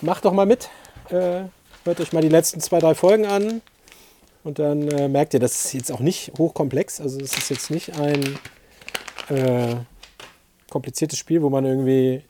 macht 0.00 0.24
doch 0.24 0.32
mal 0.32 0.46
mit. 0.46 0.68
Äh, 1.10 1.44
hört 1.84 2.00
euch 2.00 2.12
mal 2.12 2.22
die 2.22 2.28
letzten 2.28 2.60
zwei, 2.60 2.78
drei 2.78 2.94
Folgen 2.94 3.26
an. 3.26 3.60
Und 4.42 4.58
dann 4.58 4.88
äh, 4.88 5.08
merkt 5.08 5.32
ihr, 5.34 5.40
das 5.40 5.64
ist 5.64 5.72
jetzt 5.72 5.92
auch 5.92 6.00
nicht 6.00 6.32
hochkomplex. 6.36 7.00
Also, 7.00 7.18
es 7.20 7.36
ist 7.36 7.48
jetzt 7.50 7.70
nicht 7.70 7.98
ein 7.98 8.38
äh, 9.30 9.76
kompliziertes 10.70 11.18
Spiel, 11.18 11.42
wo 11.42 11.48
man 11.50 11.64
irgendwie, 11.64 12.22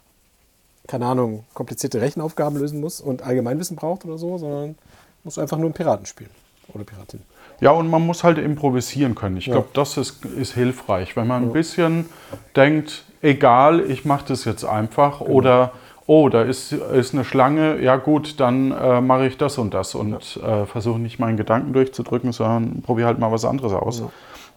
keine 0.86 1.06
Ahnung, 1.06 1.44
komplizierte 1.54 2.00
Rechenaufgaben 2.00 2.56
lösen 2.58 2.80
muss 2.80 3.00
und 3.00 3.22
Allgemeinwissen 3.22 3.76
braucht 3.76 4.04
oder 4.04 4.18
so, 4.18 4.38
sondern 4.38 4.76
muss 5.24 5.38
einfach 5.38 5.56
nur 5.56 5.66
einen 5.66 5.74
Piraten 5.74 6.06
spielen. 6.06 6.30
Oder 6.72 6.84
Piratin. 6.84 7.22
Ja, 7.60 7.70
und 7.70 7.88
man 7.88 8.04
muss 8.06 8.22
halt 8.24 8.38
improvisieren 8.38 9.14
können. 9.14 9.36
Ich 9.36 9.46
Ja. 9.46 9.54
glaube, 9.54 9.68
das 9.74 9.96
ist, 9.96 10.24
ist 10.24 10.54
hilfreich, 10.54 11.16
wenn 11.16 11.26
man 11.26 11.44
ein 11.44 11.52
bisschen 11.52 12.08
denkt, 12.56 13.04
egal, 13.22 13.80
ich 13.90 14.04
mache 14.04 14.26
das 14.28 14.44
jetzt 14.44 14.64
einfach 14.64 15.18
Genau. 15.20 15.30
oder 15.32 15.72
oh, 16.06 16.28
da 16.28 16.42
ist, 16.42 16.72
ist 16.72 17.14
eine 17.14 17.24
Schlange, 17.24 17.80
ja 17.80 17.96
gut, 17.96 18.40
dann 18.40 18.72
äh, 18.72 19.00
mache 19.00 19.26
ich 19.26 19.38
das 19.38 19.58
und 19.58 19.74
das 19.74 19.94
und 19.94 20.36
äh, 20.36 20.66
versuche 20.66 20.98
nicht 20.98 21.18
meinen 21.18 21.36
Gedanken 21.36 21.72
durchzudrücken, 21.72 22.32
sondern 22.32 22.82
probiere 22.82 23.08
halt 23.08 23.18
mal 23.18 23.32
was 23.32 23.44
anderes 23.44 23.72
aus. 23.72 24.02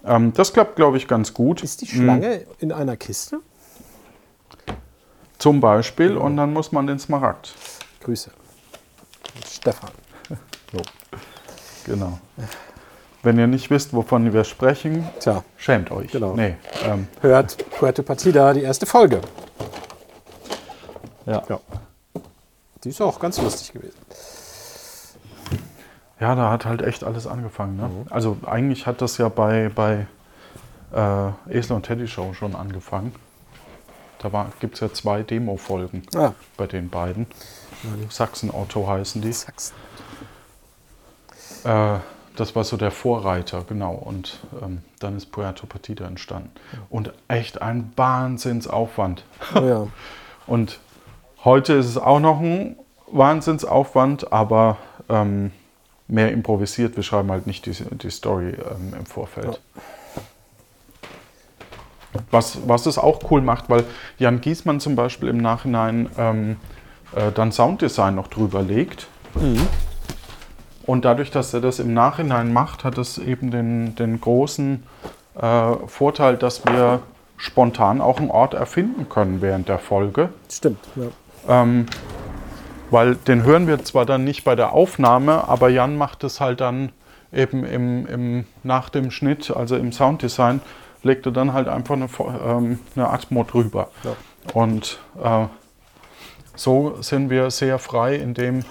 Ähm, 0.06 0.34
das 0.34 0.54
klappt, 0.54 0.76
glaube 0.76 0.98
ich, 0.98 1.08
ganz 1.08 1.34
gut. 1.34 1.64
Ist 1.64 1.82
die 1.82 1.88
Schlange 1.88 2.46
in 2.60 2.72
einer 2.72 2.98
Kiste? 2.98 3.40
Zum 5.38 5.60
Beispiel 5.60 6.18
und 6.18 6.38
dann 6.38 6.52
muss 6.52 6.72
man 6.72 6.88
den 6.88 7.00
Smaragd. 7.00 7.54
Grüße. 8.02 8.32
Stefan. 9.48 9.90
Genau. 11.86 12.20
Wenn 13.24 13.40
ihr 13.40 13.48
nicht 13.48 13.70
wisst, 13.70 13.94
wovon 13.94 14.34
wir 14.34 14.44
sprechen, 14.44 15.08
Tja, 15.22 15.42
schämt 15.56 15.90
euch. 15.90 16.12
Genau. 16.12 16.34
Nee, 16.36 16.56
ähm, 16.86 17.08
hört 17.22 17.58
Puerto 17.72 18.04
Partida, 18.04 18.54
die 18.54 18.62
erste 18.62 18.86
Folge. 18.86 19.22
Ja. 21.28 21.44
Ja. 21.48 21.60
Die 22.84 22.90
ist 22.90 23.02
auch 23.02 23.20
ganz 23.20 23.42
lustig 23.42 23.74
gewesen. 23.74 23.98
Ja, 26.20 26.34
da 26.36 26.50
hat 26.50 26.66
halt 26.66 26.82
echt 26.82 27.04
alles 27.04 27.28
angefangen. 27.28 27.78
Ne? 27.78 27.88
Mhm. 27.88 28.06
Also 28.10 28.38
eigentlich 28.46 28.88
hat 28.88 29.02
das 29.02 29.18
ja 29.18 29.30
bei, 29.30 29.70
bei 29.70 30.08
äh, 30.94 31.56
Esel 31.56 31.76
und 31.76 31.84
Teddy 31.84 32.08
Show 32.08 32.34
schon 32.34 32.56
angefangen. 32.56 33.14
Da 34.20 34.48
gibt 34.60 34.76
es 34.76 34.80
ja 34.80 34.92
zwei 34.92 35.22
Demo-Folgen 35.22 36.02
Ah, 36.16 36.32
bei 36.56 36.66
den 36.66 36.90
beiden. 36.90 37.28
Sachsen-Otto 38.10 38.88
heißen 38.88 39.22
die. 39.22 39.32
Sachsen. 39.32 39.76
Äh, 41.64 42.00
das 42.36 42.56
war 42.56 42.64
so 42.64 42.78
der 42.78 42.92
Vorreiter, 42.92 43.64
genau. 43.68 43.94
Und 43.94 44.40
ähm, 44.62 44.82
dann 45.00 45.18
ist 45.18 45.32
Puerto 45.32 45.68
Partida 45.68 46.06
entstanden. 46.06 46.52
Und 46.90 47.14
echt 47.28 47.62
ein 47.62 47.94
Wahnsinnsaufwand. 47.96 49.24
Oh 49.56 49.60
ja. 49.60 49.88
Und 50.48 50.80
heute 51.44 51.74
ist 51.74 51.88
es 51.88 51.98
auch 51.98 52.20
noch 52.20 52.40
ein 52.40 52.76
Wahnsinnsaufwand, 53.08 54.32
aber 54.32 54.78
ähm, 55.10 55.52
mehr 56.08 56.32
improvisiert. 56.32 56.96
Wir 56.96 57.04
schreiben 57.04 57.32
halt 57.32 57.48
nicht 57.48 57.66
die, 57.66 57.72
die 57.74 58.10
Story 58.10 58.50
ähm, 58.50 58.94
im 58.98 59.06
Vorfeld. 59.06 59.62
Was, 62.32 62.60
was 62.68 62.86
es 62.86 62.98
auch 62.98 63.20
cool 63.30 63.42
macht, 63.42 63.70
weil 63.70 63.84
Jan 64.18 64.42
Giesmann 64.42 64.80
zum 64.80 64.96
Beispiel 64.96 65.30
im 65.30 65.38
Nachhinein 65.38 66.10
ähm, 66.18 66.56
äh, 67.16 67.32
dann 67.32 67.52
Sounddesign 67.52 68.16
noch 68.16 68.28
drüber 68.28 68.64
legt. 68.64 69.08
Und 70.86 71.06
dadurch, 71.06 71.30
dass 71.30 71.54
er 71.54 71.62
das 71.62 71.80
im 71.80 71.94
Nachhinein 71.94 72.54
macht, 72.54 72.84
hat 72.84 72.98
es 72.98 73.18
eben 73.18 73.52
den, 73.52 73.96
den 73.96 74.20
großen 74.20 74.84
äh, 75.40 75.74
Vorteil, 75.86 76.38
dass 76.38 76.66
wir 76.66 77.02
spontan 77.36 78.02
auch 78.02 78.18
einen 78.18 78.32
Ort 78.32 78.56
erfinden 78.56 79.08
können 79.10 79.42
während 79.42 79.70
der 79.70 79.80
Folge. 79.80 80.30
Stimmt. 80.50 80.80
Ja. 80.96 81.08
Ähm, 81.48 81.86
weil 82.90 83.16
den 83.16 83.44
hören 83.44 83.68
wir 83.68 83.84
zwar 83.84 84.06
dann 84.06 84.24
nicht 84.24 84.44
bei 84.44 84.56
der 84.56 84.74
Aufnahme, 84.74 85.48
aber 85.48 85.70
Jan 85.70 85.98
macht 85.98 86.24
es 86.24 86.40
halt 86.40 86.62
dann 86.62 86.92
eben 87.34 87.66
im, 87.66 88.06
im, 88.08 88.46
nach 88.64 88.90
dem 88.90 89.12
Schnitt, 89.12 89.52
also 89.52 89.76
im 89.76 89.92
Sounddesign, 89.92 90.62
legt 91.04 91.26
er 91.26 91.32
dann 91.32 91.54
halt 91.54 91.68
einfach 91.68 91.96
eine, 91.96 92.10
ähm, 92.46 92.80
eine 92.96 93.10
Atmo 93.10 93.44
drüber. 93.44 93.90
Ja. 94.04 94.16
Und 94.54 95.00
äh, 95.22 95.46
so 96.56 97.02
sind 97.02 97.30
wir 97.30 97.52
sehr 97.52 97.78
frei 97.80 98.16
in 98.16 98.34
dem, 98.34 98.64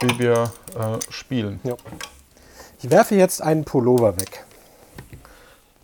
wie 0.00 0.18
wir 0.18 0.50
äh, 0.76 0.98
spielen. 1.10 1.60
Ja. 1.62 1.74
Ich 2.82 2.90
werfe 2.90 3.14
jetzt 3.14 3.42
einen 3.42 3.64
Pullover 3.64 4.20
weg. 4.20 4.44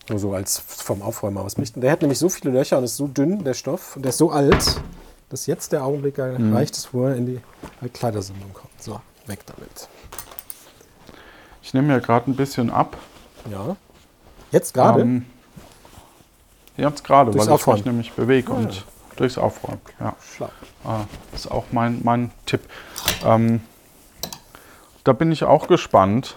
Nur 0.08 0.18
so 0.18 0.34
als 0.34 0.58
vom 0.58 1.02
Aufräumen 1.02 1.38
aus. 1.38 1.54
Der 1.54 1.90
hat 1.90 2.02
nämlich 2.02 2.18
so 2.18 2.28
viele 2.28 2.52
Löcher 2.52 2.78
und 2.78 2.84
ist 2.84 2.96
so 2.96 3.06
dünn, 3.06 3.42
der 3.42 3.54
Stoff, 3.54 3.96
und 3.96 4.04
der 4.04 4.10
ist 4.10 4.18
so 4.18 4.30
alt, 4.30 4.80
dass 5.28 5.46
jetzt 5.46 5.72
der 5.72 5.84
Augenblick 5.84 6.18
erreicht 6.18 6.76
ist, 6.76 6.92
wo 6.92 7.06
er 7.06 7.16
in 7.16 7.26
die 7.26 7.88
Kleidersammlung 7.88 8.52
kommt. 8.52 8.82
So, 8.82 9.00
weg 9.26 9.40
damit. 9.46 9.88
Ich 11.62 11.74
nehme 11.74 11.92
ja 11.92 11.98
gerade 11.98 12.30
ein 12.30 12.36
bisschen 12.36 12.70
ab. 12.70 12.96
Ja. 13.50 13.76
Jetzt 14.50 14.74
gerade? 14.74 15.00
Ähm, 15.02 15.26
jetzt 16.76 17.02
gerade, 17.04 17.34
weil 17.34 17.42
ich 17.42 17.48
Aufräumen. 17.48 17.78
mich 17.78 17.86
nämlich 17.86 18.12
bewege 18.12 18.52
Ah, 18.52 18.56
und 18.56 18.84
durchs 19.16 19.38
Aufräumen. 19.38 19.80
Ja. 19.98 20.14
Schlau. 20.36 20.50
Ah, 20.84 21.04
das 21.32 21.46
ist 21.46 21.50
auch 21.50 21.64
mein, 21.72 22.00
mein 22.04 22.30
Tipp. 22.46 22.60
Ähm, 23.24 23.60
da 25.04 25.12
bin 25.12 25.32
ich 25.32 25.44
auch 25.44 25.66
gespannt, 25.68 26.36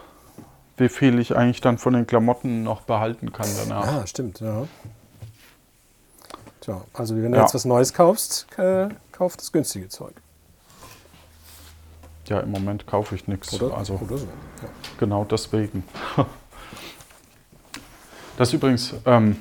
wie 0.77 0.89
viel 0.89 1.19
ich 1.19 1.35
eigentlich 1.35 1.61
dann 1.61 1.77
von 1.77 1.93
den 1.93 2.07
Klamotten 2.07 2.63
noch 2.63 2.81
behalten 2.81 3.31
kann 3.33 3.47
danach. 3.57 3.87
Ah, 3.87 4.07
stimmt, 4.07 4.39
ja. 4.39 4.67
Tja, 6.67 6.81
also 6.93 7.15
wenn 7.15 7.31
du 7.31 7.37
Ja. 7.37 7.43
jetzt 7.43 7.53
was 7.55 7.63
Neues 7.63 7.93
kaufst, 7.93 8.45
äh, 8.57 8.89
kauf 9.13 9.37
das 9.37 9.53
günstige 9.53 9.87
Zeug. 9.87 10.13
Ja, 12.27 12.41
im 12.41 12.51
Moment 12.51 12.85
kaufe 12.85 13.15
ich 13.15 13.25
nichts. 13.29 13.53
Oder, 13.53 13.75
Also 13.77 13.93
oder 13.93 14.17
so. 14.17 14.25
Ja. 14.25 14.67
genau 14.99 15.23
deswegen. 15.23 15.85
Das 18.37 18.49
ist 18.49 18.53
übrigens, 18.53 18.93
ähm, 19.05 19.37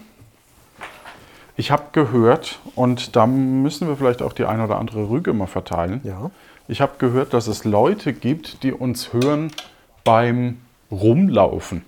ich 1.57 1.73
habe 1.73 1.87
gehört, 1.93 2.61
und 2.77 3.17
da 3.17 3.27
müssen 3.27 3.89
wir 3.89 3.97
vielleicht 3.97 4.23
auch 4.23 4.33
die 4.33 4.45
eine 4.45 4.63
oder 4.65 4.79
andere 4.79 5.09
Rüge 5.11 5.33
mal 5.33 5.47
verteilen. 5.49 6.01
ja. 6.05 6.31
Ich 6.69 6.81
habe 6.81 6.95
gehört, 6.99 7.33
dass 7.33 7.47
es 7.47 7.63
Leute 7.65 8.13
gibt, 8.13 8.65
die 8.65 8.73
uns 8.73 9.13
hören 9.13 9.53
beim 10.03 10.61
Rumlaufen 10.91 11.85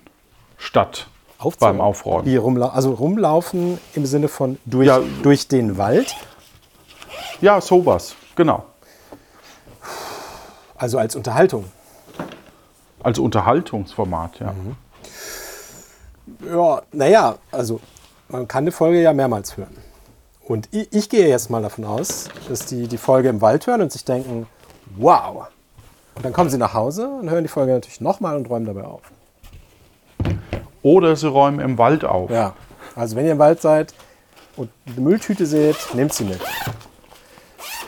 statt 0.57 1.07
Aufzählen. 1.39 1.77
beim 1.77 1.81
Aufräumen. 1.81 2.25
Wie 2.25 2.35
rumla 2.35 2.67
also 2.69 2.91
rumlaufen 2.93 3.79
im 3.93 4.05
Sinne 4.05 4.27
von 4.27 4.57
durch, 4.65 4.87
Ja. 4.87 4.99
durch 5.23 5.47
den 5.47 5.77
Wald. 5.77 6.15
Ja, 7.41 7.61
sowas, 7.61 8.15
genau. 8.35 8.65
Also 10.75 10.97
als 10.97 11.15
Unterhaltung. 11.15 11.65
Als 13.01 13.17
Unterhaltungsformat, 13.19 14.39
ja. 14.39 14.53
Ja, 16.45 16.81
naja, 16.91 17.35
also 17.51 17.79
man 18.27 18.47
kann 18.47 18.63
eine 18.65 18.71
Folge 18.71 19.01
ja 19.01 19.13
mehrmals 19.13 19.57
hören. 19.57 19.75
Und 20.45 20.67
ich, 20.71 20.91
ich 20.93 21.09
gehe 21.09 21.27
jetzt 21.27 21.49
mal 21.49 21.61
davon 21.61 21.85
aus, 21.85 22.27
dass 22.49 22.65
die 22.65 22.87
die 22.87 22.97
Folge 22.97 23.29
im 23.29 23.39
Wald 23.41 23.67
hören 23.67 23.81
und 23.81 23.91
sich 23.91 24.03
denken, 24.05 24.47
wow. 24.97 25.47
Und 26.15 26.25
dann 26.25 26.33
kommen 26.33 26.49
sie 26.49 26.57
nach 26.57 26.73
Hause 26.73 27.07
und 27.07 27.29
hören 27.29 27.43
die 27.43 27.49
Folge 27.49 27.71
natürlich 27.71 28.01
nochmal 28.01 28.35
und 28.35 28.49
räumen 28.49 28.65
dabei 28.65 28.83
auf. 28.83 29.01
Oder 30.81 31.15
sie 31.15 31.27
räumen 31.27 31.59
im 31.59 31.77
Wald 31.77 32.05
auf. 32.05 32.29
Ja, 32.29 32.53
also 32.95 33.15
wenn 33.15 33.25
ihr 33.25 33.33
im 33.33 33.39
Wald 33.39 33.61
seid 33.61 33.93
und 34.55 34.69
eine 34.87 35.01
Mülltüte 35.01 35.45
seht, 35.45 35.77
nehmt 35.93 36.13
sie 36.13 36.23
mit. 36.25 36.39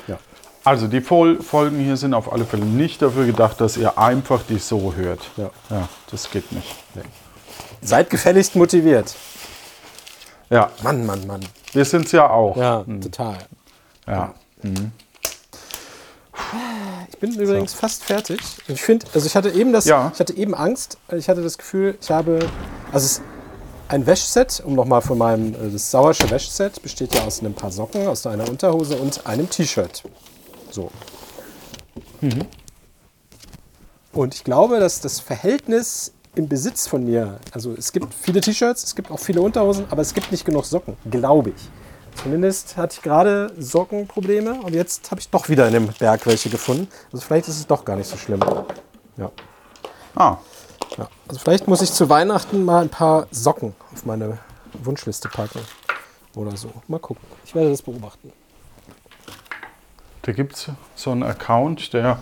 Ja, 0.08 0.18
Also 0.64 0.88
die 0.88 1.02
Fol 1.02 1.42
Folgen 1.42 1.80
hier 1.80 1.98
sind 1.98 2.14
auf 2.14 2.32
alle 2.32 2.46
Fälle 2.46 2.66
nicht 2.66 3.02
dafür 3.02 3.26
gedacht, 3.26 3.62
dass 3.62 3.78
ihr 3.78 3.98
einfach 3.98 4.42
die 4.48 4.60
so 4.60 4.94
hört. 4.96 5.22
Ja. 5.38 5.50
ja 5.70 5.90
das 6.12 6.30
geht 6.30 6.52
nicht. 6.52 6.76
seid 7.82 8.10
gefälligst 8.10 8.56
motiviert. 8.56 9.16
Ja, 10.50 10.70
Mann, 10.84 11.06
Mann, 11.06 11.26
Mann. 11.26 11.42
wir 11.72 11.86
sind 11.86 12.06
es 12.08 12.12
ja 12.12 12.30
auch. 12.30 12.58
Ja, 12.58 12.84
total. 13.02 13.38
ja. 14.06 14.34
Ich 14.64 14.72
bin 17.22 17.34
übrigens 17.40 17.74
fast 17.74 18.04
fertig. 18.04 18.40
Ich 18.68 18.82
finde, 18.82 19.06
also 19.14 19.26
ich 19.26 19.36
hatte 19.36 19.50
eben 19.52 19.72
das, 19.72 19.86
Ja. 19.86 20.12
ich 20.14 20.20
hatte 20.20 20.36
eben 20.36 20.54
Angst. 20.54 20.98
Ich 21.16 21.30
hatte 21.30 21.42
das 21.42 21.58
Gefühl, 21.58 21.98
ich 22.02 22.12
habe, 22.12 22.40
also 22.92 23.06
es 23.06 23.12
ist 23.14 23.22
ein 23.88 24.06
Wäschset, 24.06 24.62
um 24.66 24.76
nochmal 24.76 25.02
von 25.02 25.18
meinem, 25.18 25.54
äh, 25.54 25.70
das 25.72 25.92
Sauersche 25.92 26.30
Wäschset 26.30 26.82
besteht 26.82 27.14
ja 27.16 27.24
aus 27.24 27.40
einem 27.40 27.54
paar 27.54 27.72
Socken, 27.72 28.08
aus 28.08 28.26
einer 28.26 28.50
Unterhose 28.50 28.98
und 28.98 29.26
einem 29.28 29.50
T-Shirt. 29.50 30.04
So. 30.72 30.90
Und 34.14 34.36
ich 34.36 34.44
glaube, 34.44 34.80
dass 34.80 35.00
das 35.02 35.20
Verhältnis 35.20 36.14
im 36.36 36.48
Besitz 36.48 36.88
von 36.88 37.04
mir, 37.04 37.40
also 37.52 37.74
es 37.78 37.92
gibt 37.92 38.14
viele 38.14 38.42
T-Shirts, 38.42 38.84
es 38.84 38.96
gibt 38.96 39.12
auch 39.12 39.20
viele 39.20 39.42
Unterhosen, 39.42 39.86
aber 39.90 40.02
es 40.02 40.14
gibt 40.14 40.32
nicht 40.32 40.46
genug 40.46 40.66
Socken, 40.66 40.96
glaube 41.10 41.52
ich. 41.52 41.70
Zumindest 42.16 42.78
hatte 42.78 42.96
ich 42.98 43.02
gerade 43.02 43.52
Sockenprobleme 43.58 44.62
und 44.62 44.74
jetzt 44.74 45.10
habe 45.12 45.20
ich 45.20 45.30
doch 45.30 45.50
wieder 45.50 45.68
in 45.68 45.74
dem 45.74 45.88
Berg 45.88 46.26
welche 46.26 46.50
gefunden. 46.50 46.88
Also 47.12 47.26
vielleicht 47.26 47.48
ist 47.48 47.58
es 47.58 47.68
doch 47.68 47.84
gar 47.84 47.96
nicht 47.96 48.08
so 48.08 48.18
schlimm. 48.18 48.42
Ja. 49.18 49.32
Ah, 50.16 50.38
ja. 50.98 51.08
Also 51.28 51.40
vielleicht 51.40 51.68
muss 51.68 51.82
ich 51.82 51.92
zu 51.92 52.10
Weihnachten 52.10 52.64
mal 52.64 52.82
ein 52.82 52.90
paar 52.90 53.28
Socken 53.32 53.74
auf 53.94 54.06
meine 54.06 54.38
Wunschliste 54.84 55.30
packen. 55.30 55.60
Oder 56.36 56.56
so. 56.56 56.72
Mal 56.88 57.00
gucken. 57.00 57.24
Ich 57.46 57.54
werde 57.56 57.70
das 57.70 57.82
beobachten. 57.82 58.32
da 60.22 60.32
gibt 60.32 60.56
es 60.56 60.70
so 60.96 61.12
einen 61.12 61.24
Account, 61.24 61.94
der, 61.94 62.20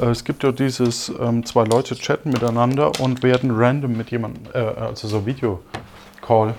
äh, 0.00 0.06
es 0.06 0.24
gibt 0.24 0.42
ja 0.42 0.52
dieses, 0.52 1.10
ähm, 1.20 1.44
zwei 1.44 1.64
Leute 1.64 1.94
chatten 1.94 2.30
miteinander 2.30 2.92
und 3.00 3.22
werden 3.22 3.50
random 3.52 3.96
mit 3.96 4.10
jemandem, 4.10 4.46
äh, 4.54 4.58
also 4.58 5.06
so 5.06 5.26
Video-Call, 5.26 6.54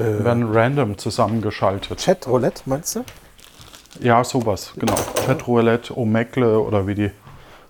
Äh, 0.00 0.24
werden 0.24 0.50
random 0.52 0.98
zusammengeschaltet. 0.98 1.98
Chat 1.98 2.26
Roulette, 2.26 2.62
meinst 2.64 2.96
du? 2.96 3.04
Ja, 4.00 4.22
sowas, 4.24 4.72
genau. 4.76 4.94
Chatroulette, 5.26 5.96
Omegle 5.98 6.58
oder 6.60 6.86
wie 6.86 6.94
die 6.94 7.10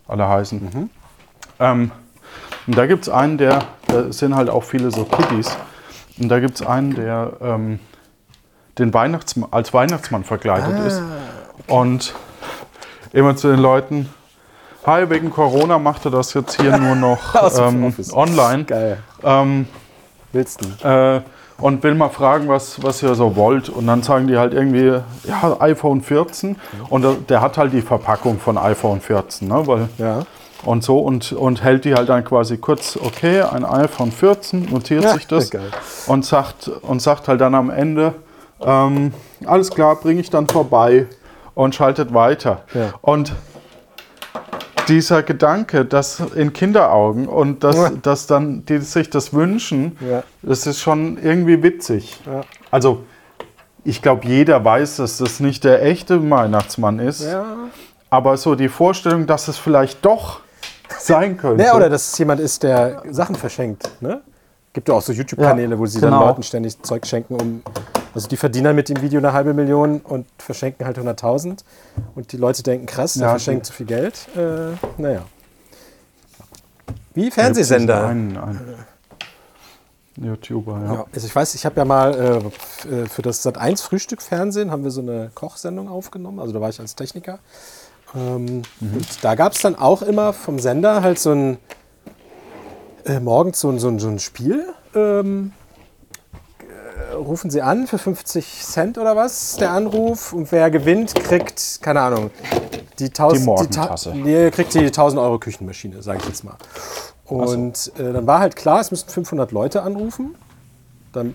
alle 0.07 0.29
heißen. 0.29 0.91
Ähm, 1.59 1.91
und 2.67 2.79
da 2.79 2.87
gibt 2.87 3.05
es 3.05 3.09
einen, 3.09 3.39
der, 3.39 3.65
da 3.89 4.13
sind 4.13 4.37
halt 4.37 4.51
auch 4.51 4.63
viele 4.65 4.91
so 4.91 5.05
Kiddies. 5.05 5.57
Und 6.19 6.29
da 6.29 6.39
gibt 6.41 6.61
es 6.61 6.67
einen, 6.67 6.95
der 6.95 7.33
ähm, 7.41 7.81
den 8.79 8.93
Weihnachtsmann, 8.95 9.49
als 9.53 9.73
Weihnachtsmann 9.73 10.25
verkleidet 10.25 10.87
ist. 10.87 11.03
Und 11.67 12.15
immer 13.13 13.37
zu 13.37 13.49
den 13.49 13.61
Leuten, 13.61 14.09
hi, 14.87 15.09
wegen 15.11 15.31
Corona 15.31 15.79
macht 15.79 16.05
er 16.05 16.11
das 16.11 16.35
jetzt 16.35 16.61
hier 16.61 16.77
nur 16.77 16.95
noch 16.95 17.35
ähm, 17.59 17.95
online. 18.13 18.65
Geil. 18.65 18.99
Ähm, 19.23 19.67
Willst 20.33 20.61
du? 20.65 20.89
äh, 20.89 21.23
und 21.61 21.83
will 21.83 21.95
mal 21.95 22.09
fragen, 22.09 22.49
was, 22.49 22.83
was 22.83 23.03
ihr 23.03 23.15
so 23.15 23.37
wollt. 23.37 23.69
Und 23.69 23.87
dann 23.87 24.03
sagen 24.03 24.27
die 24.27 24.37
halt 24.39 24.55
irgendwie, 24.55 24.99
ja, 25.29 25.57
iPhone 25.61 26.01
14. 26.03 26.57
Und 26.89 27.03
der, 27.03 27.15
der 27.29 27.41
hat 27.41 27.59
halt 27.59 27.73
die 27.73 27.83
Verpackung 27.83 28.39
von 28.39 28.57
iPhone 28.59 29.01
14, 29.01 29.49
ne? 29.49 29.67
Weil, 29.67 29.89
Ja. 29.99 30.21
und 30.65 30.83
so 30.85 30.99
und, 31.01 31.33
und 31.33 31.63
hält 31.65 31.85
die 31.85 31.95
halt 31.95 32.09
dann 32.09 32.25
quasi 32.25 32.59
kurz, 32.59 32.97
okay, 33.03 33.43
ein 33.43 33.65
iPhone 33.65 34.13
14, 34.13 34.69
notiert 34.71 35.05
Ja, 35.05 35.15
sich 35.15 35.27
das 35.27 35.51
und 36.07 36.25
sagt, 36.25 36.69
und 36.83 37.01
sagt 37.03 37.29
halt 37.29 37.41
dann 37.41 37.55
am 37.55 37.71
Ende, 37.71 38.15
ähm, 38.63 39.13
alles 39.47 39.71
klar, 39.71 39.97
bringe 39.97 40.21
ich 40.21 40.29
dann 40.31 40.47
vorbei 40.49 41.07
und 41.55 41.75
schaltet 41.75 42.13
weiter. 42.15 42.63
Ja. 42.75 42.91
Und 43.01 43.33
dieser 44.89 45.23
Gedanke, 45.23 45.85
dass 45.85 46.21
in 46.35 46.53
Kinderaugen 46.53 47.29
und 47.29 47.63
dass, 47.65 47.77
Ja. 47.77 47.91
dass 48.03 48.27
dann 48.27 48.65
die 48.67 48.79
sich 48.79 49.11
das 49.11 49.33
wünschen, 49.33 49.97
Ja. 50.01 50.23
das 50.43 50.67
ist 50.67 50.81
schon 50.81 51.19
irgendwie 51.23 51.63
witzig. 51.63 52.21
Ja. 52.27 52.43
Also, 52.71 53.05
ich 53.85 54.03
glaube, 54.03 54.27
jeder 54.27 54.65
weiß, 54.65 54.97
dass 54.97 55.19
das 55.19 55.41
nicht 55.41 55.65
der 55.65 55.83
echte 55.85 56.29
Weihnachtsmann 56.31 56.99
ist. 56.99 57.27
Aber 58.11 58.37
so 58.37 58.55
die 58.55 58.69
Vorstellung, 58.69 59.27
dass 59.27 59.49
es 59.49 59.57
vielleicht 59.57 60.05
doch 60.05 60.41
sein 60.99 61.37
könnte. 61.39 61.65
Ja, 61.65 61.75
oder 61.75 61.89
dass 61.89 62.13
es 62.13 62.19
jemand 62.19 62.41
ist, 62.41 62.63
der 62.63 63.03
Sachen 63.11 63.37
verschenkt. 63.37 63.91
Ne? 64.01 64.21
Gibt 64.73 64.89
ja 64.89 64.95
auch 64.95 65.03
so 65.03 65.13
YouTube-Kanäle, 65.13 65.79
wo 65.79 65.87
sie 65.87 66.01
dann 66.01 66.11
genau. 66.11 66.27
Leuten 66.27 66.43
ständig 66.43 66.81
Zeug 66.83 67.07
schenken, 67.07 67.35
um. 67.37 67.63
Also 68.15 68.29
die 68.29 68.37
verdienen 68.37 68.75
mit 68.75 68.89
dem 68.89 69.01
Video 69.03 69.19
eine 69.19 69.33
halbe 69.33 69.55
Million 69.55 70.01
und 70.01 70.27
verschenken 70.39 70.87
halt 70.87 70.99
100.000. 70.99 71.61
Und 72.15 72.33
die 72.33 72.37
Leute 72.37 72.63
denken, 72.63 72.87
krass, 72.87 73.15
der 73.15 73.23
Ja, 73.23 73.31
verschenkt 73.31 73.67
so 73.67 73.73
viel 73.73 73.87
Geld. 73.87 74.29
Äh, 74.37 74.73
naja. 75.01 75.23
Wie 77.15 77.31
Fernsehsender. 77.31 78.09
diesen 78.09 78.37
Einen, 78.37 78.37
einen 78.37 78.87
YouTuber, 80.17 80.81
ja. 80.85 80.95
Ja, 80.95 81.07
also 81.13 81.27
ich 81.27 81.35
weiß, 81.35 81.55
ich 81.55 81.65
habe 81.65 81.77
ja 81.77 81.85
mal 81.85 82.15
äh, 82.87 82.89
äh, 82.89 83.07
für 83.07 83.23
das 83.23 83.45
Sat1 83.45 83.83
Frühstück 83.83 84.23
Fernsehen 84.23 84.71
haben 84.71 84.85
wir 84.85 84.91
so 84.91 85.01
eine 85.01 85.31
Kochsendung 85.35 85.89
aufgenommen. 85.89 86.41
Also 86.41 86.53
da 86.53 86.61
war 86.61 86.69
ich 86.69 86.81
als 86.81 86.95
Techniker. 86.95 87.39
Ähm, 88.15 88.63
Und 88.81 89.25
da 89.25 89.35
gab 89.37 89.53
es 89.53 89.63
dann 89.63 89.77
auch 89.77 90.03
immer 90.03 90.33
vom 90.33 90.59
Sender 90.59 91.03
halt 91.03 91.19
so 91.19 91.33
ein 91.33 91.59
äh, 93.05 93.21
morgens 93.21 93.61
so 93.61 93.71
ein, 93.71 93.79
so 93.79 93.89
ein, 93.89 93.99
so 93.99 94.09
ein 94.09 94.19
Spiel. 94.19 94.67
Ähm, 94.95 95.53
äh, 95.53 95.60
rufen 97.21 97.51
Sie 97.51 97.63
an 97.63 97.87
für 97.87 97.99
50 97.99 98.63
Cent 98.65 98.99
oder 98.99 99.15
was, 99.17 99.57
der 99.57 99.71
Anruf. 99.73 100.33
Und 100.33 100.51
wer 100.53 100.71
gewinnt, 100.71 101.15
kriegt, 101.15 101.81
keine 101.83 102.01
Ahnung, 102.01 102.31
die, 102.99 103.07
1000, 103.07 103.41
Die 103.41 103.45
Morgentasse. 103.47 104.11
Ta- 104.11 104.17
nee, 104.17 104.51
kriegt 104.51 104.75
die 104.75 104.79
1000 104.87 105.21
Euro 105.21 105.39
Küchenmaschine, 105.39 106.03
sage 106.03 106.19
ich 106.23 106.29
jetzt 106.29 106.45
mal. 106.45 106.57
Und 107.27 107.93
äh, 107.99 108.13
dann 108.13 108.27
war 108.27 108.41
halt 108.41 108.57
klar, 108.57 108.81
es 108.81 108.91
müssten 108.91 109.11
500 109.11 109.53
Leute 109.53 109.83
anrufen, 109.83 110.35
damit 111.13 111.35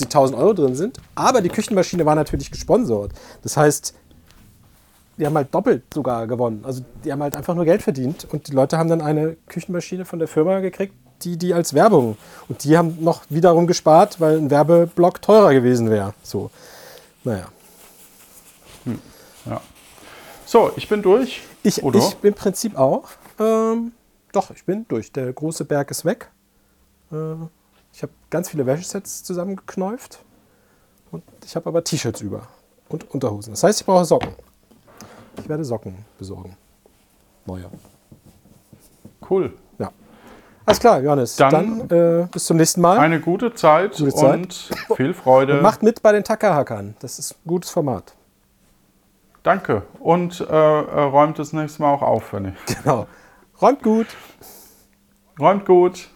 die 0.00 0.04
1000 0.04 0.38
Euro 0.38 0.54
drin 0.54 0.74
sind. 0.74 0.98
Aber 1.14 1.42
die 1.42 1.50
Küchenmaschine 1.50 2.06
war 2.06 2.14
natürlich 2.14 2.50
gesponsert. 2.50 3.12
Das 3.42 3.56
heißt, 3.56 3.94
die 5.18 5.26
haben 5.26 5.34
halt 5.36 5.54
doppelt 5.54 5.82
sogar 5.92 6.26
gewonnen. 6.26 6.64
Also 6.64 6.82
die 7.04 7.12
haben 7.12 7.22
halt 7.22 7.36
einfach 7.36 7.54
nur 7.54 7.64
Geld 7.64 7.82
verdient 7.82 8.26
und 8.32 8.48
die 8.48 8.52
Leute 8.52 8.78
haben 8.78 8.88
dann 8.88 9.00
eine 9.00 9.36
Küchenmaschine 9.46 10.04
von 10.04 10.18
der 10.18 10.26
Firma 10.26 10.58
gekriegt, 10.60 10.94
die 11.24 11.36
die 11.36 11.54
als 11.54 11.74
Werbung. 11.74 12.16
Und 12.48 12.64
die 12.64 12.76
haben 12.76 12.98
noch 13.02 13.22
wiederum 13.28 13.66
gespart, 13.66 14.20
weil 14.20 14.36
ein 14.38 14.50
Werbeblock 14.50 15.22
teurer 15.22 15.52
gewesen 15.52 15.90
wäre. 15.90 16.14
So, 16.22 16.50
naja. 17.24 17.46
ja. 19.46 19.60
So, 20.46 20.72
ich 20.76 20.88
bin 20.88 21.02
durch. 21.02 21.42
Ich, 21.62 21.82
Oder? 21.82 21.98
ich 21.98 22.16
im 22.22 22.34
Prinzip 22.34 22.78
auch. 22.78 23.08
Ähm, 23.38 23.92
doch, 24.32 24.50
ich 24.50 24.64
bin 24.64 24.86
durch. 24.88 25.10
Der 25.12 25.32
große 25.32 25.64
Berg 25.64 25.90
ist 25.90 26.04
weg. 26.04 26.30
Äh, 27.10 27.34
ich 27.92 28.02
habe 28.02 28.12
ganz 28.30 28.50
viele 28.50 28.66
Wäschesets 28.66 29.22
zusammengeknäuft. 29.22 30.18
Und 31.10 31.22
ich 31.44 31.56
habe 31.56 31.66
aber 31.68 31.82
T-Shirts 31.82 32.20
über. 32.20 32.46
Und 32.88 33.10
Unterhosen. 33.14 33.52
Das 33.52 33.62
heißt, 33.62 33.80
ich 33.80 33.86
brauche 33.86 34.04
Socken. 34.04 34.34
Ich 35.38 35.48
werde 35.48 35.64
Socken 35.64 35.96
besorgen. 36.18 36.56
Neue. 37.46 37.70
Cool. 39.28 39.52
Alles 40.66 40.80
klar, 40.80 41.00
Johannes. 41.00 41.36
Dann- 41.36 41.86
Dann, 41.88 42.22
äh, 42.22 42.26
bis 42.30 42.46
zum 42.46 42.56
nächsten 42.56 42.80
Mal. 42.80 42.98
Eine 42.98 43.20
gute 43.20 43.52
Zeit 43.54 43.96
Gute 43.98 44.14
Zeit. 44.14 44.34
und 44.34 44.70
viel 44.96 45.12
Freude. 45.14 45.56
Und 45.58 45.62
macht 45.62 45.82
mit 45.82 46.02
bei 46.02 46.12
den 46.12 46.24
Tackerhackern. 46.24 46.96
Das 47.00 47.18
ist 47.18 47.32
ein 47.32 47.48
gutes 47.48 47.70
Format. 47.70 48.14
danke. 49.42 49.82
Und 50.00 50.40
äh, 50.40 50.44
äh, 50.46 51.00
räumt 51.02 51.38
das 51.38 51.52
nächste 51.52 51.82
Mal 51.82 51.92
auch 51.92 52.02
auf, 52.02 52.32
wenn 52.32 52.46
ich. 52.66 52.76
Genau. 52.82 53.06
Räumt 53.60 53.82
gut. 53.82 54.06
Räumt 55.38 55.66
gut. 55.66 56.08